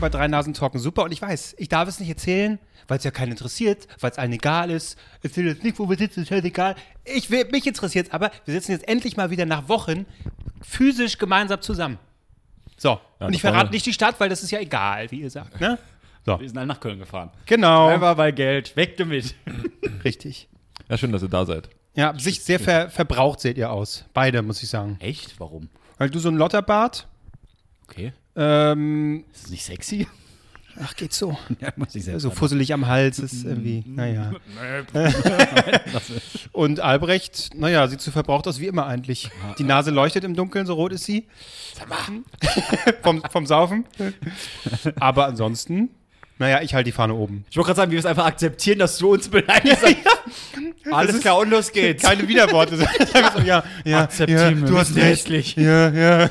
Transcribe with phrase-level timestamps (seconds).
[0.00, 1.02] willkommen bei Drei Nasen Talken Super.
[1.04, 4.18] Und ich weiß, ich darf es nicht erzählen, weil es ja keinen interessiert, weil es
[4.18, 4.96] allen egal ist.
[5.22, 6.76] Erzähl jetzt nicht, wo wir sitzen, ist halt egal.
[7.04, 10.06] Ich will, mich interessiert aber, wir sitzen jetzt endlich mal wieder nach Wochen
[10.62, 11.98] physisch gemeinsam zusammen.
[12.76, 15.60] So, und ich verrate nicht die Stadt, weil das ist ja egal, wie ihr sagt,
[15.60, 15.78] ne?
[16.24, 17.30] So, Wir sind alle nach Köln gefahren.
[17.46, 17.88] genau.
[17.88, 18.76] Einfach bei Geld.
[18.76, 19.34] Weg damit.
[20.04, 20.48] Richtig.
[20.88, 21.70] Ja, schön, dass ihr da seid.
[21.96, 24.04] Ja, sich sehr ver verbraucht seht ihr aus.
[24.14, 24.96] Beide, muss ich sagen.
[25.00, 25.40] Echt?
[25.40, 25.68] Warum?
[25.96, 27.08] Weil du so ein Lotterbart,
[27.90, 28.12] Okay.
[28.38, 30.06] Ähm, Ist das nicht sexy?
[30.82, 31.36] ach, geht so.
[31.60, 34.32] Ja, muss ich selbst So fusselig am Hals ist irgendwie, naja.
[36.52, 39.30] Und Albrecht, naja, sieht so verbraucht aus wie immer eigentlich.
[39.58, 41.26] Die Nase leuchtet im Dunkeln, so rot ist sie.
[43.02, 43.84] vom, vom Saufen.
[44.98, 45.90] Aber ansonsten,
[46.38, 47.44] naja, ich halte die Fahne oben.
[47.50, 49.84] Ich wollte gerade sagen, wir müssen einfach akzeptieren, dass du uns beleidigst.
[50.90, 52.02] Alles ist klar, und los geht's.
[52.02, 52.76] Keine Widerworte.
[52.76, 52.84] So,
[53.44, 55.56] ja, ja, Akzeptieren ja, wir, du hast recht.
[55.56, 56.30] Ja, ja.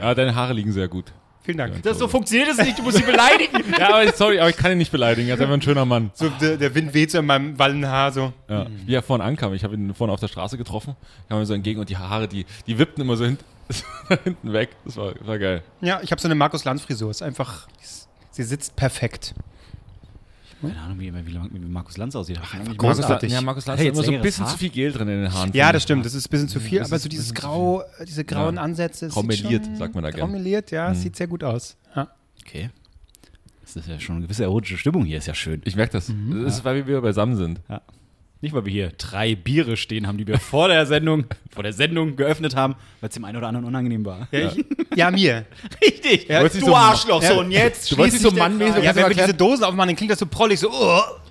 [0.00, 1.12] Ja, deine Haare liegen sehr gut.
[1.44, 1.82] Vielen Dank.
[1.82, 3.62] Das, so funktioniert es nicht, du musst sie beleidigen.
[3.78, 5.28] Ja, aber sorry, aber ich kann ihn nicht beleidigen.
[5.28, 6.10] Er ist einfach ein schöner Mann.
[6.14, 8.32] So, der, der Wind weht so in meinem Wallenhaar so.
[8.48, 8.66] Ja.
[8.86, 9.52] Wie er vorhin ankam.
[9.52, 10.96] Ich habe ihn vorhin auf der Straße getroffen,
[11.28, 13.40] kam mir so entgegen und die Haare, die, die wippten immer so hint,
[14.24, 14.70] hinten weg.
[14.86, 15.62] Das war, war geil.
[15.82, 17.10] Ja, ich habe so eine Markus-Lanz-Frisur.
[17.10, 17.68] Ist einfach,
[18.34, 19.34] sie sitzt perfekt.
[20.60, 22.38] Keine Ahnung, wie, wie, wie Markus Lanz aussieht.
[22.38, 24.52] Markus mal- Lanz- ja, Markus Lanz Hey, immer so ein bisschen Haar?
[24.52, 25.52] zu viel Gel drin in den Haaren.
[25.52, 28.24] Ja, das stimmt, das ist ein bisschen zu viel, das aber so dieses Grau, diese
[28.24, 28.62] grauen Ja.
[28.62, 29.08] Ansätze.
[29.08, 30.20] Graumeliert, sagt man da gern.
[30.20, 31.76] Graumeliert, ja, es sieht sehr gut aus.
[31.94, 32.08] Ja.
[32.40, 32.70] Okay.
[33.62, 35.60] Das ist ja schon eine gewisse erotische Stimmung hier, ist ja schön.
[35.64, 36.08] Ich merke das.
[36.08, 36.44] Mhm.
[36.44, 37.60] Das ist, weil wir wieder beisammen sind.
[37.68, 37.82] Ja.
[38.44, 41.72] Nicht, weil wir hier drei Biere stehen haben, die wir vor der Sendung, vor der
[41.72, 44.28] Sendung geöffnet haben, weil es dem einen oder anderen unangenehm war.
[44.30, 44.64] Ja, ich,
[44.94, 45.46] ja mir.
[45.82, 46.28] Richtig.
[46.28, 47.22] Ja, du so- Arschloch.
[47.22, 47.30] Ja.
[47.30, 48.82] So, und jetzt Du wolltest nicht so mannmäßig-.
[48.84, 50.74] Ja, wenn wir diese Dosen aufmachen, dann klingt das so prollig, so, oh,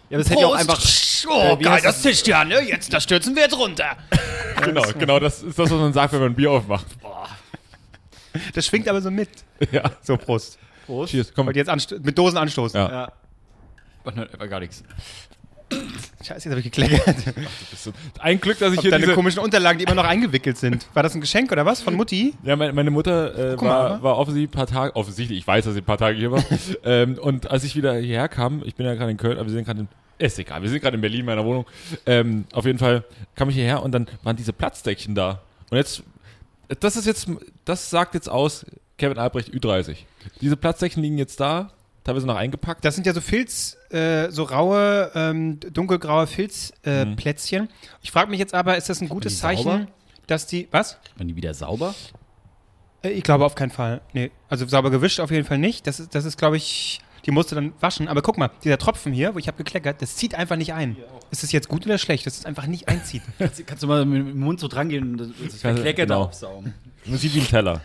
[0.10, 1.28] Ja, aber es hätte ja auch Prost.
[1.28, 1.32] einfach.
[1.36, 2.62] oh, Äh, wie geil, das tischt ja, ne?
[2.62, 3.96] Jetzt, das stürzen wir jetzt runter.
[4.66, 5.20] Genau, genau.
[5.20, 6.86] Das ist das, was man sagt, wenn man ein Bier aufmacht.
[8.54, 9.30] Das schwingt aber so mit.
[9.72, 9.92] Ja.
[10.02, 10.58] So, Prost.
[10.86, 11.12] Prost.
[11.12, 11.32] Cheers.
[11.36, 11.48] Komm.
[11.48, 11.70] Und jetzt
[12.04, 12.80] mit Dosen anstoßen.
[12.80, 12.90] Ja.
[12.92, 13.12] Ja.
[14.06, 14.84] Dann war gar nichts.
[16.24, 17.16] Scheiße, jetzt habe ich gekleckert.
[18.20, 19.16] Ein Glück, dass ich Ob hier deine diese...
[19.16, 20.88] komischen Unterlagen, die immer noch eingewickelt sind.
[20.94, 21.82] War das ein Geschenk oder was?
[21.82, 22.34] Von Mutti?
[22.44, 25.66] Ja, meine, meine Mutter äh, mal, war, war offensichtlich ein paar Tage, offensichtlich, ich weiß,
[25.66, 26.44] dass sie ein paar Tage hier war.
[26.86, 29.54] ähm, und als ich wieder hierher kam, ich bin ja gerade in Köln, aber wir
[29.54, 31.66] sind gerade in, ist egal, wir sind gerade in Berlin, in meiner Wohnung.
[32.06, 33.04] Ähm, auf jeden Fall
[33.36, 35.42] kam ich hierher und dann waren diese Platzdeckchen da.
[35.70, 36.04] Und jetzt,
[36.80, 37.28] das ist jetzt,
[37.66, 38.66] das sagt jetzt aus,
[38.98, 39.98] Kevin Albrecht Ü30.
[40.40, 41.72] Diese Platzdeckchen liegen jetzt da,
[42.04, 42.84] teilweise noch eingepackt.
[42.86, 47.64] Das sind ja so Filz, äh, so raue, ähm, dunkelgraue Filzplätzchen.
[47.64, 47.70] Äh, Mhm.
[48.02, 49.88] Ich frage mich jetzt aber, ist das ein gutes Zeichen, sauber?
[50.28, 50.98] dass die, was?
[51.18, 51.96] Waren die wieder sauber?
[53.04, 54.02] Äh, Ich glaube auf keinen Fall.
[54.14, 55.88] Nee, also sauber gewischt auf jeden Fall nicht.
[55.88, 58.08] Das ist, das ist glaube ich, die musst du dann waschen.
[58.10, 60.98] Aber guck mal, dieser Tropfen hier, wo ich habe gekleckert, das zieht einfach nicht ein.
[61.32, 63.22] Ist das jetzt gut oder schlecht, dass es einfach nicht einzieht?
[63.40, 66.24] Kannst, kannst du mal mit dem Mund so dran gehen und das, das verkleckert genau.
[66.26, 66.74] aufsaugen?
[67.06, 67.82] Man sieht wie ein Teller.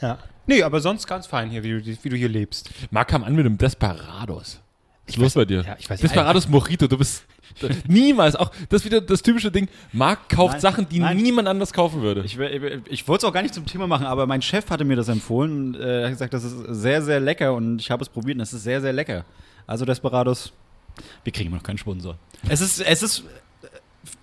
[0.00, 0.18] ja.
[0.46, 2.70] Nee, aber sonst ganz fein hier, wie du, wie du hier lebst.
[2.90, 4.60] Marc kam an mit einem Desperados.
[5.06, 5.62] Was ist los bei dir?
[5.62, 7.24] ja, ich weiß- Desperados Mojito, du bist
[7.86, 11.16] niemals, auch das ist wieder das typische Ding, Marc kauft Nein, Sachen, die nein.
[11.16, 12.22] niemand anders kaufen würde.
[12.24, 14.84] Ich, will- ich wollte es auch gar nicht zum Thema machen, aber mein Chef hatte
[14.84, 18.02] mir das empfohlen und äh, hat gesagt, das ist sehr, sehr lecker und ich habe
[18.02, 19.24] es probiert und es ist sehr, sehr lecker.
[19.66, 20.52] Also Desperados,
[21.24, 22.18] wir kriegen immer noch keinen Sponsor.
[22.48, 23.24] Es ist, es ist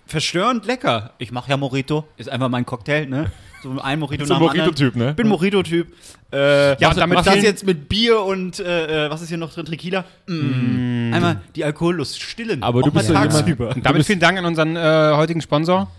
[0.06, 1.12] verstörend lecker.
[1.18, 3.30] Ich mache ja Mojito, ist einfach mein Cocktail, ne?
[3.62, 4.66] So ein Mojito So nach ein dem anderen.
[4.68, 5.14] Mojito-Typ, ne?
[5.14, 5.88] Bin Mojito-Typ.
[6.32, 9.38] Äh, ja, und damit das vielen- jetzt mit Bier und äh, äh, was ist hier
[9.38, 9.64] noch drin?
[9.66, 10.04] Tequila?
[10.26, 11.12] Mm.
[11.14, 12.62] Einmal die Alkohollust stillen.
[12.62, 13.70] Aber Auch du bist ja tagsüber.
[13.74, 15.90] Und damit vielen Dank an unseren äh, heutigen Sponsor.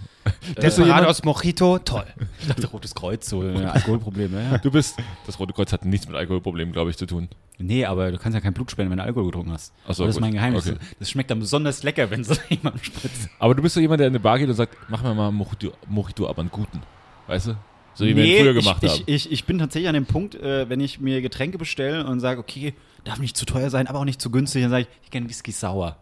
[0.62, 2.06] Desperados Mojito, toll.
[2.42, 4.34] Ich dachte, Rotes Kreuz, so ein Alkoholproblem.
[4.34, 4.58] Ja.
[4.60, 7.30] Du bist, das Rote Kreuz hat nichts mit Alkoholproblemen, glaube ich, zu tun.
[7.58, 9.74] Nee, aber du kannst ja kein Blut spenden, wenn du Alkohol getrunken hast.
[9.88, 10.22] Ach so, das ist gut.
[10.22, 10.68] mein Geheimnis.
[10.68, 10.78] Okay.
[11.00, 13.30] Das schmeckt dann besonders lecker, wenn es jemand spritzt.
[13.40, 15.30] Aber du bist so jemand, der in eine Bar geht und sagt, mach mir mal
[15.30, 16.82] einen Mojito, Mojito aber einen guten.
[17.28, 17.58] Weißt du?
[17.96, 19.04] So wie wir ihn früher gemacht ich, haben.
[19.06, 22.20] Ich, ich, ich bin tatsächlich an dem Punkt, äh, wenn ich mir Getränke bestelle und
[22.20, 22.74] sage, okay,
[23.06, 25.30] darf nicht zu teuer sein, aber auch nicht zu günstig, dann sage ich, ich gerne
[25.30, 25.98] Whisky sauer.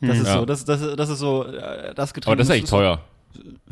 [0.00, 0.38] Das ist Ja.
[0.38, 2.28] so, das, das, das ist so äh, das Getränk.
[2.32, 3.00] aber das ist eigentlich teuer.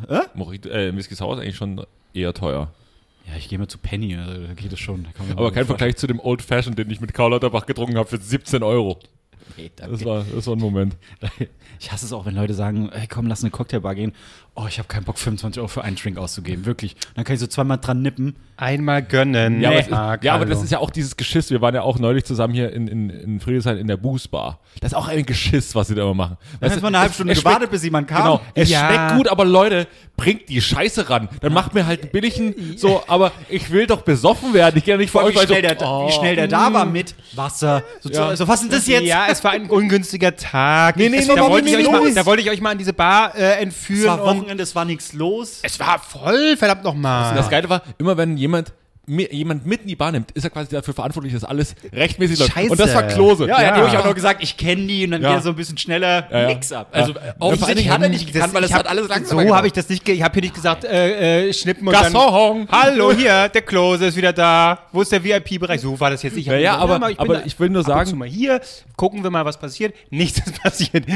[0.09, 0.21] Hä?
[0.35, 2.71] Mojito, äh, Whisky Sour ist eigentlich schon eher teuer.
[3.29, 5.07] Ja, ich gehe mal zu Penny, also, da geht es schon.
[5.37, 8.19] Aber kein Vergleich zu dem Old Fashioned, den ich mit Karl Lauterbach getrunken habe für
[8.19, 8.99] 17 Euro.
[9.57, 10.97] Nee, Das war, das war ein Moment.
[11.81, 14.13] Ich hasse es auch, wenn Leute sagen, ey, komm, lass in eine Cocktailbar gehen.
[14.55, 16.67] Oh, ich habe keinen Bock, 25 Euro für einen Drink auszugeben.
[16.67, 16.95] Wirklich.
[17.15, 18.37] Dann kann ich so zweimal dran nippen.
[18.59, 19.63] Einmal gönnen.
[19.63, 19.81] Ja, aber, Nee.
[19.81, 21.51] es ist, Ah, ja, aber das ist ja auch dieses Geschiss.
[21.51, 24.61] Wir waren ja auch neulich zusammen hier in, in, in Friedrichshain in der Bußbar.
[24.81, 26.37] Das ist auch ein Geschiss, was sie da immer machen.
[26.61, 28.19] Dann Weißt hat man eine halbe Stunde gewartet, bis jemand kam.
[28.19, 28.87] Genau, es Ja.
[28.89, 29.89] schmeckt gut, aber Leute,
[30.19, 31.31] bringt die Scheiße ran.
[31.41, 34.77] Dann macht mir halt einen billigen, so, aber ich will doch besoffen werden.
[34.77, 36.73] Ich gehe ja nicht Wie euch, weil schnell, so, der, oh, wie schnell der da
[36.75, 37.83] war mit Wasser.
[38.01, 38.37] So, Ja.
[38.37, 39.05] so, was ist denn das jetzt?
[39.07, 40.99] Ja, es war ein ungünstiger Tag.
[40.99, 42.51] Nee, nee, Es- nee, da, nee, wollte nee, ich euch nee, mal, da wollte ich
[42.51, 45.61] euch mal an diese Bar äh, entführen Es war und Wochenende, es war nichts los.
[45.63, 47.35] Es war voll, verdammt nochmal.
[47.35, 48.73] Das Geile war, immer wenn jemand
[49.07, 52.53] jemand mit in die Bahn nimmt, ist er quasi dafür verantwortlich, dass alles rechtmäßig läuft.
[52.53, 52.71] Scheiße.
[52.71, 53.49] Und das war Klose.
[53.49, 53.83] Ja, er hat Ja.
[53.83, 55.29] nämlich auch noch gesagt, ich kenne die und dann Ja.
[55.31, 56.47] geht er so ein bisschen schneller Ja, ja.
[56.49, 56.89] nix ab.
[56.93, 57.27] Also Ja.
[57.27, 59.89] Ja, offensichtlich hat er nicht gekannt, weil ich hat alles langsam So habe ich das
[59.89, 62.69] nicht, ge ich habe hier nicht gesagt, äh, äh, schnippen und dann, Gasson.
[62.71, 64.79] hallo, hier, der Klose ist wieder da.
[64.93, 65.81] Wo ist der VIP-Bereich?
[65.81, 66.47] So war das jetzt nicht.
[66.47, 68.61] Ja, ja, aber- bin aber da ich will nur sagen- mal hier,
[68.97, 69.95] gucken wir mal, was passiert.
[70.11, 71.07] Nichts ist passiert.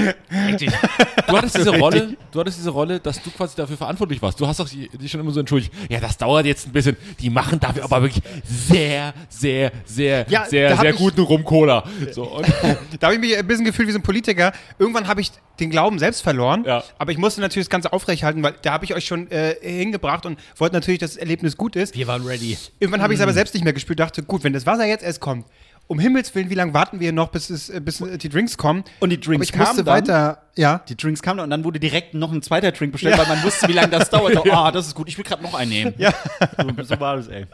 [1.28, 4.40] Du hattest diese Rolle, du hattest diese Rolle, dass du quasi dafür verantwortlich warst.
[4.40, 5.72] Du hast doch dich schon immer so entschuldigt.
[5.88, 6.96] Ja, das dauert jetzt ein bisschen.
[7.20, 11.84] Die machen dafür aber wirklich sehr, sehr, sehr, Ja, sehr, sehr guten Rum-Cola.
[12.12, 12.42] So,
[13.00, 14.52] Da habe ich mich ein bisschen gefühlt wie so ein Politiker.
[14.78, 15.30] Irgendwann habe ich
[15.60, 16.84] den Glauben selbst verloren, Ja.
[16.98, 20.26] aber ich musste natürlich das Ganze aufrechthalten, weil da habe ich euch schon äh, hingebracht
[20.26, 21.94] und wollte natürlich, dass das Erlebnis gut ist.
[21.94, 22.58] Wir waren ready.
[22.78, 25.02] Irgendwann habe ich es aber selbst nicht mehr gespürt, dachte, gut, wenn das Wasser jetzt
[25.04, 25.46] erst kommt,
[25.88, 28.56] um Himmels Willen, wie lange warten wir noch, bis, es, äh, bis äh, die Drinks
[28.56, 28.84] kommen?
[29.00, 29.94] Und die Drinks aber ich musste kamen dann?
[29.94, 30.80] weiter, ja.
[30.88, 33.68] Die Drinks kamen und dann wurde direkt noch ein zweiter Drink bestellt, weil man wusste,
[33.68, 34.36] wie lange das dauert.
[34.56, 35.94] Ah, das ist gut, ich will gerade noch einen nehmen.
[35.98, 36.14] Ja.
[36.56, 37.46] So, so war das, ey.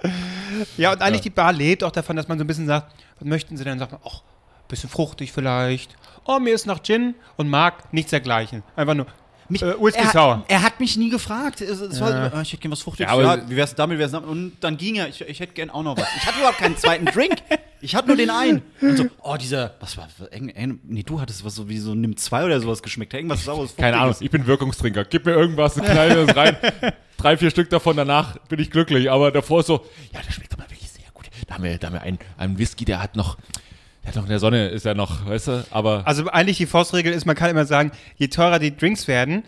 [0.77, 3.27] Ja, und eigentlich die Bar lebt auch davon, dass man so ein bisschen sagt, was
[3.27, 3.79] möchten Sie denn?
[3.79, 4.23] Sagt man, ach,
[4.69, 5.97] bisschen fruchtig vielleicht.
[6.25, 8.63] Oh, mir ist nach Gin und mag nichts dergleichen.
[8.77, 9.07] Einfach nur
[9.53, 10.37] Mich, äh, Whisky er, Sour.
[10.39, 11.61] hat, er hat mich nie gefragt.
[11.61, 13.11] Es, es war, ah, ich hätte gern was Fruchtiges.
[13.11, 14.29] Ja, aber- Ja, wie wär's damit, wie wär's damit?
[14.29, 16.07] Und dann ging er, ich, ich hätte gern auch noch was.
[16.17, 17.37] Ich hatte überhaupt keinen zweiten Drink.
[17.81, 18.63] Ich hatte nur den einen.
[18.81, 20.09] Und so, oh, dieser, was war,
[20.39, 23.13] nee, du hattest was so wie so Nimm zwei oder sowas geschmeckt.
[23.15, 25.05] Irgendwas saueres, keine Ahnung, ich bin Wirkungstrinker.
[25.05, 26.57] Gib mir irgendwas, ein kleines rein.
[27.17, 29.11] Drei, vier Stück davon, danach bin ich glücklich.
[29.11, 31.27] Aber davor ist so, ja, das schmeckt doch mal wirklich sehr gut.
[31.47, 33.37] Da haben wir, da haben wir einen, einen Whisky, der hat noch,
[34.05, 37.13] hat noch in der Sonne, ist ja noch, weißt du, aber Also eigentlich die Faustregel
[37.13, 39.45] ist, man kann immer sagen, je teurer die Drinks werden,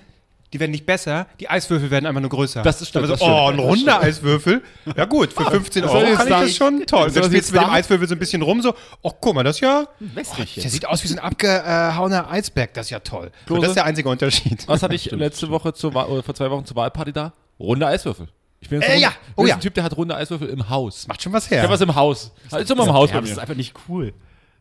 [0.52, 2.62] die werden nicht besser, die Eiswürfel werden einfach nur größer.
[2.62, 3.40] Das ist stimmt, Aber das so, stimmt.
[3.40, 4.62] oh, ein runder Eiswürfel.
[4.96, 7.06] Ja gut, für 15 soll Euro kann ich da- das schon toll.
[7.06, 8.72] Dann das spielst jetzt du mit dem Eiswürfel so ein bisschen rum, so,
[9.02, 12.72] oh, guck mal, das ist ja, Wässrig der sieht aus wie so ein abgehauener Eisberg,
[12.74, 13.32] das ist ja toll.
[13.46, 13.54] Klose?
[13.56, 14.68] Und das ist der einzige Unterschied.
[14.68, 17.32] was hatte ich letzte Woche zur oder vor zwei Wochen zur Wahlparty da?
[17.58, 18.28] Runde Eiswürfel.
[18.60, 19.08] Ich bin jetzt Äh, ein- ja.
[19.08, 19.54] ich bin Oh jetzt ja.
[19.56, 21.08] ein Typ, der hat runde Eiswürfel im Haus.
[21.08, 21.62] Macht schon was Ich her.
[21.62, 22.30] habe was im Haus.
[22.56, 24.14] Ist immer im Haus Ja, bei das ist einfach nicht cool.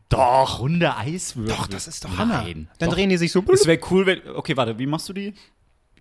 [0.08, 0.60] Doch.
[0.60, 1.56] Runde Eiswürfel.
[1.56, 2.42] Doch, das ist doch Hammer.
[2.42, 2.68] Nein.
[2.78, 2.96] Dann Doch.
[2.96, 3.44] drehen die sich so.
[3.52, 4.20] Es wäre cool, wenn.
[4.34, 5.34] Okay, warte, wie machst du die?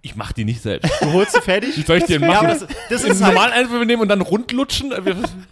[0.06, 0.92] Ich mach die nicht selbst.
[1.02, 1.78] Du holst sie fertig?
[1.78, 2.48] Wie soll ich die denn Ja, machen?
[2.48, 4.92] aber das, das ist halt, normalen Eiswürfel nehmen und dann rundlutschen?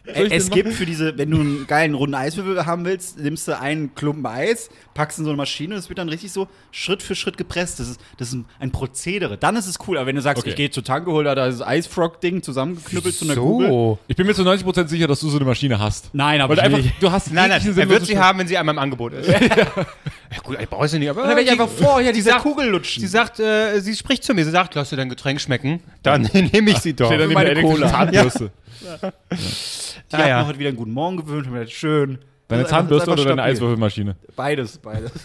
[0.04, 3.96] Es gibt für diese, wenn du einen geilen runden Eiswürfel haben willst, nimmst du einen
[3.96, 7.16] Klumpen Eis, packst in so eine Maschine und es wird dann richtig so Schritt für
[7.16, 7.80] Schritt gepresst.
[7.80, 9.38] Das ist, das ist ein- Prozedere.
[9.38, 9.98] Dann ist es cool.
[9.98, 10.50] Aber wenn du sagst, Okay.
[10.50, 13.70] ich gehe zur Tanke, hol da das Eisfrog-Ding zusammengeknüppelt zu einer Kugel.
[13.70, 14.00] So.
[14.10, 16.10] Ich bin mir zu 90% sicher, dass du so eine Maschine hast.
[16.14, 18.58] Nein, aber Weil du einfach, du hast Nein, nein, er wird sie haben, wenn sie
[18.58, 19.30] einmal im Angebot ist.
[20.32, 22.70] ja gut, ich brauche sie nicht, aber Dann werde ich einfach vorher diese sagt- Kugel
[22.70, 23.02] lutschen.
[23.02, 26.22] Sie sagt, äh, sie spricht zu mir, sie sagt, lass dir dein Getränk schmecken, dann
[26.54, 27.08] nehme ich sie doch.
[27.08, 27.88] Steht dann meine Cola.
[27.92, 28.52] Zahnbürste.
[28.82, 30.40] Die Ah, hat ja.
[30.42, 32.20] noch heute wieder einen guten Morgen gewünscht und mir das schön.
[32.48, 33.44] Deine Zahnbürste oder deine.
[33.44, 34.16] Eiswürfelmaschine?
[34.36, 35.12] Beides, beides.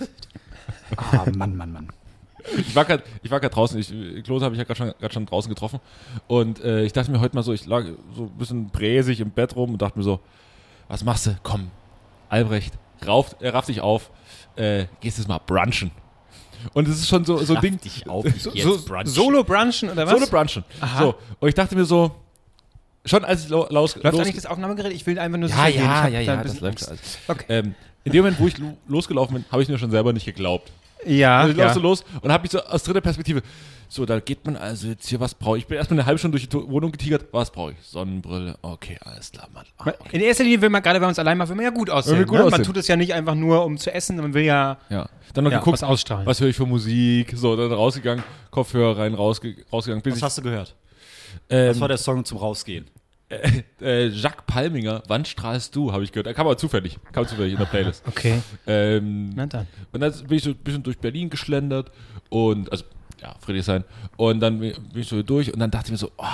[0.97, 1.89] Ah, Mann, Mann, Mann.
[2.57, 5.13] Ich war gerade ich war grad draußen, ich, Klose habe ich ja gerade schon, grad
[5.13, 5.81] schon draußen getroffen
[6.29, 9.31] und äh, ich dachte mir heute mal so, ich lag so ein bisschen bräsig im
[9.31, 10.21] Bett rum und dachte mir so,
[10.87, 11.37] was machst du?
[11.43, 11.73] Komm,
[12.29, 12.75] Albrecht,
[13.05, 14.11] rauf, er rafft dich auf,
[14.57, 15.91] äh, gehst jetzt mal brunchen.
[16.73, 17.81] Und es ist schon so, so ein Ding.
[17.81, 19.07] dich auf, ich so, so, jetzt brunchen.
[19.07, 20.15] Solo brunchen oder was?
[20.15, 20.65] Solo brunchen.
[20.99, 22.15] So, und ich dachte mir so,
[23.05, 24.93] schon als ich lo, los, Läuft los, eigentlich das Aufnahmegerät?
[24.93, 25.69] Ich will einfach nur Ja.
[25.69, 27.19] Ich ja, ja, da ja, ein das bisschen läuft alles.
[27.29, 27.45] Okay.
[27.49, 30.27] Ähm, in dem Moment, wo ich lo losgelaufen bin, habe ich mir schon selber nicht
[30.27, 30.71] geglaubt.
[31.05, 31.65] Ja, Also ich ja.
[31.67, 33.43] lauf so los und habe mich so aus dritter Perspektive.
[33.89, 35.63] So, da geht man also jetzt hier, was brauche ich?
[35.63, 37.27] Ich bin erstmal eine halbe Stunde durch die Wohnung getigert.
[37.31, 37.77] Was brauche ich?
[37.87, 38.57] Sonnenbrille.
[38.63, 39.65] Okay, alles klar, Mann.
[39.79, 40.17] Ah, okay.
[40.17, 42.17] In erster Linie will man gerade bei uns allein mal, will man ja gut aussehen.
[42.19, 42.45] Man gut ne?
[42.45, 42.65] Man aussehen.
[42.65, 45.09] tut es ja nicht einfach nur, um zu essen, man will ja, Ja.
[45.35, 46.27] Dann noch ja geguckt, was ausstrahlen.
[46.27, 47.33] was höre ich für Musik.
[47.37, 50.03] So, dann rausgegangen, Kopfhörer rein, rausge rausgegangen.
[50.05, 50.75] Was ich, hast du gehört?
[51.49, 52.87] ähm, Das war der Song zum Rausgehen.
[53.81, 56.27] äh, Jacques Palminger, Wann strahlst du, habe ich gehört.
[56.27, 56.99] Er kam aber zufällig.
[57.13, 58.03] Kam zufällig in der Playlist.
[58.07, 59.67] Okay, Ähm, na dann.
[59.93, 61.91] Und dann bin ich so ein bisschen durch Berlin geschlendert
[62.29, 62.85] und, also,
[63.21, 63.85] ja, Friedrichshain.
[64.17, 66.25] Und dann bin ich so durch und dann dachte ich mir so, oh,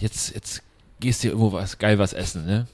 [0.00, 0.62] jetzt, jetzt
[1.00, 2.66] gehst du hier irgendwo was, geil was essen, ne?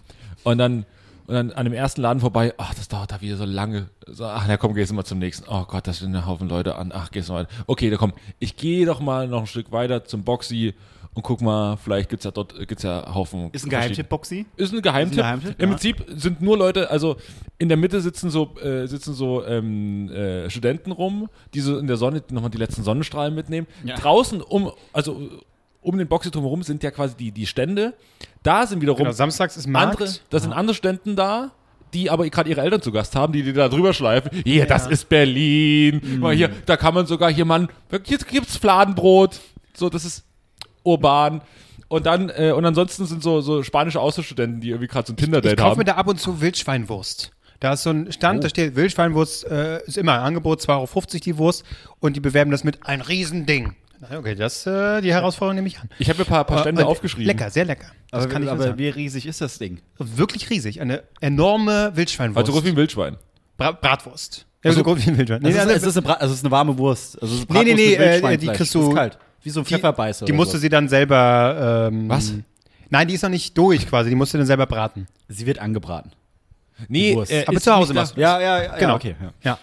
[0.44, 0.86] Und dann,
[1.26, 3.90] und dann an dem ersten Laden vorbei, ach, das dauert da wieder so lange.
[4.06, 5.46] So, ach, na komm, gehst du mal zum nächsten.
[5.48, 6.90] Oh Gott, da sind ein Haufen Leute an.
[6.94, 7.46] Ach, gehst du mal.
[7.66, 10.74] Okay, dann komm, ich gehe doch mal noch ein Stück weiter zum Boxy
[11.18, 13.50] und guck mal, vielleicht gibt's ja dort, gibt's ja Haufen.
[13.50, 14.46] Ist ein Geheimtipp, Boxy?
[14.56, 15.18] Ist ein Geheimtipp.
[15.18, 15.74] Ist ein Geheimtipp, Im ja.
[15.74, 17.16] Prinzip sind nur Leute, also
[17.58, 21.88] in der Mitte sitzen so, äh, sitzen so ähm, äh, Studenten rum, die so in
[21.88, 23.66] der Sonne nochmal die letzten Sonnenstrahlen mitnehmen.
[23.82, 23.96] Ja.
[23.96, 25.28] Draußen um, also
[25.82, 27.94] um den Boxeturm herum sind ja quasi die, die Stände.
[28.44, 30.00] Da sind wiederum Genau, samstags ist Markt.
[30.00, 31.50] andere, da sind andere Ständen da,
[31.94, 34.30] die aber gerade ihre Eltern zu Gast haben, die die da drüber schleifen.
[34.44, 36.20] Hier, das ist Berlin.
[36.20, 37.70] Mal hier, da kann man sogar hier, Mann,
[38.04, 39.40] hier gibt's Fladenbrot.
[39.74, 40.27] So, das ist
[40.88, 41.42] urban.
[41.88, 45.16] Und dann, äh, und ansonsten sind so, so spanische Austauschstudenten, die irgendwie gerade so ein
[45.18, 45.78] Ich Tinder-Date kaufe haben.
[45.78, 47.30] mir da ab und zu Wildschweinwurst.
[47.60, 51.24] Da ist so ein Stand, da steht Wildschweinwurst, äh, ist immer ein Angebot, 2,50 Euro
[51.24, 51.64] die Wurst
[51.98, 53.74] und die bewerben das mit ein Riesending.
[54.16, 55.88] Okay, das, äh, die Herausforderung nehme ich an.
[55.98, 57.26] Ich habe mir ein paar, paar Stände Äh, aufgeschrieben.
[57.26, 57.86] Lecker, sehr lecker.
[58.12, 59.80] Das aber kann ich aber wie riesig ist das Ding?
[59.98, 60.80] Wirklich riesig.
[60.80, 62.38] Eine enorme Wildschweinwurst.
[62.38, 63.16] Also groß wie ein Wildschwein.
[63.56, 64.46] Bra Bratwurst.
[64.62, 65.38] Ja, so groß wie ein Wildschwein.
[65.44, 67.20] Es Nee, ist, nee, es, ist eine Bra also es ist eine warme Wurst.
[67.20, 69.18] Also es ist Nee, nee, Bratwurst nee, mit äh, die kriegst du- Ist kalt.
[69.42, 70.60] Wie so ein Pfefferbeißer die oder musste so.
[70.60, 71.88] sie dann selber.
[71.90, 72.32] Ähm, Was?
[72.90, 74.10] Nein, die ist noch nicht durch quasi.
[74.10, 75.06] Die musste dann selber braten.
[75.28, 76.12] Sie wird angebraten.
[76.88, 78.76] Nee, äh, Aber zu Hause machst du Ja, ja, ja.
[78.76, 78.94] Genau.
[78.96, 79.32] Okay, ja.
[79.42, 79.58] Ja.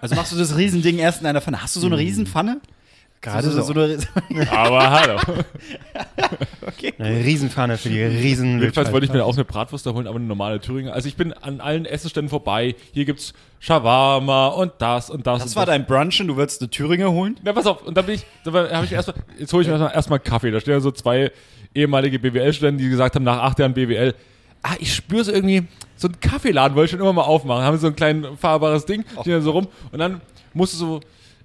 [0.00, 1.62] Also machst du das Riesending erst in einer Pfanne.
[1.62, 2.60] Hast du so eine Riesenpfanne?
[3.22, 3.74] Gerade so, so.
[3.74, 4.06] so.
[4.50, 5.18] Aber hallo.
[6.98, 10.16] Eine Riesenpfanne für die riesen Jedenfalls wollte ich mir auch eine Bratwurst da holen, aber
[10.16, 10.92] eine normale Thüringer.
[10.94, 12.74] Also ich bin an allen Essensständen vorbei.
[12.92, 15.42] Hier gibt's Shawarma und das und das.
[15.42, 17.36] das und war dein Brunchen, du würdest eine Thüringer holen?
[17.42, 19.74] Na, pass auf, und dann bin ich, da habe ich erstmal, jetzt hole ich mir
[19.74, 20.50] erstmal erstmal Kaffee.
[20.50, 21.30] Da stehen ja so zwei
[21.74, 24.14] ehemalige BWL-Studenten, die gesagt haben, nach acht Jahren BWL,
[24.62, 25.64] ah, ich spüre so irgendwie,
[25.96, 27.64] so einen Kaffeeladen wollte ich schon immer mal aufmachen.
[27.64, 29.68] Haben so ein kleines fahrbares Ding, stehen da so rum.
[29.92, 30.20] Und dann
[30.54, 31.00] musste so,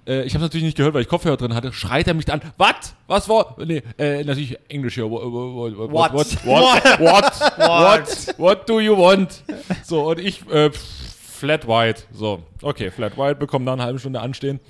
[0.06, 2.40] äh, ich habe natürlich nicht gehört, weil ich Kopfhörer drin hatte, schreit er mich an,
[2.56, 2.94] was?
[3.06, 3.56] Was war?
[3.58, 5.10] Nee, äh, natürlich Englisch hier.
[5.10, 5.22] What?
[5.22, 5.92] What?
[5.92, 6.12] What?
[6.12, 6.44] What?
[6.46, 7.00] What?
[7.00, 7.58] What?
[7.58, 8.38] What?
[8.38, 9.42] What do you want?
[9.84, 12.02] So, und ich, äh, Flat White.
[12.12, 14.60] So, okay, Flat White, bekommen da eine halbe Stunde anstehen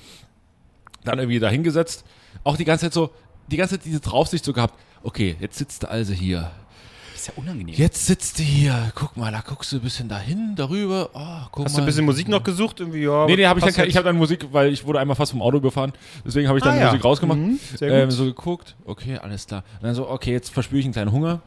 [1.06, 2.04] dann irgendwie da hingesetzt.
[2.44, 3.10] Auch die ganze Zeit so,
[3.48, 4.74] die ganze Zeit diese Draufsicht so gehabt.
[5.02, 6.50] Okay, jetzt sitzt du also hier.
[7.26, 7.74] Ist ja unangenehm.
[7.74, 8.92] Jetzt sitzt du hier.
[8.94, 11.10] Guck mal, da guckst du ein bisschen dahin, darüber.
[11.12, 11.78] Oh, guck Hast mal.
[11.78, 12.78] du ein bisschen Musik noch gesucht?
[12.78, 13.88] Irgendwie, ja, Nee, nee, hab ich, dann, jetzt.
[13.88, 15.92] ich habe dann Musik, weil ich wurde einmal fast vom Auto überfahren.
[16.24, 16.86] Deswegen habe ich dann Ah, die ja.
[16.86, 17.38] Musik rausgemacht.
[17.38, 18.76] Mhm, sehr ähm, so geguckt.
[18.84, 19.64] Okay, alles klar.
[19.80, 21.40] Und dann so, okay, jetzt verspüre ich einen kleinen Hunger.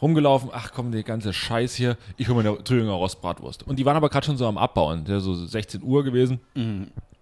[0.00, 1.98] Rumgelaufen, ach komm, der ganze Scheiß hier.
[2.16, 3.62] Ich hole mir eine Thüringer Rostbratwurst.
[3.66, 5.04] Und die waren aber gerade schon so am Abbauen.
[5.04, 6.40] Der so 16 Uhr gewesen.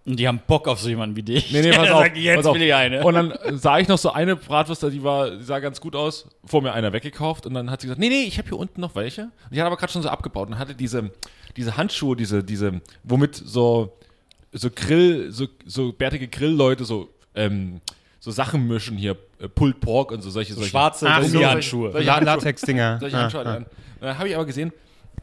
[0.06, 1.50] Und die haben Bock auf so jemanden wie dich.
[1.50, 2.06] Nee, nee, pass auf.
[2.14, 2.54] jetzt pass auf.
[2.54, 3.02] will ich eine.
[3.04, 6.28] Und dann sah ich noch so eine Bratwurst, die war, die sah ganz gut aus,
[6.44, 8.80] vor mir einer weggekauft und dann hat sie gesagt, nee, nee, ich habe hier unten
[8.82, 9.22] noch welche.
[9.22, 11.10] Und die hat aber gerade schon so abgebaut und hatte diese,
[11.56, 13.96] diese Handschuhe, diese, diese, womit so,
[14.52, 17.80] so Grill, so, so bärtige Grillleute so, ähm,
[18.20, 21.92] so Sachen mischen hier, äh, Pulled Pork und so solche, solche Schwarze Ach so, Gummihandschuhe.
[21.92, 22.34] solche La Handschuhe.
[22.36, 22.98] Latex-Dinger.
[23.00, 23.54] solche Ah, Handschuhe ah.
[23.56, 23.66] an.
[24.00, 24.70] Dann habe ich aber gesehen,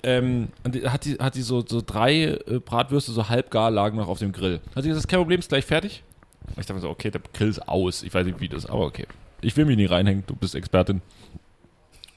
[0.03, 0.50] ähm,
[0.86, 4.20] hat die, hat die so, so drei äh, Bratwürste, so halb gar lagen noch auf
[4.20, 4.62] dem Grill.
[4.75, 6.03] Hat sie gesagt, das ist kein Problem, ist gleich fertig.
[6.51, 8.03] Ich dachte mir so, okay, der Grill ist aus.
[8.03, 9.05] Ich weiß nicht, wie das, aber okay.
[9.41, 11.01] Ich will mich nicht reinhängen, du bist Expertin.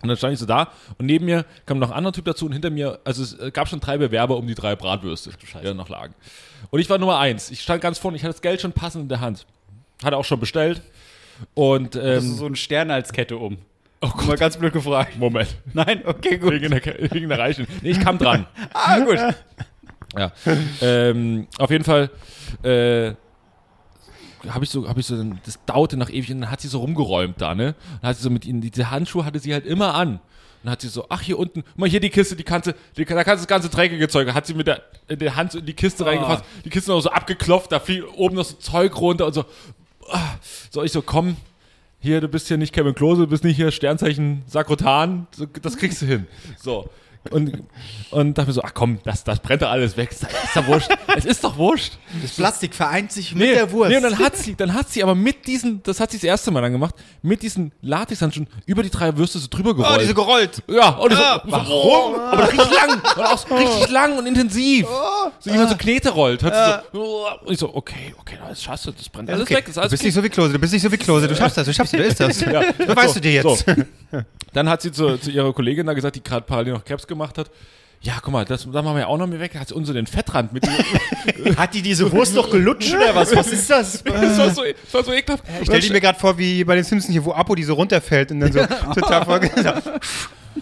[0.02, 2.44] Und dann stand ich so da und neben mir kam noch ein anderer Typ dazu
[2.44, 5.64] und hinter mir, also es äh, gab schon drei Bewerber um die drei Bratwürste, die
[5.64, 6.14] da noch lagen.
[6.70, 7.50] Und ich war Nummer eins.
[7.50, 9.46] Ich stand ganz vorne, ich hatte das Geld schon passend in der Hand.
[10.02, 10.82] Hatte auch schon bestellt.
[11.54, 13.56] Und ähm, du so einen Stern als Kette um?
[14.04, 15.18] Oh Mal Gott, ganz blöd gefragt.
[15.18, 15.48] Moment.
[15.72, 16.52] Nein, okay, gut.
[16.52, 17.66] Wegen der, wegen der Reichen.
[17.82, 18.46] Nee, ich kam dran.
[18.72, 19.18] Ah, gut.
[20.16, 20.30] Ja.
[20.80, 22.08] ähm, auf jeden Fall
[22.62, 23.14] äh,
[24.48, 26.78] habe ich so, habe ich so, das dauerte nach ewig und dann hat sie so
[26.78, 27.74] rumgeräumt da, ne?
[28.00, 30.10] Und hat sie so mit ihnen, diese Handschuhe hatte sie halt immer an.
[30.14, 30.20] Und
[30.62, 33.04] dann hat sie so, ach hier unten, mal hier die Kiste, die kannst du, die,
[33.04, 35.58] da kannst du das ganze dreckige Zeug, hat sie mit der, in der Hand so
[35.58, 38.96] in die Kiste reingefasst, die Kiste noch so abgeklopft, da fiel oben noch so Zeug
[39.00, 39.44] runter und so,
[40.10, 40.36] ah,
[40.70, 41.36] so ich so, komm,
[42.04, 45.26] hier, du bist hier nicht Kevin Klose, du bist nicht hier Sternzeichen Sakrotan,
[45.62, 46.26] das kriegst du hin.
[46.58, 46.88] So.
[47.30, 47.62] Und,
[48.10, 50.10] und dachte mir so, ach komm, das, das brennt doch alles weg.
[50.12, 50.90] Ist doch wurscht.
[51.16, 51.94] es ist doch wurscht.
[52.22, 55.46] Das Plastik vereint sich Nee, nee, und dann hat sie, dann hat sie aber mit
[55.46, 59.16] diesen, das hat sie das erste Mal dann gemacht, mit diesen Latexhandschuhen über die drei
[59.16, 59.94] Würste so drüber gerollt.
[59.96, 60.62] Oh, diese gerollt.
[60.68, 62.14] ja, und ich Ah, so, warum?
[62.14, 63.02] Aber richtig lang.
[63.16, 64.86] Und auch so richtig lang und intensiv.
[65.40, 66.42] So wie man so Knete rollt.
[66.42, 69.54] Hat sie so, und ich so, okay, okay, das schaffst du, das brennt alles Okay.
[69.56, 69.64] weg.
[69.64, 71.26] Das ist Du alles bist nicht so wie Klose, du bist nicht so wie Klose,
[71.26, 72.40] du schaffst das, du schaffst das, du isst das.
[72.52, 72.62] Ja.
[72.86, 73.44] Das weißt du dir jetzt.
[73.66, 74.22] So.
[74.52, 77.38] Dann hat sie zu, zu ihrer Kollegin da gesagt, die gerade parallel noch Krebs gemacht
[77.38, 77.50] hat.
[78.04, 79.52] Ja, guck mal, das, da machen wir ja auch noch mehr weg.
[79.54, 80.68] Da hat sie uns so den Fettrand mit.
[81.56, 83.34] Hat die diese Wurst doch gelutscht oder was?
[83.34, 84.02] Was ist das?
[84.04, 85.42] das, war so, das war so ekelhaft.
[85.60, 87.72] Ich stell die mir gerade vor, wie bei den Simpsons hier, wo Apo die so
[87.72, 88.60] runterfällt und dann so
[88.94, 89.40] total voll.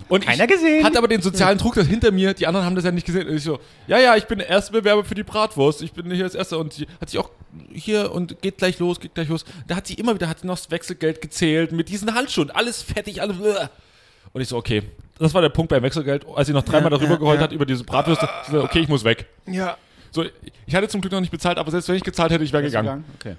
[0.09, 0.85] und Keiner gesehen.
[0.85, 3.27] Hatte aber den sozialen Druck, dass hinter mir, die anderen haben das ja nicht gesehen.
[3.27, 5.83] Und ich so, ja, ja, ich bin der erste Bewerber für die Bratwurst.
[5.83, 6.61] Ich bin hier als Erster.
[6.61, 7.31] Und sie hat sich auch
[7.73, 9.45] hier und geht gleich los, geht gleich los.
[9.67, 12.53] Da hat sie immer wieder, hat sie noch das Wechselgeld gezählt mit diesen Handschuhen.
[12.53, 13.37] Alles fettig, alles.
[14.33, 14.85] Und ich so, okay.
[15.23, 17.85] Das war der Punkt beim Wechselgeld, als sie noch dreimal darüber geheult hat über diese
[17.85, 18.29] Bratwürste.
[18.53, 19.27] Okay, ich muss weg.
[19.47, 19.77] Ja.
[20.11, 20.25] So,
[20.67, 22.65] ich hatte zum Glück noch nicht bezahlt, aber selbst wenn ich gezahlt hätte, ich wäre
[22.65, 23.05] gegangen.
[23.21, 23.37] Okay.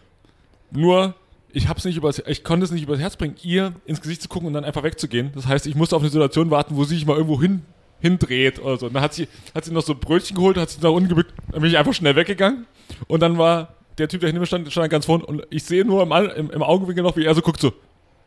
[0.71, 1.13] Nur,
[1.51, 4.29] ich hab's nicht übers, ich konnte es nicht übers Herz bringen, ihr ins Gesicht zu
[4.29, 5.31] gucken und dann einfach wegzugehen.
[5.35, 7.63] Das heißt, ich musste auf eine Situation warten, wo sie sich mal irgendwo hin,
[7.99, 8.85] hindreht oder so.
[8.85, 11.33] Und dann hat sie, hat sie noch so Brötchen geholt, hat sie nach unten gebückt,
[11.51, 12.65] dann bin ich einfach schnell weggegangen.
[13.07, 15.83] Und dann war der Typ, der hinter mir stand, stand ganz vorne und ich sehe
[15.83, 17.73] nur im, im, im Augenwinkel noch, wie er so guckt, so.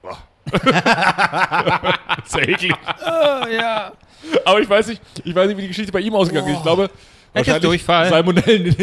[0.03, 0.19] Boah.
[2.27, 2.73] Sehr eklig.
[3.05, 3.93] Oh, ja.
[4.45, 6.57] Aber ich weiß nicht, ich weiß nicht, wie die Geschichte bei ihm ausgegangen ist.
[6.57, 6.91] Ich glaube,
[7.33, 8.09] wahrscheinlich Durchfall.
[8.09, 8.75] Salmonellen.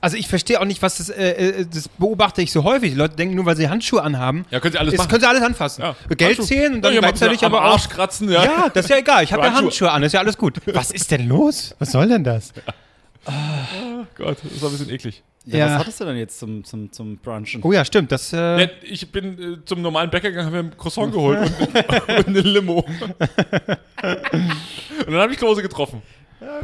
[0.00, 2.90] Also ich verstehe auch nicht, was das, äh, äh, das beobachte ich so häufig.
[2.92, 5.08] Die Leute denken nur, weil sie Handschuhe anhaben, Ja, können sie alles ist, machen.
[5.08, 5.82] können sie alles anfassen.
[5.82, 5.96] Ja.
[6.10, 6.46] Geld Handschuhe.
[6.46, 8.44] zählen und Ja, dann mal gleichzeitig aber Arsch kratzen, ja.
[8.44, 9.24] Ja, das ist ja egal.
[9.24, 9.64] Ich habe ja Handschuhe.
[9.66, 10.58] Handschuhe an, ist ja alles gut.
[10.66, 11.74] Was ist denn los?
[11.78, 12.52] Was soll denn das?
[14.16, 15.22] Gott, das war ein bisschen eklig.
[15.44, 15.66] Ja, Ja.
[15.66, 17.62] Was hattest du denn jetzt zum, zum, zum Brunchen?
[17.62, 18.10] Oh ja, stimmt.
[18.12, 21.38] Das, äh, Ja, Ich bin äh, zum normalen Bäcker gegangen, habe mir ein Croissant geholt
[21.38, 21.60] und,
[22.18, 22.80] und eine Limo.
[22.86, 22.86] und
[25.06, 26.02] dann habe ich Klose getroffen.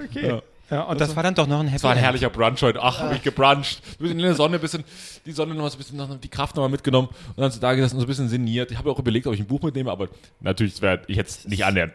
[0.04, 0.26] okay.
[0.26, 0.42] Ja.
[0.70, 2.80] ja, und das war dann doch noch ein Happy Es war ein herrlicher Brunch heute.
[2.82, 3.80] Ach, habe ich gebruncht.
[3.84, 4.84] Ein bisschen in der Sonne, ein bisschen,
[5.26, 7.50] die Sonne noch mal so ein bisschen, noch die Kraft noch mal mitgenommen und dann
[7.50, 8.70] so da gesessen und so ein bisschen sinniert.
[8.72, 10.08] Ich habe auch überlegt, ob ich ein Buch mitnehme, aber
[10.40, 11.92] natürlich, das wäre ich jetzt nicht annähernd.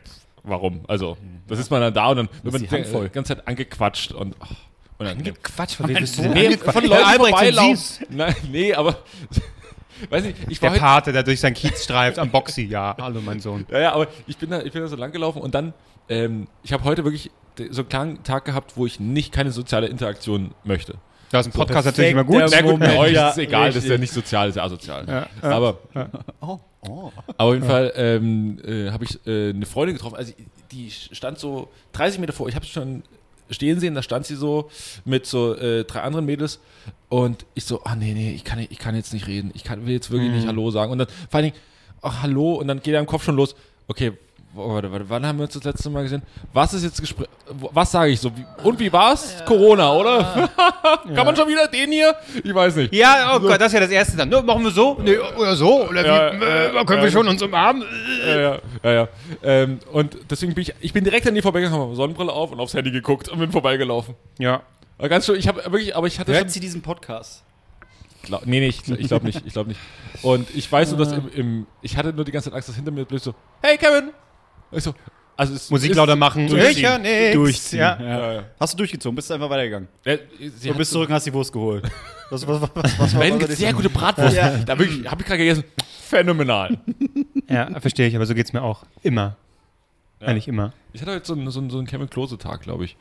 [0.47, 0.81] Warum?
[0.87, 3.09] Also, das ist man dann da und dann wird man die Hand voll.
[3.09, 4.51] ganze Zeit angequatscht und ach,
[4.97, 5.35] unangenehm.
[5.43, 6.73] Quatsch, von wem bist du denn Nee, angequatscht?
[6.79, 8.07] von Leuten vorbeilaufen.
[8.09, 8.97] Nein, nee, aber
[10.09, 12.63] weiß nicht, ich war Der Pate, der durch sein Kiez streift am Boxy.
[12.63, 13.65] Ja, hallo, mein Sohn.
[13.71, 15.73] ja, ja, aber ich bin da, ich bin da so lang gelaufen und dann,
[16.09, 17.31] ähm, ich habe heute wirklich
[17.71, 20.95] so einen kleinen Tag gehabt, wo ich nicht keine soziale Interaktion möchte.
[21.31, 22.49] Da ist ein Podcast natürlich immer gut.
[22.49, 24.01] Sehr gut, bei euch ja, ist es egal, das ist ja richtig.
[24.01, 25.05] nicht sozial, das ist ja asozial.
[25.07, 25.79] Ja, aber,
[26.41, 27.11] Oh, oh.
[27.37, 30.31] aber auf jeden Fall ähm, äh, habe ich äh, eine Freundin getroffen, also
[30.71, 33.03] die stand so 30 Meter vor, ich habe sie schon
[33.49, 34.69] stehen sehen, da stand sie so
[35.05, 36.59] mit so äh, drei anderen Mädels.
[37.09, 39.85] Und ich so, ah nee, nee, ich kann, ich kann jetzt nicht reden, ich kann,
[39.85, 40.91] will jetzt wirklich nicht Hallo sagen.
[40.91, 41.55] Und dann vor allen Dingen,
[42.01, 42.55] ach Hallo.
[42.55, 43.55] Und dann geht er im Kopf schon los,
[43.87, 44.13] okay,
[44.57, 46.21] warte, warte, wann haben wir uns das letzte Mal gesehen?
[46.53, 47.27] Was ist jetzt Gespräch,
[47.71, 49.43] was sage ich so, wie, und wie war's?
[49.45, 50.49] Corona, oder?
[51.15, 52.15] kann man schon wieder den hier?
[52.43, 52.93] Ich weiß nicht.
[52.93, 54.29] Ja, oh Gott, das ist ja das Erste dann.
[54.29, 54.97] Ne, machen wir so?
[55.01, 55.87] Nee, oder so?
[55.87, 56.43] Oder Ja, wie?
[56.43, 57.11] äh, Äh, können wir ja.
[57.11, 57.83] schon uns umarmen?
[58.27, 58.91] Ja, ja, ja.
[58.91, 59.07] ja.
[59.43, 62.59] Ähm, und deswegen bin ich, ich bin direkt an die vorbeigegangen, habe Sonnenbrille auf und
[62.59, 64.15] aufs Handy geguckt und bin vorbeigelaufen.
[64.39, 64.61] Ja.
[64.97, 67.43] Aber ganz schön, ich habe wirklich, aber ich hatte Hört schon, sie diesen Podcast?
[68.23, 69.79] glaub, nee, nee, ich, ich glaube nicht, ich glaube nicht.
[70.21, 72.75] Und ich weiß nur, dass im, im, ich hatte nur die ganze Zeit Angst, dass
[72.75, 74.09] hinter mir blöd so, hey Kevin!
[74.71, 74.93] Ich so,
[75.37, 76.47] also es Musik ist, lauter machen.
[76.47, 77.01] Durchziehen.
[77.01, 77.33] Nichts.
[77.33, 77.79] Durchziehen.
[77.79, 77.99] Ja.
[78.01, 78.43] Ja, ja.
[78.59, 79.15] Hast du durchgezogen?
[79.15, 79.87] Bist du einfach weitergegangen?
[80.03, 80.17] Äh,
[80.55, 81.83] Sie Du hat bist zurück und hast die Wurst geholt.
[82.29, 83.39] Was, was, was, was, was war das?
[83.39, 84.35] gibt's sehr gute Bratwurst.
[84.35, 84.57] Ja.
[84.57, 85.63] Da wirklich, habe ich gerade gegessen.
[86.09, 86.77] Phänomenal.
[87.49, 88.83] ja, verstehe ich, aber so geht's mir auch.
[89.01, 89.37] Immer.
[90.19, 90.27] Ja.
[90.27, 90.73] Eigentlich immer.
[90.91, 92.97] Ich hatte heute so einen, so einen, so einen Kevin Klose-Tag, glaube ich.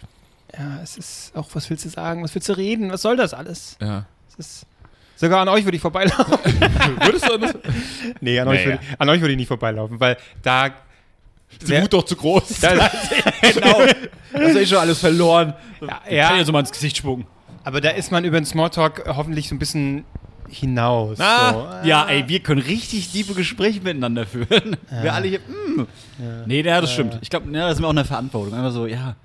[0.57, 2.23] Ja, es ist auch, was willst du sagen?
[2.23, 2.93] Was willst du reden?
[2.93, 3.77] Was soll das alles?
[3.81, 4.07] Ja.
[4.29, 4.67] Es ist,
[5.17, 6.39] sogar an euch würde ich vorbeilaufen.
[7.01, 7.55] Würdest du an das?
[8.21, 8.79] nee, an, euch Naja.
[8.79, 10.71] würde, an euch würde ich nicht vorbeilaufen, weil da.
[11.63, 12.45] Die Wer- Wut doch zu groß.
[12.61, 12.91] da
[13.43, 13.81] genau.
[14.33, 15.55] Das ist eh schon alles verloren.
[15.81, 17.27] ja, Ich kann ja, so mal ins Gesicht spucken.
[17.65, 20.05] aber da ist man über den Smalltalk hoffentlich so ein bisschen
[20.49, 21.19] hinaus.
[21.21, 21.89] Ah, so.
[21.89, 24.77] Ja, ey, wir können richtig tiefe Gespräche miteinander führen.
[25.03, 25.41] Wir alle hier.
[25.41, 25.87] Mm.
[26.47, 27.19] Nee, ja, das stimmt.
[27.21, 28.55] Ich glaube, ja, das ist mir auch eine Verantwortung.
[28.55, 29.17] Einfach so, ja,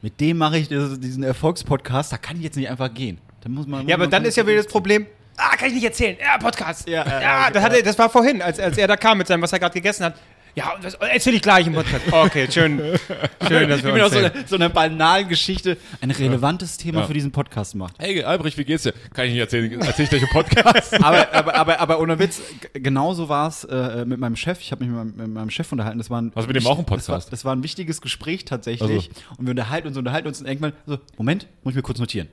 [0.00, 3.18] mit dem mache ich das- diesen Erfolgspodcast, da kann ich jetzt nicht einfach gehen.
[3.40, 5.06] Da muss man, Ja, aber muss dann ist ja wieder das Problem.
[5.36, 6.16] Ah, kann ich nicht erzählen.
[6.22, 6.86] Ja, Podcast.
[6.88, 9.26] Ja, ja, ja, ja, das, hatte, das war vorhin, als, als er da kam mit
[9.26, 10.14] seinem, was er gerade gegessen hat.
[10.54, 12.12] Ja, das erzähle ich gleich im Podcast.
[12.12, 12.80] Okay, schön.
[13.46, 17.06] Schön, dass wir uns so eine, so einer banalen Geschichte ein relevantes Thema Ja.
[17.06, 17.94] für diesen Podcast macht.
[17.98, 18.92] Hey, Albrecht, wie geht's dir?
[19.14, 19.80] Kann ich nicht erzählen.
[19.80, 20.94] Erzähl ich gleich im Podcast.
[21.02, 22.40] aber, aber, aber, aber ohne Witz,
[22.72, 24.60] genauso war es äh, mit meinem Chef.
[24.60, 25.98] Ich habe mich mit meinem, mit meinem Chef unterhalten.
[25.98, 27.08] Das war ein, du mit dem auch einen Podcast?
[27.08, 29.10] Das war, das war ein wichtiges Gespräch tatsächlich.
[29.38, 32.28] Und wir unterhalten uns, unterhalten uns und irgendwann so, Moment, muss ich mir kurz notieren.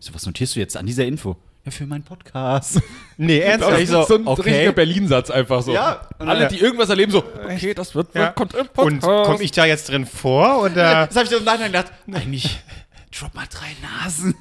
[0.00, 1.36] So, was notierst du jetzt an dieser Info?
[1.64, 2.80] Ja, für meinen Podcast.
[3.16, 3.80] Nee, ernsthaft.
[3.80, 4.42] ich so, ist so ein okay.
[4.50, 5.72] richtiger Berlin-Satz einfach so.
[5.72, 8.32] Ja, und Alle, dann- die irgendwas erleben, so, okay, das wird, Ja.
[8.32, 9.26] kommt im Und Podcast.
[9.30, 10.62] komme ich da jetzt drin vor?
[10.62, 11.06] Oder?
[11.06, 12.58] Das habe ich so im Nachhinein gedacht, eigentlich,
[13.16, 13.68] drop mal drei
[14.02, 14.34] Nasen.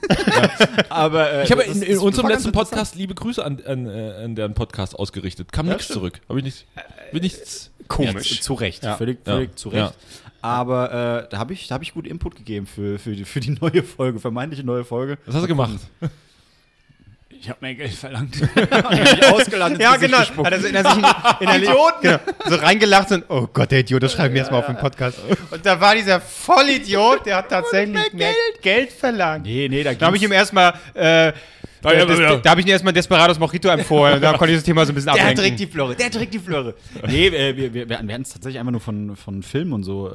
[0.89, 2.51] Aber äh, Ich habe in, in unserem letzten.
[2.51, 5.51] Podcast liebe Grüße an, an, äh, an deren Podcast ausgerichtet.
[5.51, 5.99] Kam nichts stimmt.
[5.99, 6.19] zurück.
[6.27, 6.65] Habe ich nicht,
[7.11, 7.69] bin nichts.
[7.87, 8.31] Komisch.
[8.37, 8.95] Ja, zu, Recht, Ja.
[8.97, 9.33] völlig, Ja.
[9.33, 9.93] völlig zu Recht.
[10.41, 13.39] Aber äh, da habe ich, da hab ich gut Input gegeben für, für, die, für
[13.39, 15.17] die neue Folge, vermeintliche neue Folge.
[15.25, 15.79] Was hast du gemacht?
[17.43, 18.37] Ich habe mehr Geld verlangt.
[18.41, 19.77] ich ausgeladen.
[19.77, 20.19] Ja, genau.
[20.19, 20.85] Hat er so in der,
[21.41, 22.01] in, der Idioten.
[22.01, 25.19] Genau, so reingelacht und, oh Gott, der Idiot, das schreiben wir erstmal auf den Podcast.
[25.51, 29.45] Und da war dieser Vollidiot, der hat tatsächlich mehr Geld, verlangt.
[29.45, 31.33] Nee, nee, da Da habe ich ihm erstmal, äh,
[31.83, 32.35] Ah, ja, ja.
[32.37, 34.21] da habe ich ihm erstmal Desperados Mojito empfohlen.
[34.21, 35.43] Da konnte ich das Thema so ein bisschen Der ablenken.
[35.43, 36.75] trägt die Flöre, der trägt die Flöre.
[37.07, 40.09] nee, äh, wir, wir, wir hatten es tatsächlich einfach nur von, von Filmen und so,
[40.09, 40.13] äh,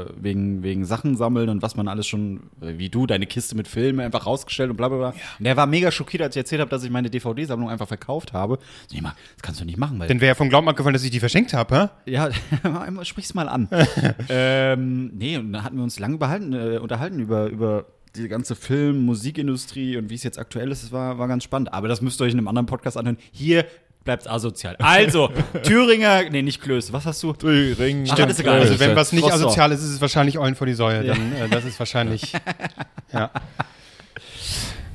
[0.00, 3.56] äh, wegen, wegen Sachen sammeln und was man alles schon, äh, wie du, deine Kiste
[3.56, 5.08] mit Filmen einfach rausgestellt und bla bla bla.
[5.38, 8.32] Und der war mega schockiert, als ich erzählt habe, dass ich meine DVD-Sammlung einfach verkauft
[8.32, 8.58] habe.
[8.88, 10.94] So, nee, mal, das kannst du nicht machen, weil Dann wäre ja vom Glauben abgefallen,
[10.94, 12.10] dass ich die verschenkt habe, hä?
[12.10, 12.28] Ja,
[12.62, 13.68] einmal sprich's mal an.
[14.28, 18.54] ähm, nee, und dann hatten wir uns lange behalten, äh, unterhalten über, über die ganze
[18.56, 20.92] Film-, Musikindustrie und wie es jetzt aktuell ist.
[20.92, 21.72] War, war ganz spannend.
[21.72, 23.18] Aber das müsst ihr euch in einem anderen Podcast anhören.
[23.32, 23.66] Hier
[24.04, 24.76] bleibt's asozial.
[24.78, 25.30] Also,
[25.62, 26.92] Thüringer, nee, nicht Klöß.
[26.92, 27.30] Was hast du?
[27.42, 28.06] Ring.
[28.10, 28.60] Ach, das ist egal.
[28.60, 29.40] Also wenn was nicht Rostock.
[29.40, 31.04] asozial ist, ist es wahrscheinlich Eulen vor die Säue.
[31.04, 31.14] Ja.
[31.14, 32.32] Dann, äh, das ist wahrscheinlich,
[33.12, 33.30] ja.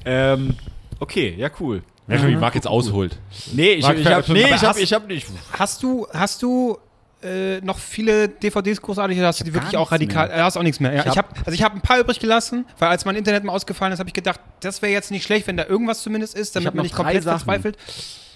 [0.06, 0.56] Ähm,
[1.00, 1.84] okay, ja, cool.
[2.08, 3.18] Ja, wie Marc jetzt ausholt.
[3.54, 5.28] Nee, ich, ich hab, Fer- nee, ich hab, ich hab nicht.
[5.58, 6.78] Hast du, hast du
[7.24, 10.28] äh, noch viele DVDs großartig oder hast du die wirklich auch radikal?
[10.28, 10.38] mehr.
[10.38, 10.94] Äh, hast auch nichts mehr.
[10.94, 13.44] Ja, Ich ich habe also ich habe ein paar übrig gelassen, weil als mein Internet
[13.44, 16.36] mal ausgefallen ist, habe ich gedacht, das wäre jetzt nicht schlecht, wenn da irgendwas zumindest
[16.36, 17.40] ist, damit hab man nicht komplett Sachen.
[17.40, 17.78] verzweifelt.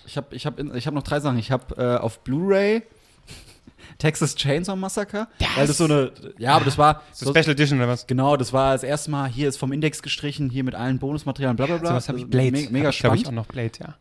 [0.07, 1.37] Ich habe ich hab, ich hab noch drei Sachen.
[1.39, 2.83] Ich habe äh, auf Blu-ray
[3.97, 5.27] Texas Chainsaw Massacre.
[5.55, 8.05] Weil das so eine, ja, aber das war, So Special Edition oder was?
[8.07, 11.55] genau, das war das erste Mal, hier ist vom Index gestrichen, hier mit allen Bonusmaterialien,
[11.55, 11.89] bla bla bla.
[11.91, 12.51] So was habe ich Blade.
[12.51, 13.27] Me mega Hab ich, glaub ich, spannend.
[13.39, 13.95] auch noch Blade, ja.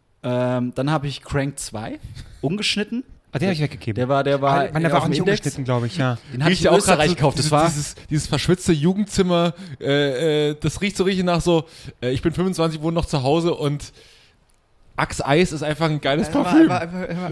[0.57, 1.99] Ähm, dann habe ich Crank 2,
[2.41, 3.05] ungeschnitten.
[3.35, 3.97] Ah, den habe ich weggegeben.
[3.97, 5.41] Der war, der war, Ah, Mann, der war auch nicht Index.
[5.41, 6.17] umgeschnitten, glaube ich, ja.
[6.33, 7.37] Den hatte ich in auch Österreich so gekauft.
[7.39, 9.55] Das dieses, war, dieses, dieses verschwitzte Jugendzimmer.
[9.81, 11.65] Äh, äh, das riecht so richtig nach so.
[12.01, 13.93] Äh, ich bin 25, wohne noch zu Hause und
[14.97, 16.71] Axe Eis ist einfach ein geiles Parfüm.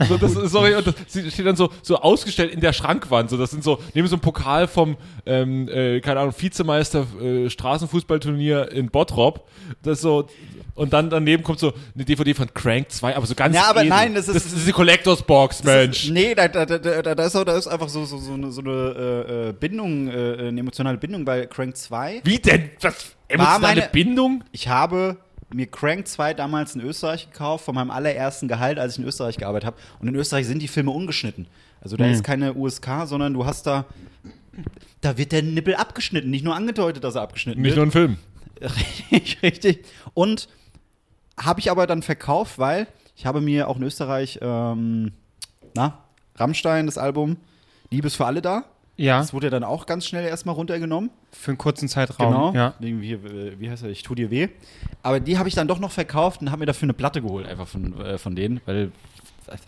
[0.09, 0.95] So, das ist, sorry, und das
[1.33, 3.31] steht dann so, so ausgestellt in der Schrankwand.
[3.31, 4.97] So, das sind so, neben so einem Pokal vom,
[5.27, 9.47] ähm, äh, keine Ahnung, Vizemeister äh, Straßenfußballturnier in Bottrop.
[9.83, 10.29] Das ist so,
[10.75, 13.81] und dann daneben kommt so eine DVD von Crank 2, aber so ganz Ja, aber
[13.81, 13.91] edel.
[13.91, 16.09] nein, das ist- das ist die Collectors Box, Mensch.
[16.11, 18.51] Nee, da, da, da, da, da, ist, auch- da ist einfach so, so, so eine,
[18.51, 22.23] so eine äh, äh, Bindung, äh, eine emotionale Bindung bei Crank 2.
[22.25, 22.71] Wie denn?
[22.81, 23.15] Was?
[23.29, 24.45] Emotionale meine- Bindung?
[24.53, 25.17] Ich habe
[25.55, 29.37] mir Crank 2 damals in Österreich gekauft, von meinem allerersten Gehalt, als ich in Österreich
[29.37, 29.77] gearbeitet habe.
[30.01, 31.47] Und in Österreich sind die Filme ungeschnitten.
[31.81, 33.87] Also da ist keine USK, sondern du hast da.
[35.01, 37.77] Da wird der Nippel abgeschnitten, nicht nur angedeutet, dass er abgeschnitten Nicht wird.
[37.77, 38.19] nur ein Film.
[38.61, 39.85] Richtig, richtig.
[40.15, 40.49] Und
[41.37, 42.87] habe ich aber dann verkauft, weil
[43.17, 45.13] ich habe mir auch in Österreich, ähm,
[45.75, 45.99] na,
[46.37, 47.37] Rammstein, das Album
[47.91, 48.65] Liebe ist für alle da.
[49.03, 51.11] Ja, Das wurde dann auch ganz schnell erstmal runtergenommen.
[51.33, 52.55] für einen kurzen Zeitraum.
[52.55, 52.75] Ja.
[52.79, 53.91] Irgendwie, äh, wie heißt er?
[53.91, 54.49] Ich tu dir weh.
[55.03, 57.47] Aber die habe ich dann doch noch verkauft und habe mir dafür eine Platte geholt,
[57.49, 58.93] einfach von, äh, von denen, weil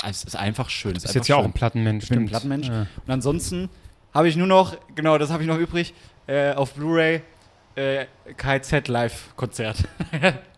[0.08, 0.94] es ist einfach schön.
[0.96, 2.04] Es Ist jetzt ja auch ein Plattenmensch.
[2.04, 2.26] ich bin ein.
[2.26, 2.68] Plattenmensch.
[2.68, 2.82] Ja.
[3.06, 3.68] Und ansonsten
[4.12, 5.94] habe ich nur noch, genau, das habe ich noch übrig,
[6.28, 7.22] äh, auf Blu-ray
[7.74, 9.78] äh, KZ Live-Konzert.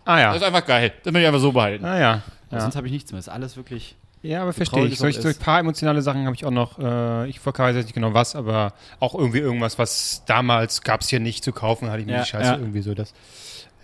[0.04, 0.28] Ah ja.
[0.34, 0.92] Das ist einfach geil.
[1.02, 1.84] Das will ich einfach so behalten.
[1.84, 2.22] Ah ja.
[2.50, 2.60] Ja.
[2.60, 3.18] Sonst habe ich nichts mehr.
[3.18, 3.96] Das ist alles wirklich.
[4.26, 4.94] Ja, aber verstehe ich.
[4.94, 5.42] es Solch, auch solch ist.
[5.42, 6.78] paar emotionale Sachen habe ich auch noch.
[6.78, 11.08] Äh, ich weiß jetzt nicht genau was, aber auch irgendwie irgendwas, was damals gab es
[11.08, 12.58] hier nicht zu kaufen, hatte ich mir Ja, die Scheiße ja.
[12.58, 13.14] irgendwie so das.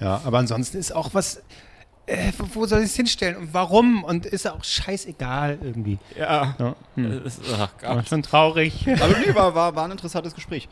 [0.01, 1.43] Ja, aber ansonsten ist auch was.
[2.07, 4.03] Äh, wo, soll ich es hinstellen und warum?
[4.03, 5.99] Und ist auch scheißegal irgendwie.
[6.19, 6.57] Ja.
[6.59, 6.75] Ja.
[6.97, 7.25] Hm.
[7.25, 8.09] Ist, ach Gott.
[8.09, 8.89] schon traurig.
[9.01, 10.69] Aber nee, war, war, war ein interessantes Gespräch.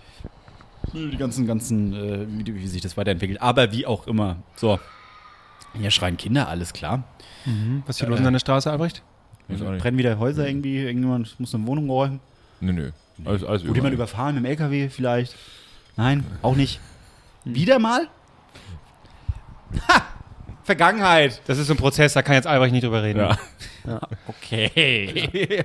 [0.92, 3.40] Die ganzen, ganzen, äh, wie, wie sich das weiterentwickelt.
[3.40, 4.38] Aber wie auch immer.
[4.56, 4.80] So.
[5.78, 7.04] Hier schreien Kinder, alles klar.
[7.86, 9.04] Was ist hier los in deiner Straße, Albrecht?
[9.58, 12.20] Brennen wieder Häuser irgendwie, irgendjemand muss eine Wohnung räumen.
[12.60, 12.90] Nö, nö.
[13.24, 15.34] Alles, alles Wurde jemand überfahren mit dem LKW vielleicht?
[15.96, 16.80] Nein, auch nicht.
[17.44, 18.08] Wieder mal?
[19.88, 20.02] Ha!
[20.64, 21.40] Vergangenheit.
[21.46, 23.18] Das ist so ein Prozess, da kann jetzt Albrecht nicht drüber reden.
[23.18, 24.00] Ja.
[24.26, 25.64] Okay.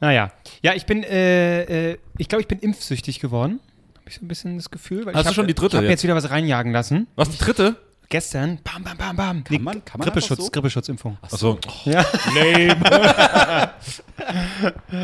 [0.00, 0.32] Naja.
[0.62, 3.60] Ja, ich bin, äh, äh, ich glaube, ich bin impfsüchtig geworden.
[3.96, 5.06] Habe ich so ein bisschen das Gefühl.
[5.06, 5.92] Weil Hast ich du hab, schon die dritte Ich habe jetzt?
[5.92, 7.06] jetzt wieder was reinjagen lassen.
[7.16, 7.76] Was, die dritte?
[8.14, 9.42] Gestern, bam, bam, bam, bam.
[9.42, 10.48] Kann man- kann man Grippeschutz, so?
[10.52, 11.18] Grippeschutzimpfung.
[11.20, 11.58] Achso.
[11.84, 12.04] Ja.
[12.32, 13.70] Lame.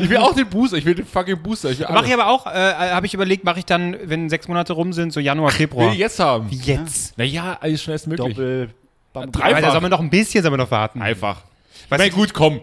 [0.01, 0.77] ich will auch den Booster.
[0.77, 1.71] Ich will den fucking Booster.
[1.71, 4.47] Ich will, Mache ich aber auch, äh, habe ich überlegt, mache ich dann, wenn sechs
[4.47, 5.91] Monate rum sind, so Januar, will Februar.
[5.91, 6.49] ich jetzt haben.
[6.49, 7.17] Wie jetzt?
[7.17, 8.29] Naja, alles schnellstmöglich.
[8.29, 8.69] Doppel.
[9.11, 11.01] Bam, Drei- Aber da soll man noch ein bisschen, soll man noch warten.
[11.01, 11.41] Einfach.
[11.89, 12.61] Na gut, komm.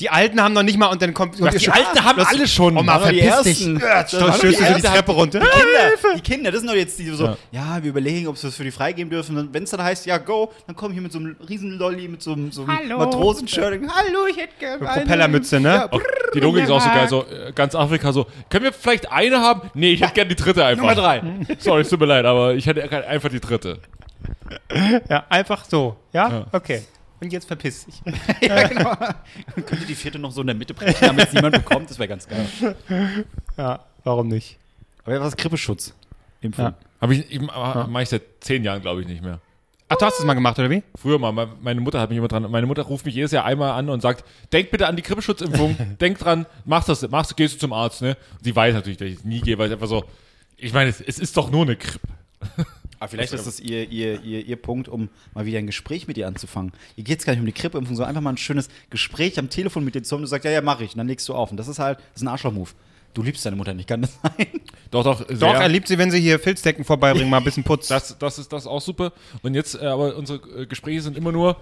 [0.00, 1.40] Die Alten haben noch nicht mal und dann kommt.
[1.40, 2.76] Was, die Alten haben alle schon.
[2.76, 3.66] Oma, Aber die verpiss dich.
[3.66, 4.82] Ja, Das stößt die du so die.
[4.82, 5.40] Treppe runter.
[5.40, 7.36] Die Kinder, die Kinder, das sind doch jetzt die so, Ja.
[7.52, 9.48] ja, wir überlegen, ob wir es für die freigeben dürfen.
[9.52, 12.22] Wenn es dann heißt, ja, go, dann kommen hier mit so einem riesen Lolli, mit
[12.22, 12.98] so einem, so einem Hallo.
[12.98, 13.80] Matrosenshirt.
[13.94, 15.00] Hallo, ich hätte gerne eine.
[15.02, 15.92] Propellermütze, ne?
[15.92, 16.00] Auch
[16.34, 17.08] die Logik ist auch so geil.
[17.08, 17.24] So,
[17.54, 19.70] ganz Afrika so, können wir vielleicht eine haben?
[19.74, 20.82] Nee, ich hätte gerne die dritte einfach.
[20.82, 21.22] Nummer drei.
[21.58, 23.78] Sorry, es tut mir leid, aber ich hätte einfach die dritte.
[25.08, 25.96] Ja, einfach so.
[26.12, 26.28] Ja?
[26.28, 26.46] Ja.
[26.52, 26.82] Okay.
[27.22, 28.02] Und jetzt verpiss dich.
[28.42, 28.94] ja, genau.
[29.66, 31.88] Könnte die vierte noch so in der Mitte brechen, damit es niemand bekommt.
[31.88, 32.46] Das wäre ganz geil.
[33.56, 34.58] Ja, warum nicht?
[35.04, 35.94] Aber was ist Grippeschutz?
[36.40, 36.64] Impfung.
[36.66, 36.74] Ja.
[37.00, 39.38] Habe ich, ich mache ich seit zehn Jahren, glaube ich, nicht mehr.
[39.88, 40.82] Ach, du hast das mal gemacht, oder wie?
[40.96, 43.44] Früher mal, me- meine Mutter hat mich immer dran, meine Mutter ruft mich jedes Jahr
[43.44, 47.34] einmal an und sagt, denk bitte an die Grippeschutzimpfung, denk dran, mach das, machst du,
[47.34, 48.16] gehst du zum Arzt, ne?
[48.38, 50.04] Und sie weiß natürlich, dass ich es nie gehe, weil es einfach so,
[50.56, 52.08] ich meine, es, es ist doch nur eine Grippe.
[53.02, 56.16] Aber vielleicht ist das ihr, ihr, ihr, ihr Punkt, um mal wieder ein Gespräch mit
[56.16, 56.70] ihr anzufangen.
[56.94, 59.50] Ihr geht es gar nicht um die Grippeimpfung, sondern einfach mal ein schönes Gespräch am
[59.50, 60.22] Telefon mit dir zu haben.
[60.22, 60.92] Du sagst, ja, ja, mach ich.
[60.92, 61.50] Und dann legst du auf.
[61.50, 62.70] Und das ist halt, das ist ein Arschloch-Move.
[63.12, 64.46] Du liebst deine Mutter nicht, kann das sein?
[64.92, 65.36] Doch, doch, sehr.
[65.36, 67.88] Doch, er liebt sie, wenn sie hier Filzdecken vorbeibringen, mal ein bisschen Putz.
[67.88, 69.12] Das, das ist das ist auch super.
[69.42, 71.56] Und jetzt, äh, aber unsere Gespräche sind immer nur,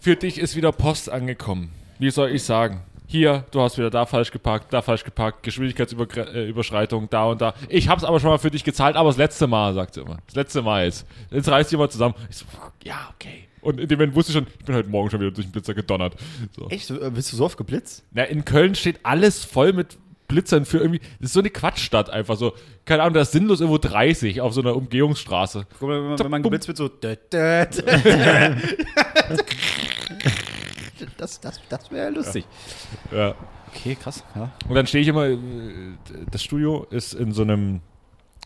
[0.00, 1.70] für dich ist wieder Post angekommen.
[1.98, 2.80] Wie soll ich sagen?
[3.12, 7.52] Hier, du hast wieder da falsch geparkt, da falsch geparkt, Geschwindigkeitsüberschreitung, da und da.
[7.68, 10.16] Ich hab's aber schon mal für dich gezahlt, aber das letzte Mal, sagt sie immer.
[10.24, 11.06] Das letzte Mal jetzt.
[11.30, 12.14] Jetzt reißt sie mal zusammen.
[12.30, 13.48] Ich so, fuck, ja, okay.
[13.60, 15.52] Und in dem Moment wusste ich schon, ich bin heute Morgen schon wieder durch den
[15.52, 16.14] Blitzer gedonnert.
[16.56, 16.68] So.
[16.70, 16.90] Echt?
[16.90, 18.02] äh, Bist du so oft geblitzt?
[18.12, 21.00] Na, in Köln steht alles voll mit Blitzern für irgendwie.
[21.20, 22.54] Das ist so eine Quatschstadt einfach so.
[22.86, 25.66] Keine Ahnung, da ist sinnlos irgendwo 30 auf so einer Umgehungsstraße.
[25.78, 26.88] Guck mal, wenn man, wenn man geblitzt wird, so.
[31.16, 32.44] Das, das, das wäre lustig.
[33.10, 33.34] Ja.
[33.74, 34.22] Okay, krass.
[34.34, 34.50] Ja.
[34.68, 35.38] Und dann stehe ich immer, äh,
[36.30, 37.80] das Studio ist in so einem,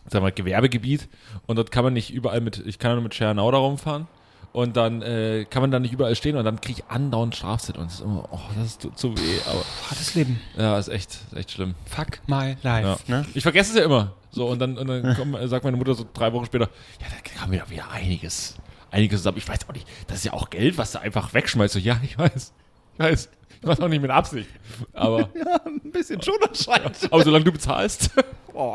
[0.04, 1.08] sagen wir mal, Gewerbegebiet
[1.46, 4.06] und dort kann man nicht überall mit, ich kann nur mit Schernau da rumfahren
[4.52, 7.80] Und dann äh, kann man da nicht überall stehen und dann kriege ich andauernd Strafzettel
[7.82, 9.40] und es ist immer, oh, das tut so weh.
[9.50, 10.40] Aber Hartes Leben.
[10.56, 11.74] ja, ist echt, ist echt schlimm.
[11.86, 12.98] Fuck my life.
[13.08, 13.18] Ja.
[13.18, 13.26] Ne?
[13.34, 14.12] Ich vergesse es ja immer.
[14.30, 16.68] So, und dann, und dann komm, äh, sagt meine Mutter so drei Wochen später,
[17.00, 18.54] ja, da kam wieder, wieder einiges.
[18.90, 19.38] Einiges zusammen.
[19.38, 21.74] Ich weiß auch nicht, das ist ja auch Geld, was du einfach wegschmeißt.
[21.74, 22.52] So, ja, ich weiß.
[22.94, 23.28] Ich weiß.
[23.60, 24.48] Ich weiß auch nicht mit Absicht.
[24.92, 25.28] Aber,
[25.66, 26.96] Ein bisschen schon anscheinend.
[27.10, 28.10] aber solange du bezahlst.
[28.58, 28.74] Oh.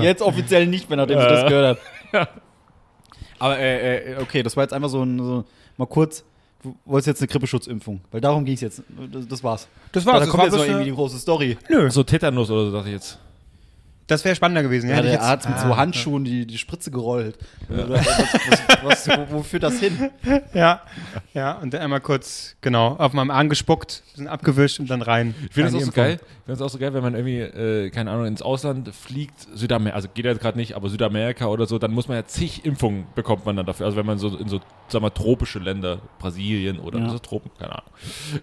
[0.00, 1.78] Jetzt offiziell nicht mehr, nachdem sie das gehört
[2.12, 2.28] hat.
[3.38, 5.44] Aber äh, äh, okay, das war jetzt einfach so ein, so,
[5.76, 6.24] mal kurz,
[6.62, 8.82] du wolltest jetzt eine Grippeschutzimpfung, weil darum ging es jetzt.
[9.12, 9.68] Das, das war's.
[9.92, 10.20] Das Da war's.
[10.20, 11.58] Das, kommt war jetzt noch irgendwie eine, die große Story.
[11.68, 13.18] nö, So Tetanus oder so, dachte ich jetzt.
[14.06, 14.88] Das wäre spannender gewesen.
[14.88, 17.36] Ja, Hätte ich der jetzt- Arzt mit Ah, so Handschuhen die, die Spritze gerollt.
[17.68, 20.10] Oder Was, was, was, wo, wo führt das hin?
[20.54, 20.82] Ja,
[21.34, 25.34] ja, und dann einmal kurz, genau, auf meinem Arm gespuckt, bisschen abgewischt und dann rein.
[25.48, 26.14] Ich finde das auch so geil.
[26.20, 29.46] Ich finde es auch so geil, wenn man irgendwie, äh, keine Ahnung, ins Ausland fliegt,
[29.54, 32.64] Südamerika, also geht ja gerade nicht, aber Südamerika oder so, dann muss man ja zig
[32.64, 33.86] Impfungen bekommt man dann dafür.
[33.86, 37.10] Also wenn man so in so, sagen wir, tropische Länder, Brasilien oder Ja.
[37.10, 37.90] so Tropen, keine Ahnung,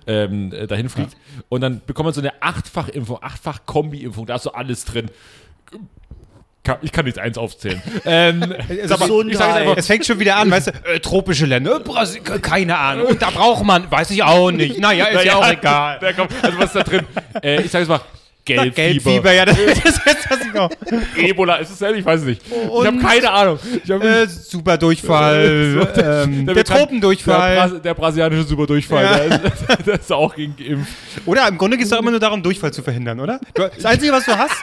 [0.08, 1.16] ähm, äh, dahin fliegt
[1.50, 5.10] und dann bekommt man so eine Achtfach-Impfung, Achtfach-Kombi-Impfung, da ist so alles drin.
[6.64, 7.82] Kann- Ich kann jetzt eins aufzählen.
[8.06, 11.76] ähm, Ist aber, sag einfach, es fängt schon wieder an, weißt du, äh, tropische Länder,
[11.78, 13.08] äh, Brasil, keine Ahnung.
[13.08, 14.80] Und da braucht man, weiß ich auch nicht.
[14.80, 15.98] Naja, ist ja auch egal.
[16.02, 17.02] Da kommt, also was ist da drin?
[17.44, 18.02] Äh, ich sage jetzt mal,
[18.46, 18.74] Gelbfieber.
[18.76, 20.70] Gelbfieber, ja, das was ich auch.
[21.16, 22.00] Ebola, ist es ehrlich?
[22.00, 22.42] Ich weiß es nicht.
[22.46, 23.60] ich habe Und- keine Ahnung.
[23.90, 27.56] Hab Äh, super Durchfall, ähm, der Der, Tropendurchfall.
[27.56, 29.38] Bras der brasianische Superdurchfall, Ja.
[29.38, 30.92] der, ist, der ist auch gegen geimpft.
[31.26, 33.40] Oder im Grunde geht es doch immer nur darum, Durchfall zu verhindern, oder?
[33.54, 34.56] Das Einzige, was du hast,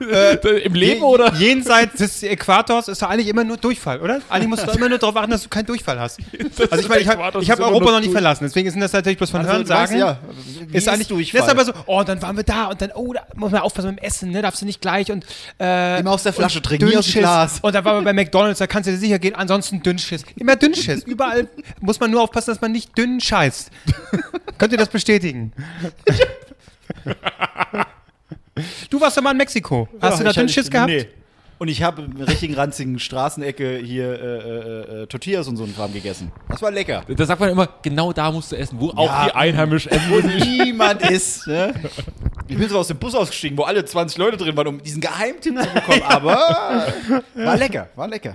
[0.64, 1.32] Im Leben oder?
[1.34, 4.20] jenseits des Äquators, ist doch eigentlich immer nur Durchfall, oder?
[4.28, 6.18] Eigentlich musst du immer nur darauf achten, dass du keinen Durchfall hast.
[6.70, 9.30] Also ich meine, ich habe hab Europa noch nicht verlassen, deswegen sind das natürlich bloß
[9.30, 9.98] von Hören du weißt, sagen.
[9.98, 10.18] ja,
[10.72, 11.40] Ist eigentlich Durchfall?
[11.40, 13.60] Das ist aber so, oh, dann waren wir da und dann, oh, da muss man
[13.62, 15.24] aufpassen mit dem Essen, ne, darfst du nicht gleich und
[15.60, 17.22] äh, Immer aus der Flasche trinken, nie aus dem Dünnschiss.
[17.22, 17.58] Glas.
[17.62, 20.24] Und dann waren wir bei McDonalds, da kannst du dir sicher gehen, ansonsten Dünnschiss.
[20.36, 21.04] Immer Dünnschiss.
[21.04, 21.48] Überall
[21.80, 23.70] muss man nur aufpassen, dass man nicht dünn scheißt.
[24.58, 25.52] Könnt ihr das bestätigen?
[28.90, 29.88] Du warst doch mal in Mexiko.
[30.00, 30.88] Hast du da Dünnschiss ich- gehabt?
[30.90, 31.06] Nee.
[31.60, 34.26] Und ich habe in einer richtigen ranzigen Straßenecke hier äh,
[34.98, 36.30] äh, äh, Tortillas und so einen Kram gegessen.
[36.48, 37.02] Das war lecker.
[37.08, 39.24] Da sagt man immer, genau da musst du essen, wo auch Ja.
[39.26, 40.04] die Einheimischen essen.
[40.08, 41.48] Wo niemand ist.
[41.48, 41.74] Ne?
[42.46, 45.00] Ich bin so aus dem Bus ausgestiegen, wo alle 20 Leute drin waren, um diesen
[45.00, 46.02] Geheimtipp zu bekommen.
[46.08, 46.36] Aber
[47.34, 48.32] war lecker, war lecker.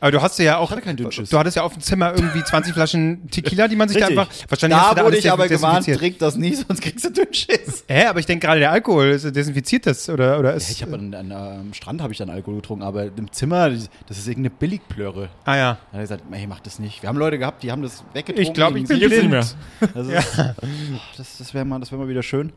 [0.00, 1.30] Aber du hast ja auch, hatte keinen Dünnschiss.
[1.30, 4.16] du hattest ja auf dem Zimmer irgendwie 20 Flaschen Tequila, die man sich Richtig.
[4.16, 6.54] da einfach, wahrscheinlich hast du Da da wurde alles ich aber gewarnt, trink das nie,
[6.54, 7.84] sonst kriegst du Dünnschiss.
[7.88, 10.94] Hä, aber ich denke gerade der Alkohol, ist, desinfiziert das oder, oder ist, Ich habe
[10.94, 14.50] an, an, am Strand habe ich dann Alkohol getrunken, aber im Zimmer, das ist irgendeine
[14.50, 15.28] Billigplörre.
[15.44, 15.62] ah ja.
[15.72, 17.02] Da hat er gesagt, ey, mach das nicht.
[17.02, 18.42] Wir haben Leute gehabt, die haben das weggetrunken.
[18.42, 19.12] Ich glaube, ich bin blind.
[19.12, 19.46] nicht mehr.
[19.94, 22.52] Das, ist- Ach, das, das wäre mal, das wär mal wieder schön.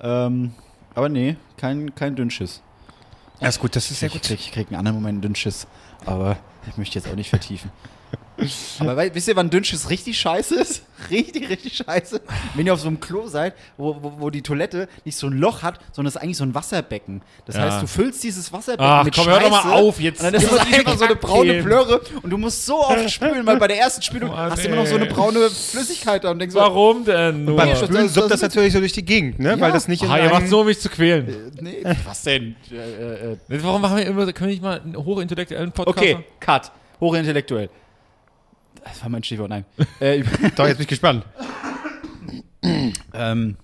[0.00, 0.52] Ähm,
[0.94, 2.62] aber nee, kein, kein Dünnschiss.
[3.40, 4.22] Ja, ist gut, das ist sehr Ich gut.
[4.22, 5.66] krieg, ich krieg einen anderen Moment einen Dünnschiss,
[6.04, 6.36] aber
[6.68, 7.70] ich möchte jetzt auch nicht vertiefen.
[8.78, 10.82] Aber wei- wisst ihr, wann Dünnschiss richtig scheiße ist?
[11.10, 12.20] Richtig, richtig scheiße.
[12.54, 15.32] Wenn ihr auf so einem Klo seid, wo, wo, wo die Toilette nicht so ein
[15.34, 17.22] Loch hat, sondern es ist eigentlich so ein Wasserbecken.
[17.46, 17.62] Das Ja.
[17.62, 19.40] heißt, du füllst dieses Wasserbecken Ach, mit komm, Scheiße.
[19.40, 20.20] hör doch mal auf jetzt.
[20.20, 21.62] Und dann ist diese einfach so eine braune.
[21.62, 24.68] Plörre und du musst so oft spülen, weil bei der ersten Spülung Mann, hast du
[24.68, 27.56] immer noch so eine braune Flüssigkeit da und denkst so, Warum denn nur?
[27.56, 29.50] Beim Ja, Spülen das- suppt das das- natürlich so durch die Gegend, ne?
[29.50, 29.60] Ja.
[29.60, 31.52] Weil das nicht in Ah, ihr macht so, um mich zu quälen.
[31.60, 32.56] nee, was denn?
[32.70, 33.36] Äh, äh, äh.
[33.62, 36.24] Warum machen wir immer, können wir nicht mal einen hochintellektuellen Podcast Okay, machen?
[36.40, 36.72] Cut.
[37.00, 37.70] Hochintellektuell.
[38.84, 39.64] Das war mein Stichwort, nein.
[40.00, 40.22] äh,
[40.56, 41.24] Doch, jetzt bin ich gespannt.
[43.14, 43.56] ähm,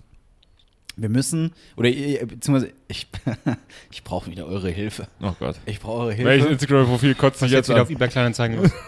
[0.97, 3.07] wir müssen, oder ihr- beziehungsweise ich,
[3.91, 5.09] ich brauche wieder eure Hilfe.
[5.21, 5.57] Oh Gott.
[5.67, 6.53] Ich brauche eure Welches Hilfe.
[6.53, 8.71] Instagram-Profil kotzt sich Ich jetzt jetzt wieder auf eBay Kleinanzeigen los.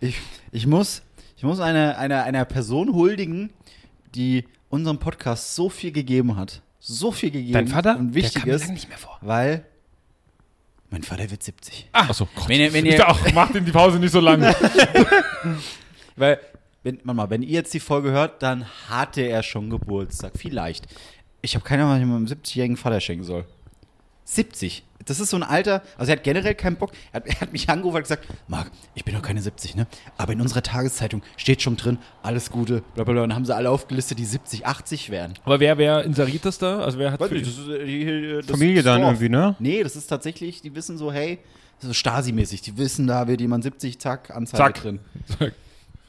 [0.00, 0.16] Ich,
[0.52, 1.02] ich muss,
[1.36, 3.50] ich muss einer, einer, einer Person huldigen,
[4.14, 6.62] die unserem Podcast so viel gegeben hat.
[6.80, 7.52] So viel gegeben.
[7.52, 7.96] Dein Vater?
[7.98, 9.18] Und Der wichtig kam mir ist, nicht mehr vor.
[9.20, 9.64] weil
[10.92, 11.88] mein Vater wird 70.
[11.92, 12.48] Achso, Gott.
[12.48, 14.42] Wenn ihr, wenn Ich ihr, dachte auch, macht ihm die Pause nicht so lang.
[16.16, 16.38] Weil,
[16.82, 20.34] wenn, Mama, wenn ihr jetzt die Folge hört, dann hatte er schon Geburtstag.
[20.36, 20.86] Vielleicht.
[21.40, 23.46] Ich habe keine Ahnung, was ich meinem 70-jährigen Vater schenken soll.
[24.24, 24.84] 70.
[25.06, 26.92] Das ist so ein Alter, also er hat generell keinen Bock.
[27.12, 29.86] Er hat, er hat mich angerufen und gesagt, Marc, ich bin noch keine 70, ne?
[30.16, 33.22] Aber in unserer Tageszeitung steht schon drin, alles Gute, bla bla bla.
[33.22, 35.34] Und dann haben sie alle aufgelistet, die 70, 80 wären.
[35.44, 36.80] Aber wer, wer inseriert das da?
[36.80, 39.56] Also wer hat Weiß für nicht, das ist, die- äh, das Familie dann irgendwie, ne?
[39.58, 41.38] Nee, das ist tatsächlich, die wissen so, hey,
[41.80, 42.60] das ist so Stasi-mäßig.
[42.62, 44.74] Die wissen, da wird jemand 70, zack, Anzeige Zack.
[44.82, 45.00] drin.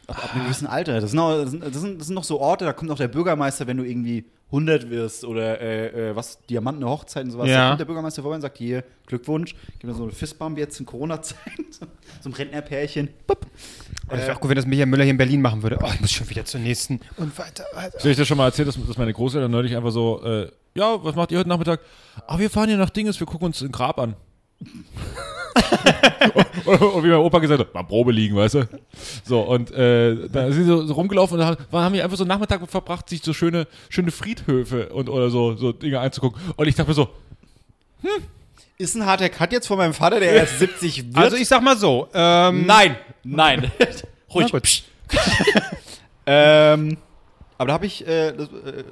[0.08, 1.00] Ab, ab einem gewissen Alter.
[1.00, 2.98] Das sind, auch, das, sind, das, sind, das sind noch so Orte, da kommt auch
[2.98, 7.50] der Bürgermeister, wenn du irgendwie 100 wirst oder äh, äh, was, Diamanten, Hochzeit und sowas.
[7.50, 7.56] Ja.
[7.56, 10.80] Da kommt der Bürgermeister vorbei und sagt, hier, Glückwunsch, gib mir so eine Fistbomb jetzt
[10.80, 11.38] in Corona-Zeit.
[12.22, 13.10] so ein Rentnerpärchen.
[13.26, 13.48] Bup.
[14.10, 15.80] Und ich wäre auch gut, wenn das Michael Müller hier in Berlin machen würde.
[15.82, 17.00] Oh, ich muss schon wieder zur nächsten.
[17.18, 18.00] Und weiter, weiter.
[18.00, 21.04] Soll ich dir schon mal erzählt, dass, dass meine Großeltern neulich einfach so, äh, ja,
[21.04, 21.80] was macht ihr heute Nachmittag?
[22.28, 24.16] Ah, wir fahren hier nach Dinges, wir gucken uns ein Grab an.
[26.66, 28.68] und, und wie mein Opa gesagt hat, mal Probe liegen, weißt du?
[29.24, 32.24] So, und äh, da sind sie so, so rumgelaufen und haben, haben die einfach so
[32.24, 36.42] einen Nachmittag verbracht, sich so schöne, schöne Friedhöfe und oder so, so Dinge anzugucken.
[36.56, 37.10] Und ich dachte mir so,
[38.78, 41.18] Ist ein harter Cut jetzt von meinem Vater, der erst 70 wird?
[41.18, 43.72] Also ich sag mal so, ähm, nein, nein.
[44.34, 44.84] Ruhig.
[46.26, 46.98] Ähm,
[47.58, 48.36] aber da habe ich äh, äh,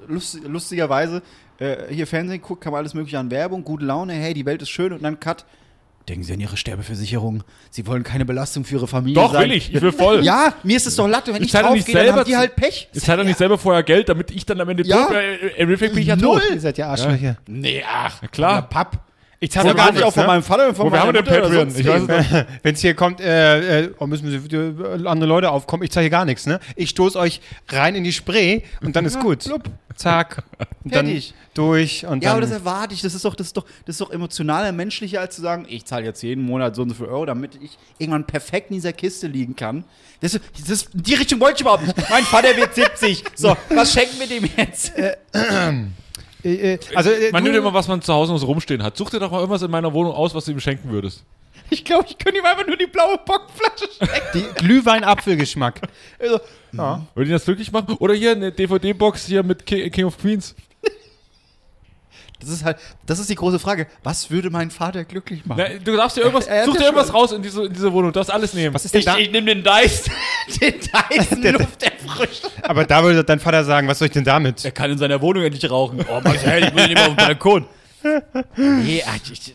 [0.08, 1.22] lust, lustigerweise
[1.60, 4.70] äh, hier Fernsehen geguckt, kam alles mögliche an Werbung, gute Laune, hey, die Welt ist
[4.70, 5.46] schön und dann Cut.
[6.12, 7.42] Denken Sie an Ihre Sterbeversicherung.
[7.70, 9.44] Sie wollen keine Belastung für Ihre Familie doch sein.
[9.50, 10.22] will ich, ich will voll.
[10.26, 11.34] Ja, mir ist es doch Latte.
[11.34, 12.90] Wenn ich, zahle doch draufgehe, nicht dann selber haben die halt Pech.
[12.92, 15.06] Jetzt hat er nicht selber vorher Geld, damit ich dann am Ende Ja.
[15.06, 15.50] tot bin.
[15.52, 16.42] Im Endeffekt bin ich ja Null.
[16.42, 16.52] tot.
[16.54, 17.38] ihr seid ja Arschlöcher.
[17.48, 18.62] Nee, ach, Na klar.
[18.68, 19.00] Papp.
[19.44, 20.28] Ich zahle gar nicht auch nichts, von ne?
[20.28, 22.08] meinem Vater und von Wo, wir meiner haben den Mutter oder Patreon.
[22.08, 22.46] Ich weiß.
[22.62, 26.04] Wenn es hier kommt, äh, äh, oh, müssen wir äh, andere Leute aufkommen, ich zahle
[26.04, 26.60] hier gar nichts, ne?
[26.76, 29.50] Ich stoße euch rein in die Spree und dann ist gut.
[29.96, 30.44] Zack.
[30.84, 31.34] Und dann Fertig.
[31.54, 32.38] durch und Ja, dann.
[32.38, 33.02] aber das erwarte ich.
[33.02, 35.86] Das ist doch, das ist doch, das ist doch emotionaler, menschlicher, als zu sagen, ich
[35.86, 38.94] zahle jetzt jeden Monat so und so viel Euro, damit ich irgendwann perfekt in dieser
[38.94, 39.84] Kiste liegen kann.
[40.22, 42.10] Das, das die Richtung wollte ich überhaupt nicht.
[42.10, 43.24] Mein Vater wird 70.
[43.36, 44.94] So, was schenken wir dem jetzt?
[46.44, 48.82] äh, äh, also, äh, Man du- nimmt immer, was man zu Hause noch so rumstehen
[48.84, 48.98] hat.
[48.98, 51.24] Such dir doch mal irgendwas in meiner Wohnung aus, was du ihm schenken würdest.
[51.74, 54.16] Ich glaube, ich könnte ihm einfach nur die blaue Bockflasche schenken.
[54.34, 55.80] die Glühwein-Apfelgeschmack.
[56.20, 56.40] Also,
[56.74, 57.06] Ja.
[57.16, 57.96] Würde ihn das glücklich machen?
[58.00, 60.54] Oder hier eine DVD-Box hier mit Ki- King of Queens.
[62.42, 63.88] Das ist halt, das ist die große Frage.
[64.04, 65.64] Was würde mein Vater glücklich machen?
[65.66, 67.74] Na, du darfst dir irgendwas, Er such ja dir irgendwas schon- raus in diese, in
[67.74, 68.12] diese Wohnung.
[68.12, 68.74] Du darfst alles nehmen.
[68.74, 69.16] Was ist denn da?
[69.16, 70.06] nehme den Dice,
[70.62, 72.50] den Dyson Lufterfrischer.
[72.64, 74.66] Aber da würde dein Vater sagen, was soll ich denn damit?
[74.66, 76.04] Er kann in seiner Wohnung endlich rauchen.
[76.10, 77.66] Oh, Max, hey, ich muss nicht mehr auf den Balkon.
[78.58, 79.54] Nee, ach, ich,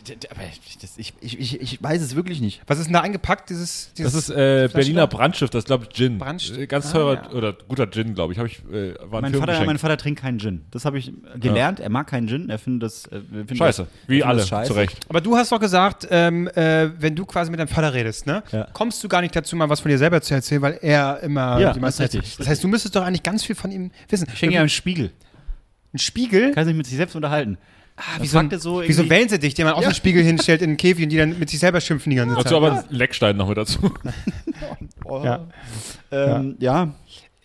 [0.97, 2.61] ich, ich, ich, ich weiß es wirklich nicht.
[2.67, 5.05] Was ist denn da eingepackt, dieses, dieses Das ist äh, Berliner da?
[5.17, 6.17] Brandschiff, das ist, glaube ich, Gin.
[6.17, 6.57] Brandschiff.
[6.57, 7.29] Äh, Ganz Ah, teurer ja.
[7.31, 8.39] oder guter Gin, glaube ich.
[8.39, 10.65] Habe ich, äh, war ein Mein Vater, mein Vater trinkt keinen Gin.
[10.71, 11.79] Das habe ich gelernt.
[11.79, 12.49] Er mag keinen Gin.
[12.49, 13.83] Er findet das äh, findet Scheiße.
[13.83, 14.71] Das, Wie alle, scheiße.
[14.71, 14.97] zu Recht.
[15.09, 18.43] Aber du hast doch gesagt, ähm, äh, wenn du quasi mit deinem Vater redest, ne,
[18.51, 18.67] Ja.
[18.73, 21.59] kommst du gar nicht dazu, mal was von dir selber zu erzählen, weil er immer
[21.59, 22.37] Ja, die meiste das richtig.
[22.37, 24.27] Das heißt, du müsstest doch eigentlich ganz viel von ihm wissen.
[24.31, 25.11] Ich schenke ihm einen Spiegel.
[25.93, 26.51] Ein Spiegel?
[26.51, 27.57] Kann sich mit sich selbst unterhalten.
[27.97, 29.87] Ah, wie, so ein, so wie so ein Wellensittich, den man auch Ja.
[29.87, 32.35] einen Spiegel hinstellt in den Käfig und die dann mit sich selber schimpfen die ganze
[32.35, 32.45] Zeit.
[32.45, 33.79] Dazu aber einen Leckstein noch mit dazu.
[35.05, 35.23] Oh.
[35.23, 35.47] Ja.
[36.11, 36.93] Ähm, ja.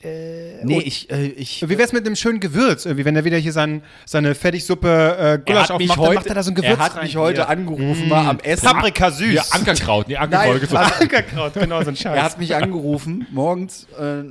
[0.02, 1.68] Äh, Nee, ich, äh, ich.
[1.68, 2.84] Wie wär's mit einem schönen Gewürz?
[2.86, 6.06] Irgendwie, wenn er wieder hier sein, seine Fertigsuppe äh, Gulasch er hat mich aufmacht, dann
[6.06, 7.04] heute, macht er da so ein Gewürz er hat rein.
[7.04, 7.48] mich heute Hier.
[7.48, 8.66] angerufen, mal am Essen.
[8.66, 9.34] Paprika süß.
[9.34, 10.08] Ja, Ankerkraut.
[10.08, 10.60] Nee, Ankerkraut.
[10.60, 10.76] Nein, so.
[11.02, 12.16] Ankerkraut, genau, so ein Scheiß.
[12.16, 14.24] Er hat mich angerufen morgens, äh,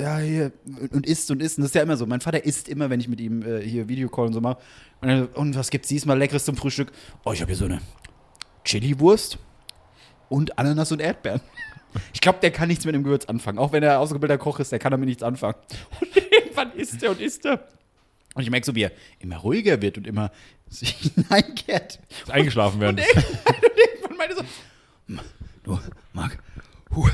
[0.00, 0.52] ja, hier,
[0.92, 1.58] und isst und isst.
[1.58, 2.06] Und das ist ja immer so.
[2.06, 4.58] Mein Vater isst immer, wenn ich mit ihm äh, hier Videocall und so mache.
[5.00, 6.92] Und, er so, und was gibt's diesmal Leckeres zum Frühstück?
[7.24, 7.80] Oh, ich habe hier so eine
[8.64, 9.38] Chili-Wurst
[10.28, 11.40] und Ananas und Erdbeeren.
[12.12, 13.58] Ich glaube, der kann nichts mit dem Gewürz anfangen.
[13.58, 15.56] Auch wenn er ausgebildeter Koch ist, der kann damit nichts anfangen.
[16.00, 17.66] Und irgendwann isst er und isst er.
[18.34, 20.30] Und ich merke so, wie er immer ruhiger wird und immer
[20.68, 22.00] sich hineinkehrt.
[22.30, 22.98] Eingeschlafen werden.
[23.98, 24.42] irgendwann meinte so,
[25.08, 25.20] "M-
[25.62, 25.78] du,
[26.12, 26.38] Marc,
[26.94, 27.08] hu,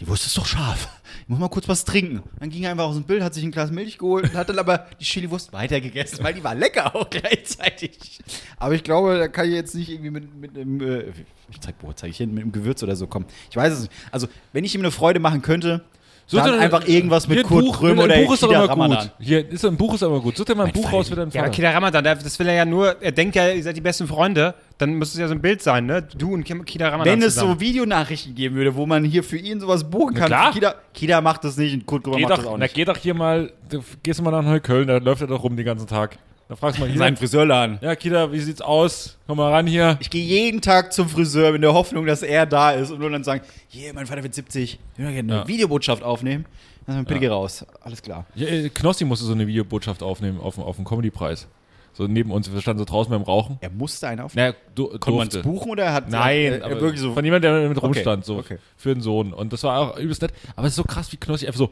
[0.00, 0.88] die Wurst ist doch scharf.
[1.24, 2.22] Ich muss mal kurz was trinken.
[2.38, 4.50] Dann ging er einfach aus dem Bild, hat sich ein Glas Milch geholt und hat
[4.50, 8.20] dann aber die Chili-Wurst weitergegessen, weil die war lecker auch gleichzeitig.
[8.58, 11.04] Aber ich glaube, da kann ich jetzt nicht irgendwie mit, mit einem, äh,
[11.50, 13.24] ich zeig, wo zeig ich hin, mit einem Gewürz oder so kommen.
[13.48, 13.92] Ich weiß es nicht.
[14.10, 15.82] Also, wenn ich ihm eine Freude machen könnte,
[16.26, 18.98] Such dann einfach irgendwas mit Kurt Buch, Krömer oder Buch ist Kida Ramadan.
[18.98, 19.10] gut.
[19.20, 20.36] Hier ist ein Buch ist immer gut.
[20.36, 20.94] Such dir mal ein Mein Buch Freund.
[20.94, 21.52] raus für deinen Ja, Vater.
[21.52, 24.06] okay, der Ramadan, das will er ja nur, er denkt ja, ihr seid die besten
[24.06, 26.02] Freunde, dann müsste es ja so ein Bild sein, ne?
[26.16, 27.54] Du und Kida Ramadan Wenn es zusammen.
[27.54, 30.28] so Videonachrichten geben würde, wo man hier für ihn sowas buchen Na kann.
[30.28, 30.52] klar.
[30.52, 32.74] Kida, Kida macht das nicht und Kurt Krömer Geh macht das doch, auch na, nicht.
[32.74, 35.66] geh doch hier mal, du gehst mal nach Neukölln, da läuft er doch rum den
[35.66, 36.16] ganzen Tag.
[36.48, 36.98] Da fragst du mal hier.
[36.98, 37.78] Sein Friseurladen.
[37.80, 39.16] Ja, Kida, wie sieht's aus?
[39.26, 39.96] Komm mal ran hier.
[40.00, 43.08] Ich gehe jeden Tag zum Friseur in der Hoffnung, dass er da ist und nur
[43.10, 45.48] dann sagen, hier, mein Vater wird 70, ich will gerne eine Ja.
[45.48, 46.44] Videobotschaft aufnehmen.
[46.86, 47.64] Dann bitte geh raus.
[47.80, 48.26] Alles klar.
[48.34, 51.48] Ja, äh, Knossi musste so eine Videobotschaft aufnehmen auf, dem- auf dem Comedy-Preis.
[51.94, 53.56] So neben uns, wir standen so draußen beim Rauchen.
[53.62, 54.48] Er musste einen aufnehmen.
[54.48, 57.14] Naja, du, Konnte man es buchen oder hat Nein, er, aber er wirklich so.
[57.14, 58.58] von jemandem, der mit rumstand, so okay.
[58.76, 59.32] für den Sohn.
[59.32, 60.32] Und das war auch übelst nett.
[60.56, 61.70] Aber es ist so krass, wie Knossi einfach so,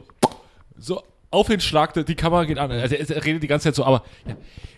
[0.79, 2.71] so auf den Schlag, die Kamera geht an.
[2.71, 4.35] Also er, er redet die ganze Zeit so, aber ja,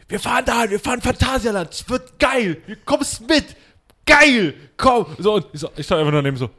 [0.08, 3.46] wir fahren da, wir fahren Phantasialand, es wird geil, du kommst mit,
[4.06, 5.08] geil, komm.
[5.18, 6.50] So, und ich, so, ich stand einfach nur neben so,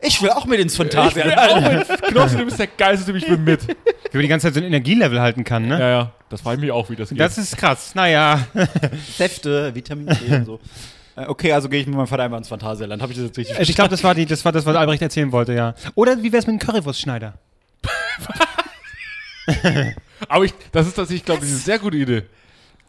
[0.00, 1.86] Ich will auch mit ins ich will Phantasialand.
[2.02, 3.66] Knossi, du bist der geilste Typ, ich bin mit.
[4.12, 5.78] Wie man die ganze Zeit so ein Energielevel halten kann, ne?
[5.80, 7.20] Ja, ja, das frage ich mich auch, wie das geht.
[7.20, 7.94] Das ist krass.
[7.94, 8.46] Naja.
[9.16, 10.60] Säfte, Vitamin C und so.
[11.16, 13.02] Äh, Okay, also gehe ich mit meinem Vater einfach ins Phantasialand.
[13.02, 15.02] Habe ich das jetzt richtig Ich glaube, das war die, das war das, was Albrecht
[15.02, 15.74] erzählen wollte, ja.
[15.96, 17.34] Oder wie wär's mit einem Currywurstschneider?
[20.28, 22.22] aber ich, das ist tatsächlich, glaube ich, eine sehr gute Idee.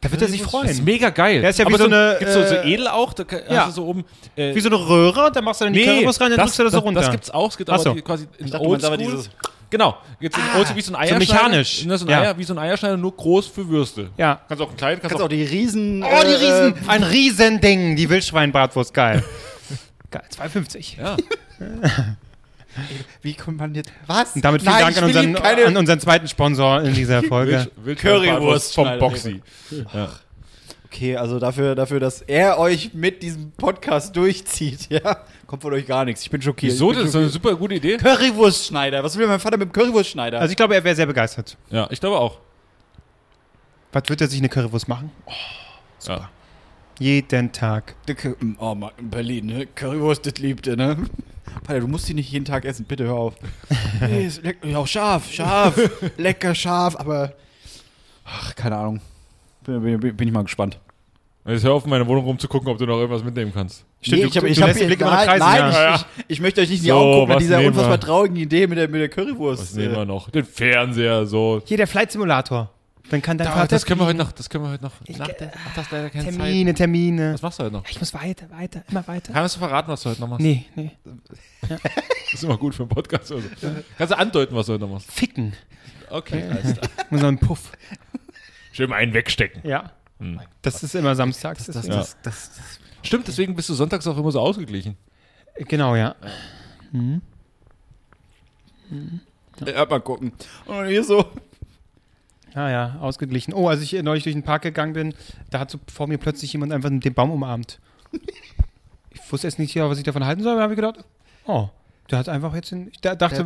[0.02, 0.84] Da wird er sich Das ist freuen.
[0.84, 1.44] mega geil.
[1.44, 3.14] Ja, ist ja wie aber so eine, Gibt's so, so äh, edel auch?
[3.14, 3.66] Da kann- ja.
[3.68, 4.04] hast du so oben.
[4.36, 6.60] Äh, Wie so eine Röhre, da machst du dann die Currywurst rein, dann das, drückst
[6.60, 7.02] du das so runter.
[7.02, 7.50] Das gibt's auch.
[7.52, 7.94] Es gibt Ach aber so.
[7.94, 9.12] die, quasi in dachte, du meinst aber Oldschool.
[9.18, 9.30] dieses-
[9.70, 9.98] Genau.
[10.20, 11.20] Jetzt in Oldschool wie so ein Eierschneider.
[11.34, 11.86] mechanisch.
[11.86, 12.22] Ne, so ein Ja.
[12.22, 14.10] Eier, wie so ein Eierschneider, nur groß für Würste.
[14.18, 14.42] Ja.
[14.50, 16.04] Kannst auch ein klein, kannst, Kannst auch die Riesen.
[16.04, 19.24] Oh, die äh, Riesen, ein Riesending, die Wildschweinbratwurst, geil.
[20.12, 20.98] Geil, 2,50.
[21.00, 21.16] Ja.
[23.22, 23.92] Wie kommt man jetzt.
[24.08, 24.36] Was?
[24.36, 27.70] Und damit vielen Nein, Dank an unseren, keine an unseren zweiten Sponsor in dieser Folge.
[27.96, 29.42] Currywurst vom Boxy.
[29.94, 30.10] Ja.
[30.94, 35.88] Okay, also dafür, dafür, dass er euch mit diesem Podcast durchzieht, ja, kommt von euch
[35.88, 36.22] gar nichts.
[36.22, 36.74] Ich bin schockiert.
[36.74, 36.90] Wieso?
[36.90, 37.96] Bin Das ist eine super gute Idee.
[37.96, 39.02] Currywurstschneider.
[39.02, 40.40] Was will mein Vater mit dem Currywurstschneider?
[40.40, 41.58] Also ich glaube, er wäre sehr begeistert.
[41.70, 42.40] Ja, ich glaube auch.
[43.94, 45.12] Was wird er sich eine Currywurst machen?
[46.06, 46.30] Ja.
[47.00, 47.96] Jeden Tag.
[48.60, 49.68] Oh Mann, in Berlin, ne?
[49.68, 50.98] Currywurst, das liebt er, ne?
[51.64, 53.36] Vater, du musst die nicht jeden Tag essen, bitte hör auf.
[54.02, 55.80] nee, ist lecker, ja, scharf, scharf,
[56.18, 57.34] lecker scharf, aber.
[58.26, 59.02] Ach, keine Ahnung.
[59.66, 60.80] Bin, bin, bin ich mal gespannt.
[61.46, 63.84] Jetzt hör auf, in meine Wohnung rumzugucken, ob du noch irgendwas mitnehmen kannst.
[64.02, 65.96] Stimmt, nee, ich hab, du ich hab, den Blick nein, kreisen, nein, ja.
[65.96, 68.36] ich, ich, ich möchte euch nicht in die So, Augen gucken was dieser unfassbar traurigen
[68.36, 69.62] Idee mit der, mit der Currywurst.
[69.62, 70.30] Was nehmen wir noch?
[70.30, 71.62] Den Fernseher, so.
[71.66, 72.70] Hier der Flight Simulator.
[73.12, 74.94] Dann kann dein Da, Vater das können wir heute noch, das können wir heute noch.
[75.18, 76.34] Nach der, ach, das leider keine Zeit.
[76.34, 77.34] Termine, Termine.
[77.34, 77.86] Was machst du heute noch?
[77.90, 79.34] Ich muss weiter, weiter, immer weiter.
[79.34, 80.42] Kannst du verraten, was du heute noch machst?
[80.42, 80.92] Nee, nee.
[81.68, 83.30] Das ist immer gut für einen Podcast.
[83.30, 83.46] Also.
[83.98, 85.12] Kannst du andeuten, was du heute noch machst?
[85.12, 85.52] Ficken.
[86.10, 86.90] Okay, alles klar.
[87.10, 87.74] Muss noch einen Puff.
[88.72, 89.62] Schön mal einen wegstecken.
[89.68, 89.92] Ja.
[90.20, 90.40] Hm.
[90.62, 91.66] Das ist immer samstags.
[91.66, 92.52] das, das, das, das,
[93.04, 94.96] Stimmt, deswegen bist du sonntags auch immer so ausgeglichen.
[95.58, 96.16] Genau, ja.
[99.66, 100.32] ja, mal gucken.
[100.66, 101.26] Und hier so.
[102.56, 103.54] Ja, ja, ausgeglichen.
[103.54, 105.14] Oh, als ich äh, neulich durch den Park gegangen bin,
[105.50, 107.80] da hat so vor mir plötzlich jemand einfach den Baum umarmt.
[109.14, 111.00] Ich wusste erst nicht, ja, was ich davon halten soll, aber habe ich gedacht,
[111.46, 111.70] oh,
[112.10, 113.46] der hat einfach jetzt den, ich da- dachte,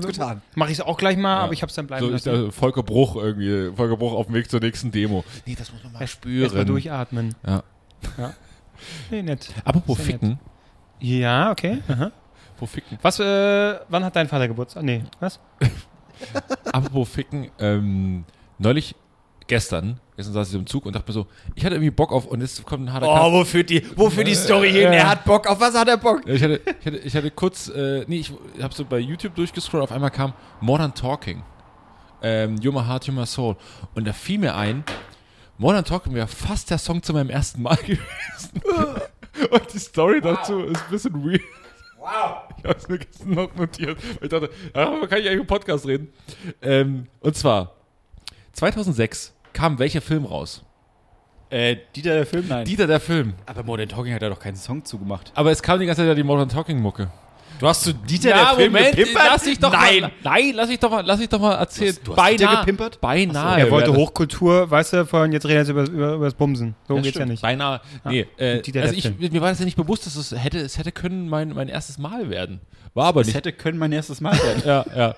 [0.56, 1.44] mache ich es auch gleich mal, Ja.
[1.44, 2.44] aber ich habe es dann bleiben So ist lassen.
[2.44, 3.72] der Volker Bruch irgendwie.
[3.76, 5.24] Volker Bruch auf dem Weg zur nächsten Demo.
[5.46, 6.44] Nee, das muss man mal spüren.
[6.44, 7.36] Erstmal durchatmen.
[7.46, 7.64] Ja.
[8.18, 8.34] ja.
[9.12, 9.50] Nee, nett.
[9.64, 10.40] Apropos Sehr Ficken.
[11.00, 11.80] Ja, okay.
[11.88, 12.12] Aha.
[12.56, 12.98] Apropos Ficken.
[13.02, 14.84] Was, äh, wann hat dein Vater Geburtstag?
[14.84, 15.40] Nee, was?
[16.72, 17.50] Apropos Ficken.
[17.60, 18.26] Ähm,
[18.58, 18.96] neulich,
[19.48, 22.26] gestern, gestern saß ich im Zug und dachte mir so, ich hatte irgendwie Bock auf,
[22.26, 23.22] und jetzt kommt ein harter Cut.
[23.22, 24.92] Oh, wo führt die, wo führt die Story hin?
[24.94, 25.48] Er hat Bock.
[25.48, 26.22] Auf was hat er Bock?
[26.28, 29.84] Ich hatte, ich hatte, ich hatte kurz, äh, nee, ich habe so bei YouTube durchgescrollt,
[29.84, 31.44] auf einmal kam Modern Talking.
[32.22, 33.56] Ähm, You're My Heart, You're My Soul.
[33.94, 34.84] Und da fiel mir ein,
[35.58, 38.62] Modern Talking wäre fast der Song zu meinem ersten Mal gewesen.
[39.52, 41.42] Und die Story dazu ist ein bisschen weird.
[42.00, 42.44] Wow.
[42.58, 43.98] Ich habe es mir gestern noch notiert.
[44.22, 46.14] Ich dachte, darüber kann ich eigentlich im Podcast reden.
[46.62, 47.75] Ähm, und zwar,
[48.56, 50.64] 2006 kam welcher Film raus?
[51.50, 52.46] Äh, Dieter der Film?
[52.48, 52.66] Nein.
[52.66, 53.34] Dieter der Film.
[53.46, 55.32] aber Modern Talking hat er doch keinen Song zugemacht.
[55.36, 57.12] Aber es kam die ganze Zeit ja die Modern Talking Mucke.
[57.60, 59.24] Du hast zu Dieter der Film gepimpert?
[59.28, 60.02] lass ich doch Nein.
[60.02, 61.96] mal, nein, lass ich doch mal, lass ich doch mal erzählen.
[62.04, 63.00] Du hast- du hast Dieter gepimpert?
[63.02, 63.60] Beinahe.
[63.60, 66.34] er wollte das- Hochkultur, weißt du, vorhin jetzt reden wir jetzt über, über, über das
[66.34, 66.76] Bumsen.
[66.88, 67.32] So Ja, geht's ja stimmt.
[67.32, 67.42] nicht.
[67.42, 67.80] Beinahe.
[68.04, 69.32] Nee, äh, Dieter also der ich, Film.
[69.32, 71.98] mir war das ja nicht bewusst, dass es hätte, es hätte können mein, mein erstes
[71.98, 72.60] Mal werden.
[72.94, 73.36] War aber Das nicht.
[73.36, 74.64] hätte können mein erstes Mal werden.
[74.66, 75.16] Ja, ja.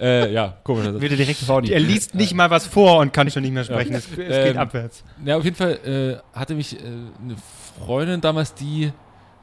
[0.00, 0.86] äh, ja, komisch.
[0.86, 1.70] Also, Würde direkt Fauni.
[1.70, 3.94] Er liest nicht mal was vor und kann schon nicht mehr sprechen.
[3.94, 5.04] Es, es geht Ähm, abwärts.
[5.24, 7.36] Ja, auf jeden Fall äh, hatte mich äh, eine
[7.84, 8.92] Freundin damals, die,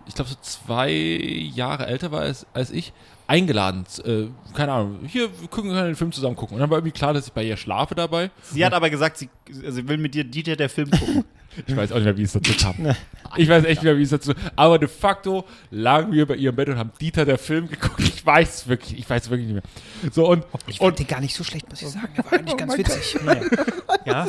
[0.07, 2.93] ich glaube, so zwei Jahre älter war als, als ich,
[3.27, 3.85] eingeladen.
[4.03, 6.55] Äh, keine Ahnung, hier, wir gucken können den Film zusammen gucken.
[6.55, 8.29] Und dann war irgendwie klar, dass ich bei ihr schlafe dabei.
[8.43, 11.23] Sie hat aber gesagt, sie, sie will mit dir Dieter der Film gucken.
[11.67, 12.95] Ich weiß auch nicht mehr, wie es dazu kam.
[13.37, 16.53] Ich weiß echt nicht mehr, wie es dazu Aber de facto lagen wir bei ihrem
[16.53, 18.01] Bett und haben Dieter der Film geguckt.
[18.01, 20.11] Ich weiß wirklich, ich weiß wirklich nicht mehr.
[20.11, 22.09] So, und, Ich fand den gar nicht so schlecht, muss ich sagen.
[22.17, 23.17] Der war eigentlich ganz witzig.
[24.05, 24.27] Ja,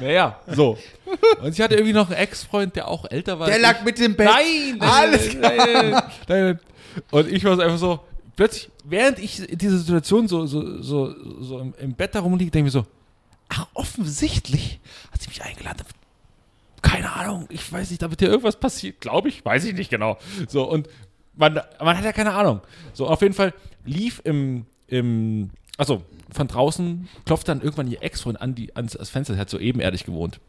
[0.00, 0.76] naja, so.
[1.40, 3.46] Und sie hatte irgendwie noch einen Ex-Freund, der auch älter war.
[3.46, 4.28] Der lag mit dem Bett.
[4.28, 6.60] Nein, nein, Alles nein, nein, nein.
[7.10, 8.00] Und ich war so einfach so,
[8.36, 12.50] plötzlich, während ich in dieser Situation so, so, so, so im, im Bett da rumliege,
[12.50, 12.86] denke ich mir so,
[13.48, 14.80] ach, offensichtlich
[15.12, 15.84] hat sie mich eingeladen.
[16.82, 19.90] Keine Ahnung, ich weiß nicht, da wird ja irgendwas passiert, glaube ich, weiß ich nicht
[19.90, 20.18] genau.
[20.48, 20.88] So, und
[21.34, 22.60] man, man hat ja keine Ahnung.
[22.92, 23.54] So, auf jeden Fall
[23.84, 29.10] lief im, im also von draußen klopft dann irgendwann ihr Ex-Freund an die, ans, ans
[29.10, 30.40] Fenster, sie hat so ebenerdig gewohnt.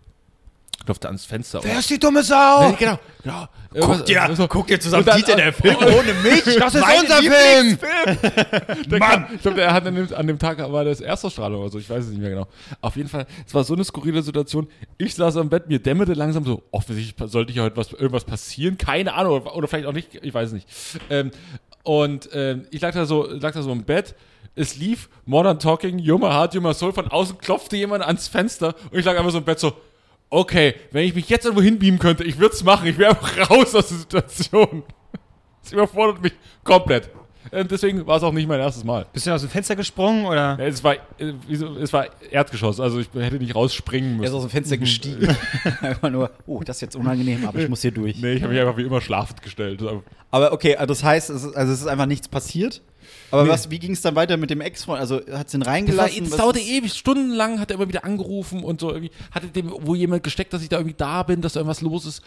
[0.86, 1.60] Klopfte ans Fenster.
[1.64, 2.70] Wer ist die dumme Sau?
[2.70, 3.48] Nee, genau, genau.
[3.74, 4.48] Guck dir, So.
[4.50, 6.44] guck dir zusammen dann- Dieter der Film ohne mich.
[6.60, 7.78] Das ist unser Film!
[8.90, 9.28] Der Mann!
[9.34, 11.90] Ich glaube, er hat an dem, an dem Tag war das Erstausstrahlung oder so, ich
[11.90, 12.48] weiß es nicht mehr genau.
[12.82, 14.68] Auf jeden Fall, es war so eine skurrile Situation.
[14.98, 18.78] Ich saß am Bett, mir dämmerte langsam so, offensichtlich sollte hier heute was, irgendwas passieren,
[18.78, 20.68] keine Ahnung, oder, oder vielleicht auch nicht, ich weiß es nicht.
[21.10, 21.32] Ähm,
[21.84, 24.16] und ähm, ich lag da, so, lag da so im Bett,
[24.56, 29.00] es lief Modern Talking, My Heart, My Soul, von außen klopfte jemand ans Fenster und
[29.00, 29.74] ich lag einfach so im Bett so,
[30.34, 33.50] okay, wenn ich mich jetzt irgendwo hinbeamen könnte, ich würde es machen, ich wäre einfach
[33.50, 34.84] raus aus der Situation.
[35.62, 36.34] Das überfordert mich
[36.66, 37.10] komplett.
[37.52, 39.06] Äh, Deswegen war es auch nicht mein erstes Mal.
[39.14, 40.58] Bist du aus dem Fenster gesprungen oder?
[40.60, 41.34] Ja, Es war, äh,
[41.82, 44.36] es war Erdgeschoss, also ich hätte nicht rausspringen Er ist müssen.
[44.36, 45.28] aus dem Fenster gestiegen.
[45.82, 48.18] Einfach nur, oh, das ist jetzt unangenehm, aber ich muss hier durch.
[48.22, 49.84] Nee, ich habe mich einfach wie immer schlafend gestellt.
[50.32, 52.82] Aber okay, also das heißt, es ist, also es ist einfach nichts passiert.
[53.32, 55.00] Aber was, wie ging es dann weiter mit dem Ex-Freund?
[55.00, 56.32] Also hat sie ihn reingelassen?
[56.32, 59.96] Was dauerte ewig, stundenlang hat er immer wieder angerufen und so irgendwie, hatte dem wo
[59.96, 62.22] jemand gesteckt, dass ich da irgendwie da bin, dass da irgendwas los ist.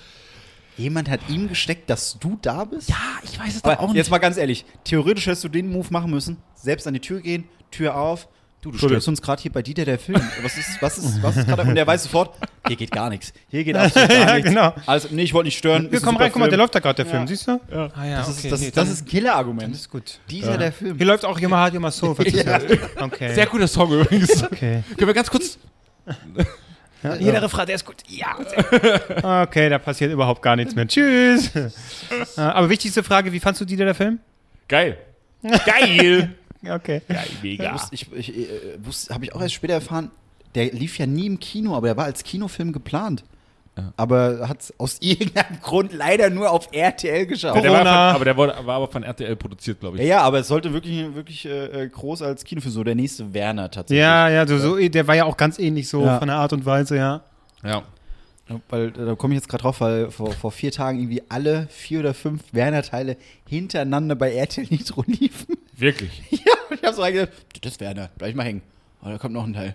[0.77, 2.89] Jemand hat ihm gesteckt, dass du da bist?
[2.91, 6.11] Ja, ich weiß es Aber jetzt mal ganz ehrlich, theoretisch hättest du den Move machen
[6.11, 8.29] müssen, selbst an die Tür gehen, Tür auf.
[8.63, 10.21] Du, du störst uns gerade hier bei Dieter der Film.
[10.43, 11.63] Was ist, was ist, was ist gerade?
[11.63, 13.33] Und der weiß sofort, hier geht gar nichts.
[13.49, 14.49] Hier geht absolut gar Ja, nichts.
[14.49, 14.75] genau.
[14.87, 15.85] Also, nee, ich wollte nicht stören.
[15.91, 17.27] Wir ist kommen rein, guck mal, der läuft da gerade, der Film, Ja.
[17.29, 17.61] siehst du?
[17.71, 17.91] Ja.
[17.95, 19.73] Ah ja, Das ist, okay, das, nee, das ist ein Killer-Argument.
[19.73, 20.19] das ist gut.
[20.29, 20.97] Dieter der Film.
[20.97, 22.59] Hier läuft auch Heart, Your Soul, Ja.
[23.01, 23.35] Okay.
[23.35, 24.43] Sehr guter Song übrigens.
[24.43, 24.83] Okay.
[24.97, 25.59] Können wir ganz kurz.
[27.03, 27.97] Ja, jeder Refrain, der ist gut.
[28.09, 28.37] Ja.
[29.43, 30.87] Okay, da passiert überhaupt gar nichts mehr.
[30.87, 31.51] Tschüss.
[32.37, 34.19] Äh, Aber wichtigste Frage, wie fandst du Dieter der Film?
[34.69, 34.97] Geil.
[35.67, 36.35] Geil.
[36.69, 37.03] Okay.
[37.09, 37.77] Geil, mega.
[37.93, 38.49] Ich, ich, äh,
[38.83, 40.11] wusste- habe ich auch erst später erfahren,
[40.55, 43.25] der lief ja nie im Kino, aber der war als Kinofilm geplant.
[43.97, 47.63] Aber hat es aus irgendeinem Grund leider nur auf RTL geschafft.
[47.63, 50.09] Der war von, aber der wurde, war aber von RTL produziert, glaube Ja, ich.
[50.09, 53.71] ja, aber es sollte wirklich, wirklich äh, äh, groß als Kinofilm, so der nächste Werner
[53.71, 54.01] tatsächlich.
[54.01, 56.19] Ja, ja, so, so, der war ja auch ganz ähnlich so Ja.
[56.19, 57.23] von der Art und Weise, ja.
[57.63, 57.83] Ja.
[58.49, 61.23] Ja, Weil äh, da komme ich jetzt gerade drauf, weil vor, vor vier Tagen irgendwie
[61.29, 63.17] alle vier oder fünf Werner-Teile
[63.49, 65.57] hintereinander bei RTL Nitro liefen.
[65.77, 66.23] Wirklich.
[66.31, 68.63] ja, und ich habe so reingedacht, das ist Werner, bleib mal hängen.
[69.03, 69.75] Oh, da kommt noch ein Teil.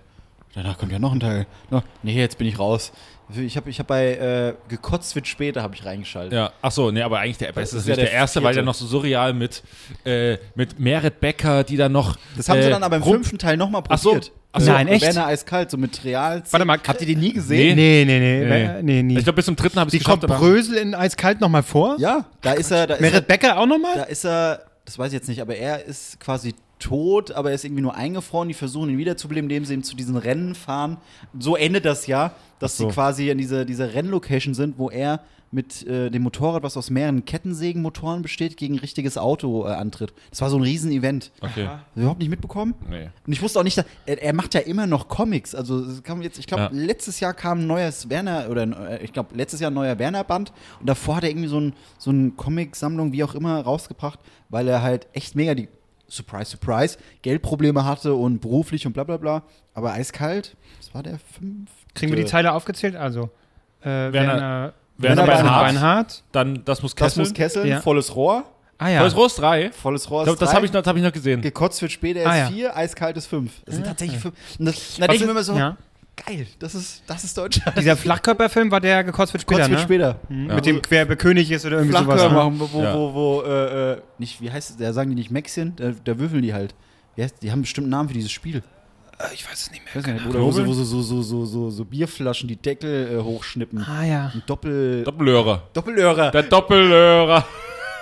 [0.55, 1.47] Danach kommt ja noch ein Teil.
[1.69, 2.91] No, nee, jetzt bin ich raus.
[3.35, 6.33] Ich habe ich hab bei äh, Gekotzt wird später habe ich reingeschaltet.
[6.33, 8.13] Ja, ach so, nee, aber eigentlich der beste Das ist ist ja nicht der, der
[8.13, 9.63] erste, weil der noch so surreal mit,
[10.05, 12.17] äh, mit Merit Becker, die dann noch.
[12.35, 14.09] Das haben sie äh, dann aber im rum- fünften Teil nochmal Ach so.
[14.11, 14.31] probiert.
[14.53, 14.71] Ach so.
[14.71, 15.01] Nein, echt?
[15.05, 16.43] Werner eiskalt, so mit Real.
[16.51, 17.75] Warte mal, habt ihr den nie gesehen?
[17.77, 18.43] Nee, nee, nee.
[18.45, 18.67] Nee.
[18.67, 19.17] Nee, nee, nie.
[19.17, 20.41] Ich glaube, bis zum dritten habe ich Die es kommt geschafft.
[20.41, 21.95] aber- Brösel in Eiskalt nochmal vor?
[21.99, 24.07] Ja, da ist er, da ist er, Merit Becker auch da nochmal?
[24.09, 27.63] ist er, das weiß ich jetzt nicht, aber er ist quasi tot, aber er ist
[27.63, 28.49] irgendwie nur eingefroren.
[28.49, 30.97] Die versuchen ihn wiederzubeleben, indem sie ihn zu diesen Rennen fahren.
[31.39, 32.87] So endet das ja, dass so.
[32.87, 35.21] sie quasi in dieser diese Rennlocation sind, wo er
[35.53, 40.13] mit äh, dem Motorrad, was aus mehreren Kettensägenmotoren besteht, gegen ein richtiges Auto äh, antritt.
[40.29, 41.31] Das war so ein Riesen-Event.
[41.41, 41.67] Okay.
[41.93, 42.73] Du überhaupt nicht mitbekommen?
[42.89, 43.09] Nee.
[43.27, 45.53] Und ich wusste auch nicht, dass, er, er macht ja immer noch Comics.
[45.53, 46.69] Also es kam jetzt, ich glaube, Ja.
[46.71, 50.23] letztes Jahr kam ein neues Werner oder äh, ich glaube letztes Jahr ein neuer Werner
[50.23, 54.19] Band und davor hat er irgendwie so ein so eine Comic-Sammlung wie auch immer rausgebracht,
[54.47, 55.67] weil er halt echt mega die
[56.11, 59.43] Surprise Surprise Geldprobleme hatte und beruflich und bla bla bla.
[59.73, 61.71] Aber eiskalt, das war der fünfte.
[61.93, 62.95] Kriegen wir die Teile aufgezählt?
[62.95, 63.29] Also,
[63.81, 65.65] äh, Werner, Werner Werner Beinhardt.
[65.65, 66.23] Beinhardt.
[66.31, 67.19] Dann, das muss Das Kessel.
[67.23, 67.81] muss Kesseln, Ja.
[67.81, 68.43] volles Rohr,
[68.77, 68.97] Ah ja.
[68.99, 69.71] Volles Rost 3.
[69.71, 70.25] volles Rohr.
[70.27, 70.55] Ist das drei.
[70.55, 71.41] habe ich, noch- das hab ich noch gesehen.
[71.41, 72.47] Gekotzt wird später Ah, ist ja.
[72.47, 73.51] vier, eiskalt ist fünf.
[73.65, 74.33] Das sind tatsächlich fünf.
[74.57, 75.77] Und das, da denke ich ist- mir immer so, ja.
[76.25, 77.77] Geil, das ist, das ist Deutschland.
[77.79, 79.77] Dieser Flachkörperfilm war der gekotzt wird später, ne?
[79.79, 80.19] später.
[80.29, 80.49] Mhm.
[80.49, 80.55] Ja.
[80.55, 82.21] Mit dem Querbekönig ist oder irgendwie sowas.
[82.21, 82.49] Flachkörper Ne?
[82.51, 82.93] machen, wo, wo, Ja.
[82.95, 86.17] wo, wo äh, äh, nicht, wie heißt es, da sagen die nicht Maxien, da, da
[86.19, 86.73] würfeln die halt.
[87.15, 88.57] Wie heißt, die haben einen bestimmten Namen für dieses Spiel.
[89.19, 90.03] Äh, Ich weiß es nicht Ich mehr.
[90.03, 93.17] weiß nicht, Oder wo, so, wo so, so, so, so, so, so Bierflaschen die Deckel
[93.19, 93.83] äh, hochschnippen.
[93.85, 94.31] Ah ja.
[94.33, 95.63] Ein Doppel, Doppellöhrer.
[95.73, 96.31] Doppellöhrer.
[96.31, 97.45] Der Doppellörer.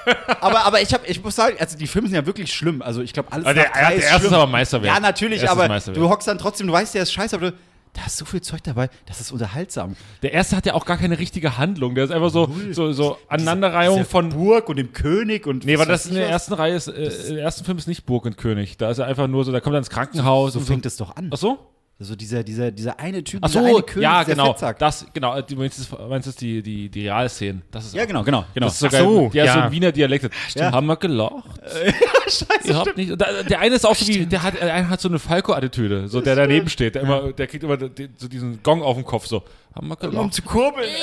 [0.41, 2.81] aber, aber ich, hab, ich muss sagen, also die Filme sind ja wirklich schlimm.
[2.81, 4.33] Also ich glaube, alles Ah, der, nach drei der ist erste ist schlimm.
[4.33, 4.93] aber Meisterwerk.
[4.95, 7.57] Ja, natürlich, aber du hockst dann trotzdem, du weißt, der ist scheiße, aber du,
[7.99, 9.95] da ist so viel Zeug dabei, das ist unterhaltsam.
[10.21, 11.95] Der erste hat ja auch gar keine richtige Handlung.
[11.95, 14.29] Der ist einfach so, so, so Aneinanderreihung von.
[14.29, 16.31] Burg und dem König und Nee, weil das in der was.
[16.31, 18.77] ersten Reihe ist, äh, im ersten Film ist nicht Burg und König.
[18.77, 20.65] Da ist er einfach nur so, da kommt er ins Krankenhaus So so.
[20.65, 21.29] fängt es doch an.
[21.33, 21.57] Ach so?
[22.01, 24.51] Also dieser, dieser, dieser eine Typ, Ach dieser so, eine König, ja, der genau.
[24.53, 24.79] Fettsack.
[24.79, 25.41] Das, genau.
[25.41, 27.61] Du meinst, das- meinst das die, die, die Realszenen.
[27.71, 28.67] Das ist Ja, auch- genau, genau, genau.
[28.67, 29.65] Das ist so Ach so, der ist so ja.
[29.65, 30.29] ein Wiener Dialekt.
[30.55, 30.71] Ja.
[30.71, 31.43] Haben wir gelacht?
[32.27, 33.19] Scheiße, Ihr nicht.
[33.21, 36.07] da- Der eine ist auch so wie, der hat, der eine hat so eine Falco-Attitüde,
[36.07, 39.03] so der daneben steht, der immer, der kriegt immer den- so diesen Gong auf den
[39.05, 39.43] Kopf, so.
[39.75, 40.33] Haben wir um gelacht?
[40.33, 40.87] zu kurbeln.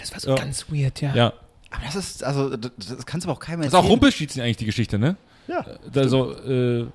[0.00, 0.34] Das war so Ja.
[0.36, 1.14] ganz weird, ja.
[1.14, 1.32] Ja.
[1.70, 3.86] Aber das ist, also, das, das kannst du aber auch keinem Das ist erzählen.
[3.86, 5.16] auch Rumpelstilzchen eigentlich die Geschichte, ne?
[5.48, 5.64] Ja.
[5.92, 6.86] Da so, äh,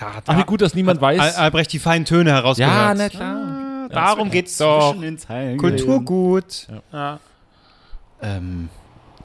[0.00, 1.20] Ja, ach, wie gut, dass niemand weiß.
[1.20, 2.74] Al Albrecht die feinen Töne herausgehört.
[2.74, 3.36] ja, na klar.
[3.36, 4.90] Ah, darum geht's doch.
[4.90, 6.66] Zwischen den Zeilen Kulturgut.
[6.92, 7.20] Ja.
[8.20, 8.68] Ähm,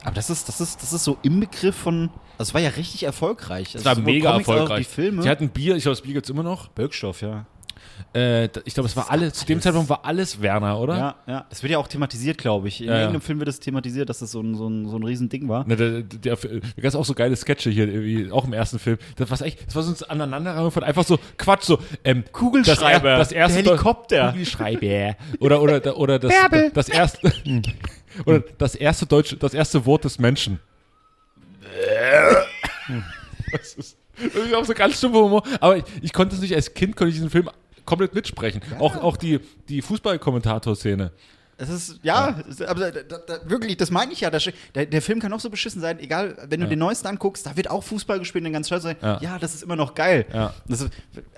[0.04, 2.70] aber das ist, das ist, das ist so im Begriff von, also es war ja
[2.70, 3.72] richtig erfolgreich.
[3.72, 4.86] Das war sowohl mega Comics erfolgreich.
[4.86, 5.22] Die Filme.
[5.22, 6.68] Sie hatten Bier, ich glaube, das Bier gibt's immer noch.
[6.68, 7.46] Birkstoff, ja.
[8.14, 10.96] Äh, ich glaube, es war alles, zu dem Zeitpunkt war alles Werner, oder?
[10.98, 11.46] Ja, ja.
[11.50, 12.80] Das wird ja auch thematisiert, glaube ich.
[12.80, 12.98] In Ja, ja.
[13.00, 15.66] irgendeinem Film wird das thematisiert, dass das so ein, so ein, so ein Riesending war.
[15.66, 18.78] Ne, der, der, der, da gab's auch so geile Sketche hier, irgendwie, auch im ersten
[18.78, 18.98] Film.
[19.16, 23.16] Das war echt, das war so ein Aneinanderreihung von einfach so Quatsch, so ähm, Kugelschreiber,
[23.18, 24.30] Das, das erste der Helikopter.
[24.32, 25.16] Kugelschreiber.
[25.40, 26.70] Oder oder oder das Bärbel.
[26.74, 27.32] das erste
[28.26, 30.58] oder das erste deutsche, das erste Wort des Menschen.
[33.52, 33.96] das ist,
[34.34, 35.42] das ist auch so ganz stumpfer Humor.
[35.60, 37.48] Aber ich, ich konnte es nicht als Kind, konnte ich diesen Film
[37.90, 38.62] komplett mitsprechen.
[38.78, 41.12] Auch auch die die Fußballkommentator-Szene.
[41.58, 44.30] Es ist, ja, es- aber da, da, da, wirklich, das meine ich ja.
[44.30, 46.70] Das, der, der Film kann auch so beschissen sein, egal, wenn du Ja.
[46.70, 48.96] den neuesten anguckst, da wird auch Fußball gespielt und ganz stolz sein.
[49.02, 49.18] Ja.
[49.20, 49.38] Ja.
[49.38, 50.24] das ist immer noch geil.
[50.32, 50.54] Ja.
[50.68, 50.88] Ist,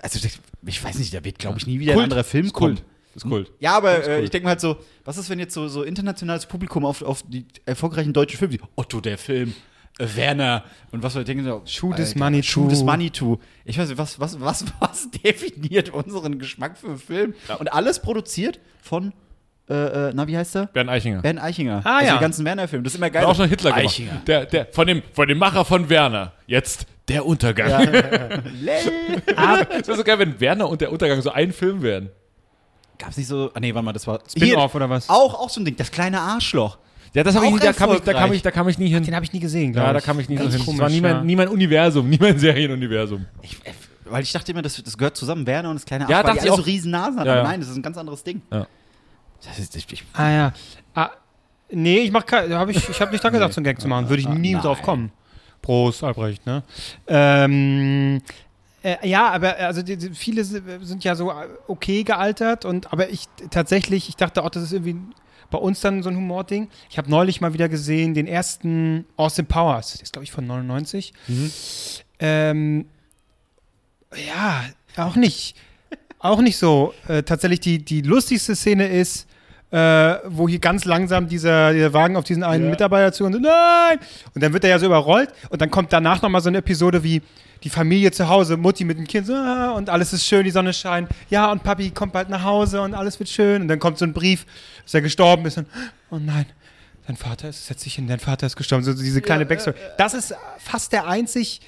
[0.01, 0.27] also,
[0.65, 2.03] ich weiß nicht, da wird, glaube ich, nie wieder Kult.
[2.03, 2.75] ein anderer Film Ist kommen.
[2.75, 2.85] Kult.
[3.15, 3.51] Ist Kult.
[3.59, 4.23] Ja, aber äh, cool.
[4.23, 7.23] ich denke mir halt so, was ist, wenn jetzt so, so internationales Publikum auf, auf
[7.27, 9.53] die erfolgreichen deutschen Filme, wie Otto der Film, äh,
[9.99, 12.73] Werner und was wir denken, so, Shoot is Alter, Money Shoot to.
[12.73, 13.39] is Money to.
[13.63, 17.33] Ich weiß nicht, was, was, was, was definiert unseren Geschmack für einen Film?
[17.59, 19.13] Und alles produziert von
[19.69, 20.65] äh, äh, na, wie heißt der?
[20.67, 21.21] Bernd Eichinger.
[21.21, 21.81] Bernd Eichinger.
[21.85, 22.13] Ah, also ja.
[22.15, 22.83] die ganzen Werner-Filme.
[22.83, 23.21] Das ist immer geil.
[23.21, 23.85] Hat auch schon Hitler gemacht.
[23.85, 24.21] Eichinger.
[24.27, 26.33] Der, der, von, dem, von dem Macher von Werner.
[26.47, 27.69] Jetzt der Untergang.
[27.91, 27.93] das
[29.87, 32.09] wäre so geil, wenn Werner und der Untergang so ein Film wären.
[32.97, 33.51] Gab's nicht so.
[33.53, 34.19] Ah, nee, warte mal, das war.
[34.29, 35.09] Spin-off oder was?
[35.09, 35.77] Auch, auch so ein Ding.
[35.77, 36.77] Das kleine Arschloch.
[37.13, 38.87] Ja, das habe ich nie, da kam ich, da kam ich, da kam ich nie
[38.89, 39.03] hin.
[39.03, 40.51] Den habe ich nie gesehen, glaube Ja, da kam ich nie so hin.
[40.65, 43.25] Das war nie mein, nie mein Universum, nie mein Serienuniversum.
[43.41, 43.71] Ich, äh,
[44.05, 45.45] weil ich dachte immer, das, das gehört zusammen.
[45.45, 47.27] Werner und das kleine Ja, dachte ich so riesen Nasen haben.
[47.27, 47.43] Ja.
[47.43, 48.41] Nein, das ist ein ganz anderes Ding.
[48.51, 48.65] Ja.
[49.45, 50.53] Das ist, ich, ich, Ah ja.
[50.95, 51.09] Ah,
[51.69, 54.09] nee, ich mach hab ich, ich habe nicht dran gedacht, so einen Gag zu machen.
[54.09, 54.61] Würde ich nie nein.
[54.61, 55.11] drauf kommen.
[55.61, 56.63] Prost, Albrecht, ne?
[57.07, 58.21] Ähm,
[58.81, 62.91] äh, ja, aber also die, die, viele si- sind ja so äh, okay gealtert und
[62.91, 64.97] aber ich tatsächlich, ich dachte auch, das ist irgendwie
[65.53, 66.67] bei uns dann so ein Humording.
[66.89, 70.47] Ich habe neulich mal wieder gesehen den ersten Austin Powers, der ist glaube ich von
[70.47, 71.13] 99.
[72.19, 72.85] Ähm,
[74.27, 74.65] ja,
[74.97, 75.55] auch nicht.
[76.17, 76.95] Auch nicht so.
[77.07, 79.27] Äh, tatsächlich die, die lustigste Szene ist,
[79.73, 83.39] äh, wo hier ganz langsam dieser, dieser Wagen auf diesen einen Mitarbeiter zu und so,
[83.39, 83.97] nein!
[84.35, 87.03] Und dann wird er ja so überrollt und dann kommt danach nochmal so eine Episode
[87.03, 87.23] wie
[87.63, 90.51] die Familie zu Hause, Mutti mit dem Kind so, ah, und alles ist schön, die
[90.51, 91.09] Sonne scheint.
[91.29, 93.63] Ja, und Papi kommt bald nach Hause und alles wird schön.
[93.63, 94.45] Und dann kommt so ein Brief,
[94.83, 95.67] dass er gestorben ist und,
[96.11, 96.45] oh nein,
[97.07, 98.83] dein Vater ist, setz dich hin, dein Vater ist gestorben.
[98.83, 99.75] So diese kleine Backstory.
[99.97, 101.61] Das ist fast der einzig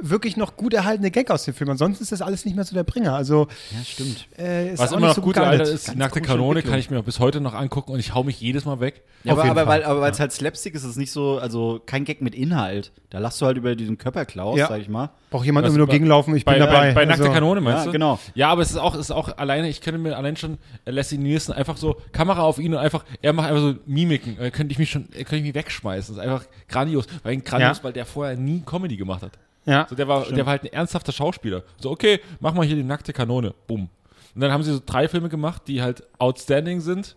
[0.00, 1.70] wirklich noch gut erhaltene Gag aus dem Film.
[1.70, 3.14] Ansonsten ist das alles nicht mehr so der Bringer.
[3.14, 4.28] Also, ja, stimmt.
[4.38, 5.68] äh, ist Was auch immer nicht noch so gut gealtert.
[5.68, 8.14] ist, die Ganz nackte Kanone kann ich mir auch bis heute noch angucken und ich
[8.14, 9.02] hau mich jedes Mal weg.
[9.24, 11.80] Ja, aber, aber, weil, aber weil es halt Slapstick ist, ist es nicht so, also
[11.84, 12.92] kein Gag mit Inhalt.
[13.10, 14.68] Da lachst du halt über diesen Körperklaus, Ja.
[14.68, 15.10] sag ich mal.
[15.30, 16.88] Braucht jemand nur gegenlaufen, ich Bei, bin dabei.
[16.88, 17.92] bei, bei nackte Also, Kanone meinst Ja, du?
[17.92, 18.18] genau.
[18.34, 20.90] Ja, aber es ist auch, es ist auch alleine, ich könnte mir allein schon äh,
[20.90, 24.38] Leslie Nielsen einfach so Kamera auf ihn und einfach, er macht einfach so Mimiken.
[24.38, 26.14] Äh, könnte ich mich schon, äh, könnte ich mich wegschmeißen.
[26.16, 27.06] Das ist einfach grandios.
[27.22, 27.84] Weil grandios, Ja.
[27.84, 29.32] weil der vorher nie Comedy gemacht hat.
[29.66, 29.86] Ja.
[29.90, 31.62] So, der war, der war halt ein ernsthafter Schauspieler.
[31.78, 33.52] So, okay, mach mal hier die nackte Kanone.
[33.66, 33.88] Bumm.
[34.34, 37.16] Und dann haben sie so drei Filme gemacht, die halt outstanding sind.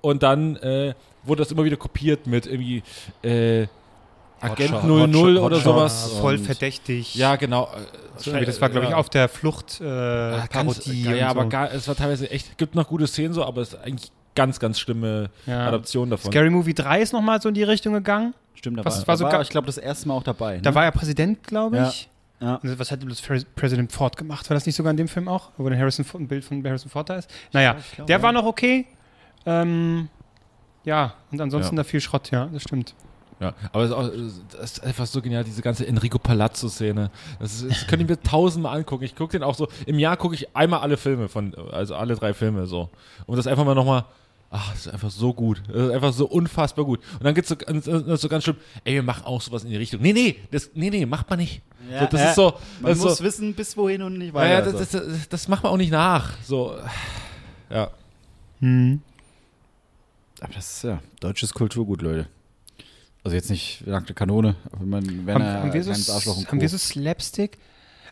[0.00, 0.94] Und dann äh,
[1.24, 2.82] wurde das immer wieder kopiert mit irgendwie
[3.22, 3.66] äh,
[4.40, 5.62] Agent Hotshot, 00 Hotshot, oder Hotshot.
[5.62, 6.12] sowas.
[6.20, 7.14] voll Und- verdächtig.
[7.14, 7.68] Ja, genau.
[8.18, 11.02] So, das war, glaube ich, auf der Flucht äh, Ah, ganz, Parodie.
[11.02, 11.48] ja, und ja, aber so.
[11.48, 14.58] gar, es war teilweise echt, gibt noch gute Szenen so, aber es ist eigentlich ganz,
[14.60, 15.66] ganz schlimme Ja.
[15.68, 16.30] Adaption davon.
[16.30, 18.34] Scary Movie 3 ist nochmal so in die Richtung gegangen.
[18.56, 20.22] Stimmt, da Was war, war da so war ga- ich glaube, das erste Mal auch
[20.24, 20.56] dabei.
[20.56, 20.62] Ne?
[20.62, 21.88] Da war er Präsident, glaube Ja.
[21.88, 22.08] ich.
[22.40, 22.56] Ja.
[22.56, 24.48] Und was hat das Pres- President Ford gemacht?
[24.50, 25.50] War das nicht sogar in dem Film auch?
[25.56, 27.30] Wo der Harrison, Ford- ein Bild von Harrison Ford da ist?
[27.52, 28.22] Naja, ich glaube, der ja.
[28.22, 28.86] war noch okay.
[29.46, 30.08] Ähm,
[30.84, 31.82] ja, und ansonsten Ja.
[31.82, 32.94] da viel Schrott, ja, das stimmt.
[33.40, 34.10] Ja, aber es ist, auch,
[34.58, 37.10] das ist einfach so genial, diese ganze Enrico Palazzo-Szene.
[37.38, 39.04] Das, ist- das könnte ich mir tausendmal angucken.
[39.04, 42.14] Ich gucke den auch so, im Jahr gucke ich einmal alle Filme von, also alle
[42.16, 42.88] drei Filme so.
[43.26, 44.04] Und das einfach mal nochmal,
[44.50, 45.62] ach, das ist einfach so gut.
[45.68, 47.00] Das ist einfach so unfassbar gut.
[47.14, 49.64] Und dann geht's so, ganz- das ist so ganz schlimm, ey, wir machen auch sowas
[49.64, 50.00] in die Richtung.
[50.00, 51.62] Nee, nee, das, nee, nee, macht man nicht.
[51.90, 52.28] Ja, so, das ja.
[52.30, 52.42] ist so,
[52.80, 54.50] Man das ist muss so, wissen, bis wohin und nicht weiter.
[54.50, 54.78] ja, also.
[54.78, 56.32] das, das, das, das macht man auch nicht nach.
[56.42, 56.76] So,
[57.70, 57.90] ja.
[58.60, 59.00] Hm.
[60.40, 62.26] Aber das ist ja deutsches Kulturgut, Leute.
[63.24, 66.60] Also jetzt nicht nackte Kanone, aber wenn man Haben, Werner, haben, wir so, Arschloch haben
[66.60, 67.58] wir so Slapstick?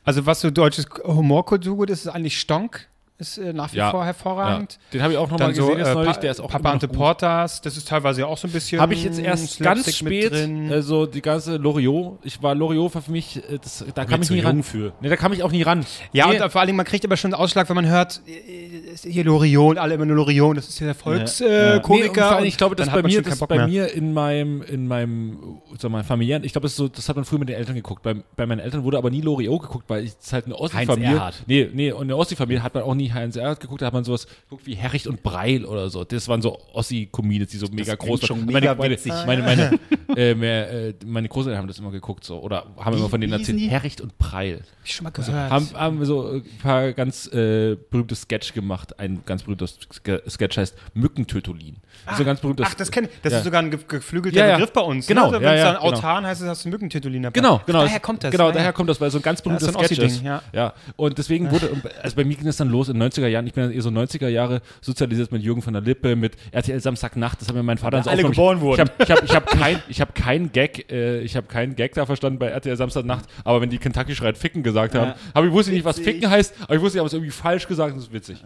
[0.02, 2.88] Also was so deutsches Humorkulturgut ist, ist eigentlich Stonk.
[3.16, 3.90] Ist äh, nach wie Ja.
[3.92, 4.06] vor ja.
[4.06, 4.78] hervorragend.
[4.92, 6.90] Den habe ich auch nochmal so gesehen äh, neulich, der ist auch Papa gut.
[6.92, 10.02] Porters, das ist teilweise ja auch so ein bisschen Habe ich jetzt erst ganz Slapstick
[10.08, 14.04] mit spät, also die ganze Loriot, ich war Loriot war für mich, äh, das, da
[14.04, 14.56] kam ich nie ran.
[14.56, 14.92] jung für.
[15.00, 15.86] Nee, da kam ich auch nie ran.
[16.12, 18.96] Ja, nee, und vor allem, man kriegt aber schon einen Ausschlag, wenn man hört, äh,
[19.08, 22.20] hier Lorion, alle immer nur Lorion, das ist ja der Volkskomiker.
[22.20, 22.30] Ja.
[22.30, 22.34] Äh, Ja.
[22.34, 23.66] Nee, und und ich glaube, das bei hat man mir, das bei mehr.
[23.68, 27.16] mir in meinem, in meinem, sag mal, familiären, ich glaube, das, ist so, das hat
[27.16, 28.02] man früher mit den Eltern geguckt.
[28.02, 31.14] Bei, bei meinen Eltern wurde aber nie Loriot geguckt, weil es halt eine Ossi-Familie.
[31.14, 31.44] Erhardt.
[31.46, 34.04] Nee, nee, und eine Ossi-Familie hat man auch nie Heinz Erhardt geguckt, da hat man
[34.04, 36.04] sowas geguckt wie Herricht und Breil oder so.
[36.04, 38.46] Das waren so Ossi-Comedians, die so mega klingt groß waren.
[38.46, 38.96] mega meine,
[39.26, 39.80] meine, meine, meine,
[40.16, 43.32] äh, mehr, äh, meine Großeltern haben das immer geguckt so oder haben immer von denen
[43.32, 43.58] wie erzählt.
[43.58, 43.68] die?
[43.68, 44.58] Herricht und Breil.
[44.58, 45.50] Hab ich schon mal gehört.
[45.50, 48.98] Haben, haben wir so ein paar ganz äh, berühmte Sketch gemacht.
[48.98, 51.76] Ein ganz berühmter Ske- Sketch heißt Mückentötolin.
[52.04, 52.66] Das ist so ganz berühmtes.
[52.68, 53.10] Ach, das kenn ich.
[53.22, 53.38] Das Ja.
[53.38, 54.54] ist sogar ein ge geflügelter Ja, ja.
[54.56, 55.06] Begriff bei uns.
[55.06, 55.36] Genau, Ne?
[55.38, 55.86] Also, Wenn es dann genau.
[55.86, 57.32] Autan heißt, es hast du Mückentitulin dabei.
[57.40, 57.82] Genau, genau.
[57.84, 58.30] Daher kommt das.
[58.30, 60.22] Genau, Ah, daher kommt das, weil so ein ganz berühmter Das Sketch ist.
[60.22, 60.42] Ja.
[60.52, 60.74] ja.
[60.96, 61.70] Und deswegen wurde,
[62.02, 63.46] also bei mir ging das dann los in den 90er Jahren.
[63.46, 67.40] Ich bin eher so 90er Jahre sozialisiert mit Jürgen von der Lippe, mit RTL Samstagnacht.
[67.40, 68.60] Das hat mir mein Vater so alle aufgenommen.
[68.60, 71.46] geboren Ich habe ich hab, ich hab kein, ich hab kein Gag, äh, ich habe
[71.46, 73.26] keinen Gag da verstanden bei RTL Samstagnacht.
[73.44, 76.14] Aber wenn die Kentucky schreit Ficken gesagt haben, habe ich wusste nicht, was Witzig.
[76.14, 78.42] Ficken heißt, aber ich wusste, ich habe es irgendwie falsch gesagt und das ist witzig.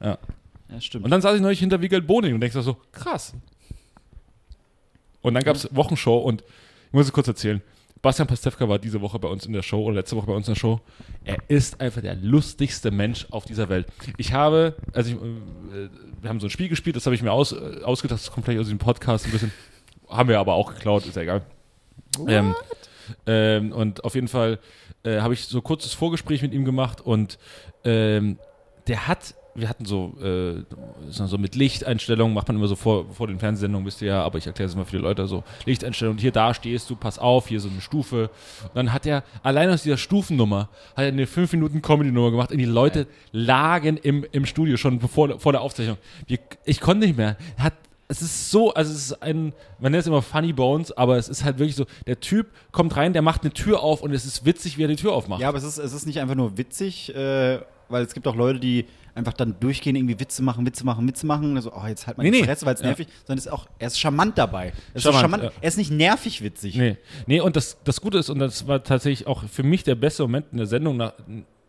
[0.00, 0.18] Ja.
[0.72, 1.04] Ja, stimmt.
[1.04, 3.34] Und dann saß ich neulich hinter Wiegald Boning und denkst so, krass.
[5.22, 7.60] Und dann gab es Wochenshow und ich muss es kurz erzählen.
[8.02, 10.48] Bastian Pastewka war diese Woche bei uns in der Show oder letzte Woche bei uns
[10.48, 10.80] in der Show.
[11.24, 13.86] Er ist einfach der lustigste Mensch auf dieser Welt.
[14.16, 15.88] Ich habe, also ich, äh,
[16.20, 18.46] wir haben so ein Spiel gespielt, das habe ich mir aus, äh, ausgedacht, das kommt
[18.46, 19.52] gleich aus dem Podcast ein bisschen.
[20.08, 21.42] Haben wir aber auch geklaut, ist ja egal.
[22.26, 22.54] Ähm,
[23.26, 24.58] ähm, und auf jeden Fall
[25.04, 27.38] äh, habe ich so kurzes Vorgespräch mit ihm gemacht und
[27.84, 28.38] ähm,
[28.86, 30.62] der hat wir hatten so, äh,
[31.08, 34.38] so mit Lichteinstellungen, macht man immer so vor, vor den Fernsehsendungen, wisst ihr ja, aber
[34.38, 37.48] ich erkläre es mal für die Leute, so Lichteinstellungen, hier da stehst du, pass auf,
[37.48, 38.30] hier so eine Stufe.
[38.62, 42.52] Und dann hat er, allein aus dieser Stufennummer, hat er eine 5 Minuten Comedy-Nummer gemacht
[42.52, 45.98] und die Leute lagen im, im Studio schon bevor, vor der Aufzeichnung.
[46.26, 47.36] Wir, ich konnte nicht mehr.
[47.58, 47.74] Hat,
[48.10, 51.28] es ist so, also es ist ein, man nennt es immer Funny Bones, aber es
[51.28, 54.24] ist halt wirklich so, der Typ kommt rein, der macht eine Tür auf und es
[54.24, 55.40] ist witzig, wie er die Tür aufmacht.
[55.40, 57.60] Ja, aber es ist, es ist nicht einfach nur witzig, äh,
[57.90, 61.26] weil es gibt auch Leute, die einfach dann durchgehen, irgendwie Witze machen, Witze machen, Witze
[61.26, 61.56] machen.
[61.56, 62.44] Also, oh, jetzt halt mal Nee, die.
[62.44, 62.86] Fresse, weil es Ja.
[62.88, 64.72] nervig sondern ist auch, er ist charmant dabei.
[64.92, 65.50] Er ist, Charmant, charmant, ja.
[65.60, 66.76] er ist nicht nervig witzig.
[66.76, 69.94] Nee, nee und das, das Gute ist, und das war tatsächlich auch für mich der
[69.94, 71.12] beste Moment in der Sendung, nach,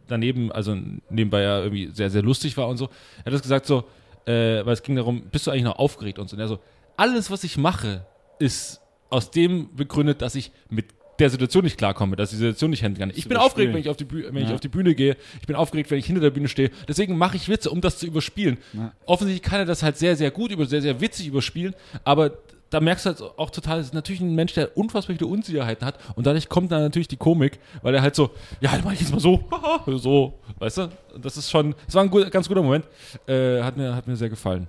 [0.07, 0.77] daneben, also
[1.09, 2.89] nebenbei er irgendwie sehr, sehr lustig war und so.
[3.19, 3.85] Er hat das gesagt so,
[4.25, 6.35] äh, weil es ging darum, bist du eigentlich noch aufgeregt und so.
[6.35, 6.59] Und er so,
[6.97, 8.05] alles, was ich mache,
[8.39, 10.85] ist aus dem begründet, dass ich mit
[11.19, 13.17] der Situation nicht klarkomme, dass ich die Situation nicht handeln kann.
[13.17, 14.55] Ich bin aufgeregt, wenn ich auf die, Bühne, wenn ich Ja.
[14.55, 15.15] auf die Bühne gehe.
[15.39, 16.71] Ich bin aufgeregt, wenn ich hinter der Bühne stehe.
[16.87, 18.57] Deswegen mache ich Witze, um das zu überspielen.
[18.73, 18.91] Ja.
[19.05, 22.31] Offensichtlich kann er das halt sehr, sehr gut, über sehr, sehr witzig überspielen, aber
[22.71, 25.85] da merkst du halt auch total, das ist natürlich ein Mensch, der unfassbar viele Unsicherheiten
[25.85, 28.31] hat und dadurch kommt dann natürlich die Komik, weil er halt so,
[28.61, 29.43] ja, dann mach ich jetzt mal so,
[29.87, 30.89] so, weißt du?
[31.21, 32.85] Das ist schon, das war ein gut, ganz guter Moment,
[33.27, 34.67] äh, hat, mir, hat mir sehr gefallen.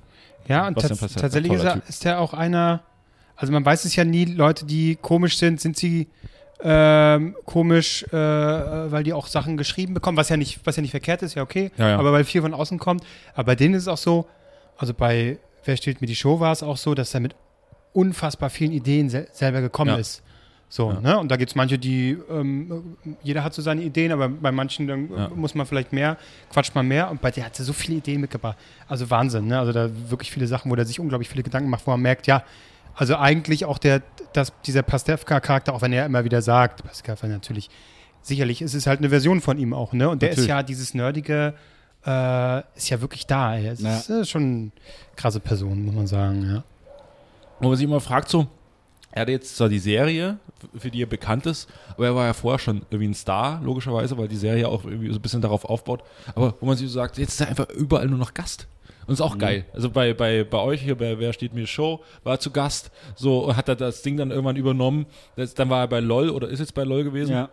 [0.49, 2.82] Ja, und tats tatsächlich ist er, ist er auch einer,
[3.36, 6.09] also man weiß es ja nie, Leute, die komisch sind, sind sie
[6.64, 10.90] ähm, komisch, äh, weil die auch Sachen geschrieben bekommen, was ja nicht, was ja nicht
[10.92, 11.98] verkehrt ist, ja okay, Ja, ja.
[11.98, 13.02] aber weil viel von außen kommt.
[13.34, 14.26] Aber bei denen ist es auch so,
[14.76, 17.36] also bei Wer steht mir die Show war es auch so, dass er mit
[17.92, 19.96] unfassbar vielen Ideen sel selber gekommen Ja.
[19.96, 20.22] ist.
[20.68, 21.18] So, ne?
[21.18, 24.88] Und da gibt es manche, die, ähm, jeder hat so seine Ideen, aber bei manchen
[24.88, 26.16] dann muss man vielleicht mehr,
[26.50, 27.10] quatscht man mehr.
[27.10, 28.56] Und bei der hat er so viele Ideen mitgebracht.
[28.88, 29.58] Also Wahnsinn, ne?
[29.58, 32.26] Also da wirklich viele Sachen, wo er sich unglaublich viele Gedanken macht, wo man merkt,
[32.26, 32.42] ja,
[32.95, 37.70] also eigentlich auch der, dass dieser Pastewka-Charakter, auch wenn er immer wieder sagt, Pastewka natürlich,
[38.22, 40.09] sicherlich ist es halt eine Version von ihm auch, ne?
[40.09, 40.49] Und der Natürlich.
[40.49, 41.55] ist ja dieses nerdige,
[42.07, 43.57] äh, ist ja wirklich da.
[43.59, 43.97] Es Ja.
[43.99, 44.70] ist äh, schon eine
[45.16, 46.64] krasse Person, muss man sagen, ja.
[47.61, 48.47] Und man sich immer fragt so,
[49.12, 50.38] er hat jetzt zwar die Serie,
[50.76, 54.16] für die er bekannt ist, aber er war ja vorher schon irgendwie ein Star, logischerweise,
[54.16, 56.03] weil die Serie auch irgendwie so ein bisschen darauf aufbaut.
[56.34, 58.66] Aber wo man sich so sagt, jetzt ist er einfach überall nur noch Gast.
[59.07, 59.64] Und ist auch geil.
[59.74, 63.55] Also bei, bei, bei euch hier, bei Wer steht mir Show, war zu Gast, so
[63.57, 65.07] hat er das Ding dann irgendwann übernommen.
[65.36, 67.32] Das, dann war er bei LOL oder ist jetzt bei LOL gewesen.
[67.32, 67.48] Ja.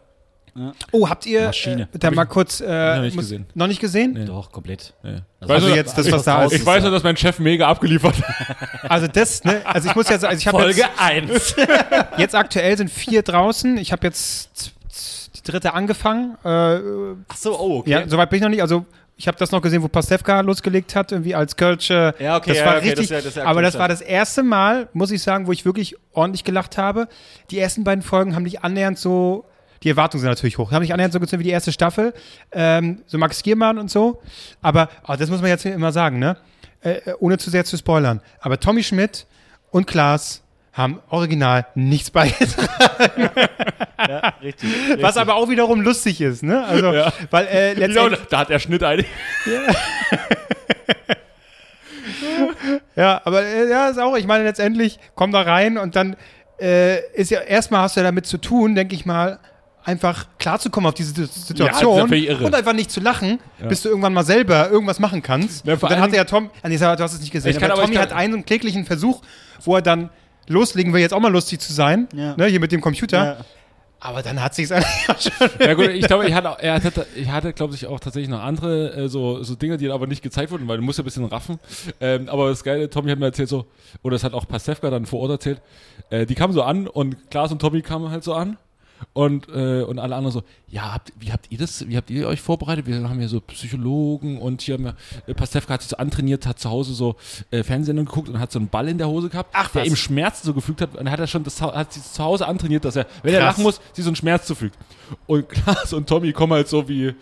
[0.91, 1.84] Oh, habt ihr Maschine.
[1.93, 3.45] Äh, da Hab mal ich kurz äh, noch nicht muss- gesehen.
[3.54, 4.14] Noch nicht gesehen?
[4.14, 4.26] Nee.
[4.26, 4.93] Doch, komplett.
[5.04, 5.10] Ja.
[5.10, 6.54] Also Also Weißt du, jetzt das, was da ist.
[6.54, 8.58] Ich weiß nur, dass mein Chef mega abgeliefert hat.
[8.89, 9.62] Also das, ne?
[9.66, 11.56] Also ich muss ja sagen, also ich habe jetzt, 1.
[12.18, 13.78] jetzt aktuell sind vier draußen.
[13.78, 14.72] Ich habe jetzt
[15.36, 16.36] die dritte angefangen.
[16.43, 16.47] Äh,
[17.28, 17.91] Ach so, oh, okay.
[17.91, 18.62] Ja, soweit bin ich noch nicht.
[18.62, 18.86] Also
[19.20, 22.15] ich habe das noch gesehen, wo Pastewka losgelegt hat, irgendwie als Kölsche.
[22.20, 23.09] Ja, okay, das ja, war okay, richtig.
[23.09, 25.65] das ja- das ja aber das war das erste Mal, muss ich sagen, wo ich
[25.65, 27.09] wirklich ordentlich gelacht habe.
[27.51, 29.43] Die ersten beiden Folgen haben nicht annähernd so.
[29.84, 30.72] Die Erwartungen sind natürlich hoch.
[30.72, 32.13] Haben nicht annähernd so gezogen wie die erste Staffel.
[32.53, 34.22] Ähm, so Max Giermann und so.
[34.61, 36.38] Aber oh, das muss man jetzt immer sagen, ne?
[36.82, 38.22] Äh, äh, ohne zu sehr zu spoilern.
[38.39, 39.28] Aber Tommy Schmidt
[39.70, 40.43] und Klaas
[40.80, 43.30] haben original nichts beigetragen.
[44.07, 44.69] ja, richtig,
[45.01, 46.65] Was aber auch wiederum lustig ist, ne?
[46.65, 46.93] Also,
[47.30, 48.19] weil äh, Genau, letztendlich.
[48.30, 49.05] da hat er Schnitt ein.
[52.95, 56.15] Ja, aber äh, ja, ist auch, ich meine, letztendlich komm da rein und dann
[56.59, 59.39] äh, ist ja, erstmal hast du ja damit zu tun, denke ich mal,
[59.84, 63.89] einfach klarzukommen auf diese Sit- Situation Ja, ja und einfach nicht zu lachen, bis du
[63.89, 65.65] irgendwann mal selber irgendwas machen kannst.
[65.65, 67.95] Ja, dann hatte ja Tom, ah, nee, du hast es nicht gesehen, Ich aber Tommy
[67.95, 69.21] hat einen kläglichen Versuch,
[69.63, 70.09] wo er dann
[70.50, 72.36] loslegen will, jetzt auch mal lustig zu sein, Ja.
[72.36, 73.24] ne, hier mit dem Computer.
[73.26, 73.38] Ja.
[74.02, 75.50] Aber dann hat sich's eigentlich auch schon.
[75.60, 78.41] Ja gut, ich glaube, ich hatte, er hatte, ich hatte, glaube ich, auch tatsächlich noch
[78.41, 81.06] andere äh, so, so Dinge, die aber nicht gezeigt wurden, weil du musst ja ein
[81.06, 81.60] bisschen raffen.
[82.00, 83.66] Ähm, aber das Geile, Tommy hat mir erzählt so,
[84.02, 85.62] oder das hat auch Pastewka dann vor Ort erzählt,
[86.12, 88.58] äh, die kamen so an und Klaas und Tommy kamen halt so an
[89.14, 92.28] und, äh, und alle anderen so, ja, habt, wie habt ihr das, wie habt ihr
[92.28, 92.86] euch vorbereitet?
[92.86, 94.95] Wir haben ja so Psychologen und hier haben wir,
[95.28, 97.16] äh, Pastewka hat sich so antrainiert, hat zu Hause so
[97.52, 99.89] äh, Fernsehsendungen geguckt und hat so einen Ball in der Hose gehabt, Ach, der was.
[99.89, 102.47] ihm Schmerzen so gefügt hat und dann hat er schon das, hat sich zu Hause
[102.47, 103.54] antrainiert, dass er, wenn er Krass.
[103.54, 104.78] lachen muss, sich so einen Schmerz zufügt.
[105.26, 107.14] Und Klaas und Tommy kommen halt so wie,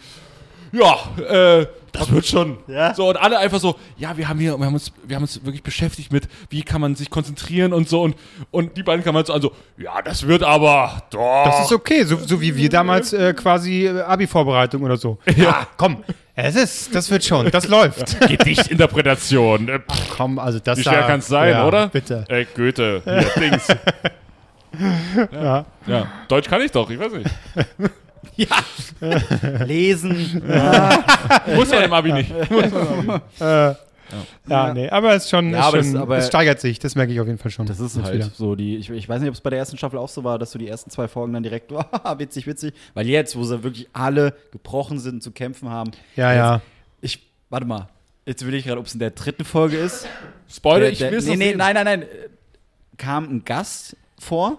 [0.71, 2.57] ja, äh, das wird schon.
[2.67, 2.93] Ja.
[2.93, 5.43] So, und alle einfach so, ja, wir haben hier, wir haben uns, wir haben uns
[5.43, 8.03] wirklich beschäftigt mit, wie kann man sich konzentrieren und so.
[8.03, 8.15] Und,
[8.51, 11.45] und die beiden kamen halt so an, so, ja, das wird aber, doch.
[11.45, 15.17] Das ist okay, so, so wie wir damals äh, quasi äh, Abi-Vorbereitung oder so.
[15.35, 16.03] Ja, komm,
[16.35, 18.19] es ist, das wird schon, das läuft.
[18.19, 19.67] Gedichtinterpretation.
[19.69, 19.79] Äh,
[20.15, 21.87] Komm, also das Wie schwer da- kann es sein, ja, oder?
[21.87, 22.25] Bitte.
[22.27, 23.67] Äh, Goethe, hier, Dings.
[25.31, 25.65] ja.
[25.87, 27.29] ja, Deutsch kann ich doch, ich weiß nicht.
[29.65, 30.41] Lesen.
[31.55, 32.31] Muss man im Abi nicht.
[34.47, 36.79] Ja, nee, aber es ist schon, Ja, ist aber schon das- aber- es steigert sich,
[36.79, 37.65] das merke ich auf jeden Fall schon.
[37.65, 38.29] Das ist halt wieder.
[38.33, 40.39] so die, ich, ich weiß nicht, ob es bei der ersten Staffel auch so war,
[40.39, 42.73] dass du die ersten zwei Folgen dann direkt, ah, witzig, witzig.
[42.93, 45.91] Weil jetzt, wo sie wirklich alle gebrochen sind und zu kämpfen haben.
[46.15, 46.61] Ja, jetzt, ja.
[47.01, 47.89] Ich, warte mal.
[48.25, 50.07] Jetzt will ich gerade, ob es in der dritten Folge ist.
[50.49, 52.05] Spoiler, Der- ich der- will es nee, nee, nein, nein, nein.
[52.97, 54.57] Kam ein Gast vor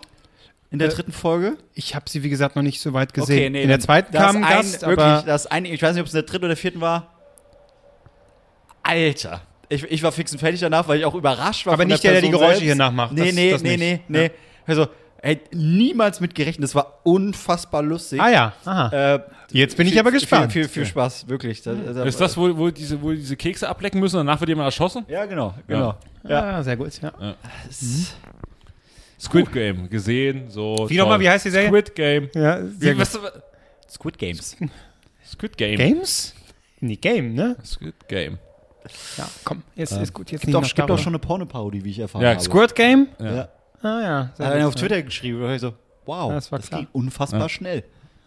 [0.71, 1.57] in der Äh, dritten Folge?
[1.75, 3.55] Ich habe sie, wie gesagt, noch nicht so weit gesehen.
[3.55, 6.15] in der zweiten kam ein Gast, wirklich, aber das ein, ich weiß nicht, ob es
[6.15, 7.15] in der dritten oder vierten war.
[8.83, 9.41] Alter.
[9.71, 11.75] Ich, ich war fix und fertig danach, weil ich auch überrascht war.
[11.75, 12.65] Aber von nicht der, der die Person Geräusche selbst.
[12.65, 13.13] hier nachmacht.
[13.13, 14.31] Nee, Das- nee, das nee, nee, nee.
[14.67, 14.87] Also,
[15.21, 16.65] ey, niemals mit gerechnet.
[16.65, 18.21] Das war unfassbar lustig.
[18.21, 19.15] Ah ja, aha.
[19.17, 20.53] Äh, Jetzt bin ich viel- aber gespannt.
[20.53, 21.61] Viel, viel, viel Spaß, wirklich.
[21.63, 24.49] Da- da- Ist das, wo, wo, diese, wo diese Kekse ablecken müssen und danach wird
[24.49, 25.05] jemand erschossen?
[25.09, 25.95] Ja, genau, genau.
[26.27, 26.43] Ja.
[26.59, 27.13] Ah, sehr gut, ja.
[29.21, 30.87] Squid Game, gesehen, so.
[30.89, 31.69] Wie nochmal, wie heißt die Serie?
[31.69, 32.31] Squid Game.
[32.35, 33.01] Ja, sehr Wie, gut.
[33.01, 33.19] was,
[33.91, 34.57] Squid Games.
[35.27, 35.77] Squid Game.
[35.77, 36.35] Games?
[36.81, 37.57] Nee, Game, ne?
[37.65, 38.39] Squid Game.
[39.17, 40.31] Ja, komm, jetzt ist gut.
[40.31, 40.97] Jetzt Gibt noch gibt darüber.
[40.99, 42.41] schon eine Pornoparodie, wie ich erfahren Ja, habe.
[42.41, 43.09] Squirt Game?
[43.19, 43.35] Ja.
[43.35, 43.49] Ja.
[43.83, 44.31] Ah ja.
[44.39, 44.81] Hat einer auf ja.
[44.81, 45.41] Twitter geschrieben.
[45.41, 45.75] Da war ich so,
[46.07, 46.81] wow, Das war das klar.
[46.81, 47.85] ging unfassbar schnell.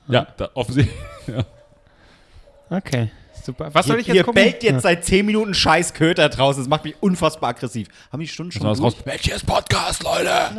[0.07, 0.95] Ja, da, offensichtlich.
[1.27, 1.45] Ja.
[2.77, 3.11] Okay,
[3.45, 3.69] super.
[3.73, 4.41] Was soll ich ihr jetzt gucken?
[4.43, 6.61] bellt jetzt seit 10 Minuten scheiß Köter draußen.
[6.63, 7.87] Das macht mich unfassbar aggressiv.
[8.11, 8.95] Haben die Stunden schon raus?
[9.05, 10.31] Welches Podcast, Leute?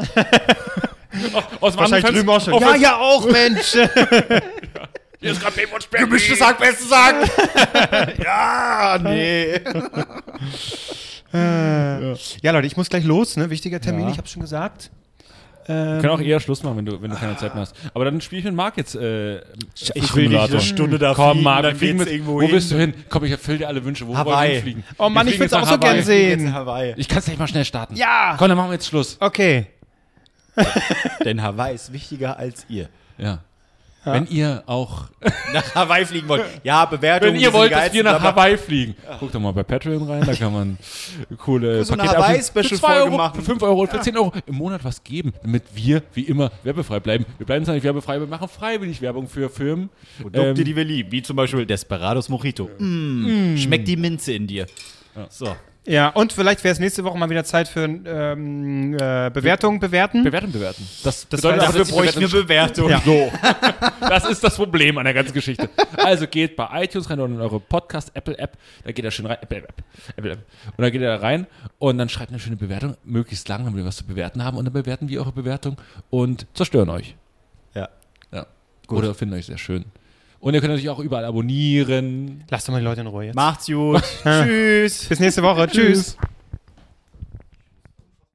[1.60, 2.54] Aus dem Wahrscheinlich anderen drüben auch schon.
[2.54, 3.72] Fenster- Ja, ja, auch, Mensch.
[5.20, 6.04] Hier ist gerade Pep und Specky.
[6.04, 7.18] Gemischtes Hack, bestes Sagen.
[8.24, 9.60] ja, nee.
[12.42, 13.48] ja, Leute, ich muss gleich los, ne?
[13.50, 14.10] Wichtiger Termin, Ja.
[14.12, 14.90] ich hab's schon gesagt.
[15.66, 17.74] Wir können auch eher Schluss machen, wenn du, wenn du keine Zeit mehr hast.
[17.94, 18.94] Aber dann spiele ich mit Marc jetzt.
[18.96, 19.40] Äh,
[19.94, 22.08] Ich will nicht eine Stunde da Komm, fliegen, Marc, dann wir fliegen mit.
[22.10, 22.52] irgendwo Wo hin.
[22.52, 22.94] willst du hin?
[23.08, 24.06] Komm, ich erfülle dir alle Wünsche.
[24.06, 24.26] Wo Hawaii.
[24.34, 24.84] wollen wir hinfliegen?
[24.98, 26.52] Oh Mann, Wir ich fliegen will's jetzt auch so gern sehen.
[26.54, 26.94] Hawaii.
[26.96, 27.94] Ich kann es nicht mal schnell starten.
[27.96, 28.34] Ja.
[28.38, 29.16] Komm, dann machen wir jetzt Schluss.
[29.20, 29.66] Okay.
[31.24, 32.88] Denn Hawaii ist wichtiger als ihr.
[33.18, 33.38] Ja.
[34.04, 35.04] Wenn ihr auch,
[35.52, 36.44] Nach Hawaii fliegen wollt.
[36.64, 37.28] Ja, Bewertung.
[37.34, 40.34] wenn ihr wollt, dass wir nach Hawaii fliegen, guckt doch mal bei Patreon rein, da
[40.34, 40.78] kann man
[41.38, 42.54] coole so Pakete abschließen.
[42.54, 43.34] Hawaii-Special für 2 Folge Euro, machen.
[43.40, 46.98] für 5 Euro, für 10 Euro im Monat was geben, damit wir, wie immer, werbefrei
[47.00, 47.24] bleiben.
[47.38, 49.88] Wir bleiben zwar nicht werbefrei, wir machen freiwillig Werbung für Firmen.
[50.20, 51.12] Produkte, Ähm, die wir lieben.
[51.12, 52.68] Wie zum Beispiel Desperados Mojito.
[52.78, 53.56] Mm.
[53.56, 54.66] Schmeckt die Minze in dir.
[55.28, 55.54] So.
[55.84, 60.22] Ja, und vielleicht wäre es nächste Woche mal wieder Zeit für ähm, äh, Bewertung bewerten.
[60.22, 60.86] Bewerten, bewerten.
[61.02, 63.04] Das, Das bedeutet Dafür die bräuchten wir Bewertung- Bewertung.
[63.04, 63.32] So.
[64.08, 65.68] Das ist das Problem an der ganzen Geschichte.
[65.96, 68.56] Also geht bei iTunes rein oder in eure Podcast-Apple-App.
[68.84, 69.38] Da geht er schön rein.
[69.40, 69.74] Apple-App.
[70.16, 70.38] Apple-App.
[70.76, 71.46] Und da geht er rein
[71.78, 72.96] und dann schreibt eine schöne Bewertung.
[73.04, 74.56] Möglichst lang, damit wir was zu bewerten haben.
[74.58, 75.76] Und dann bewerten wir eure Bewertung
[76.10, 77.16] und zerstören euch.
[77.74, 77.88] ja.
[78.32, 78.46] Ja.
[78.88, 79.84] Oder finden euch sehr schön.
[80.42, 82.42] Und ihr könnt natürlich auch überall abonnieren.
[82.50, 83.36] Lasst doch mal die Leute in Ruhe jetzt.
[83.36, 84.02] Macht's gut.
[84.24, 85.04] Tschüss.
[85.04, 85.68] Bis nächste Woche.
[85.68, 86.16] Tschüss.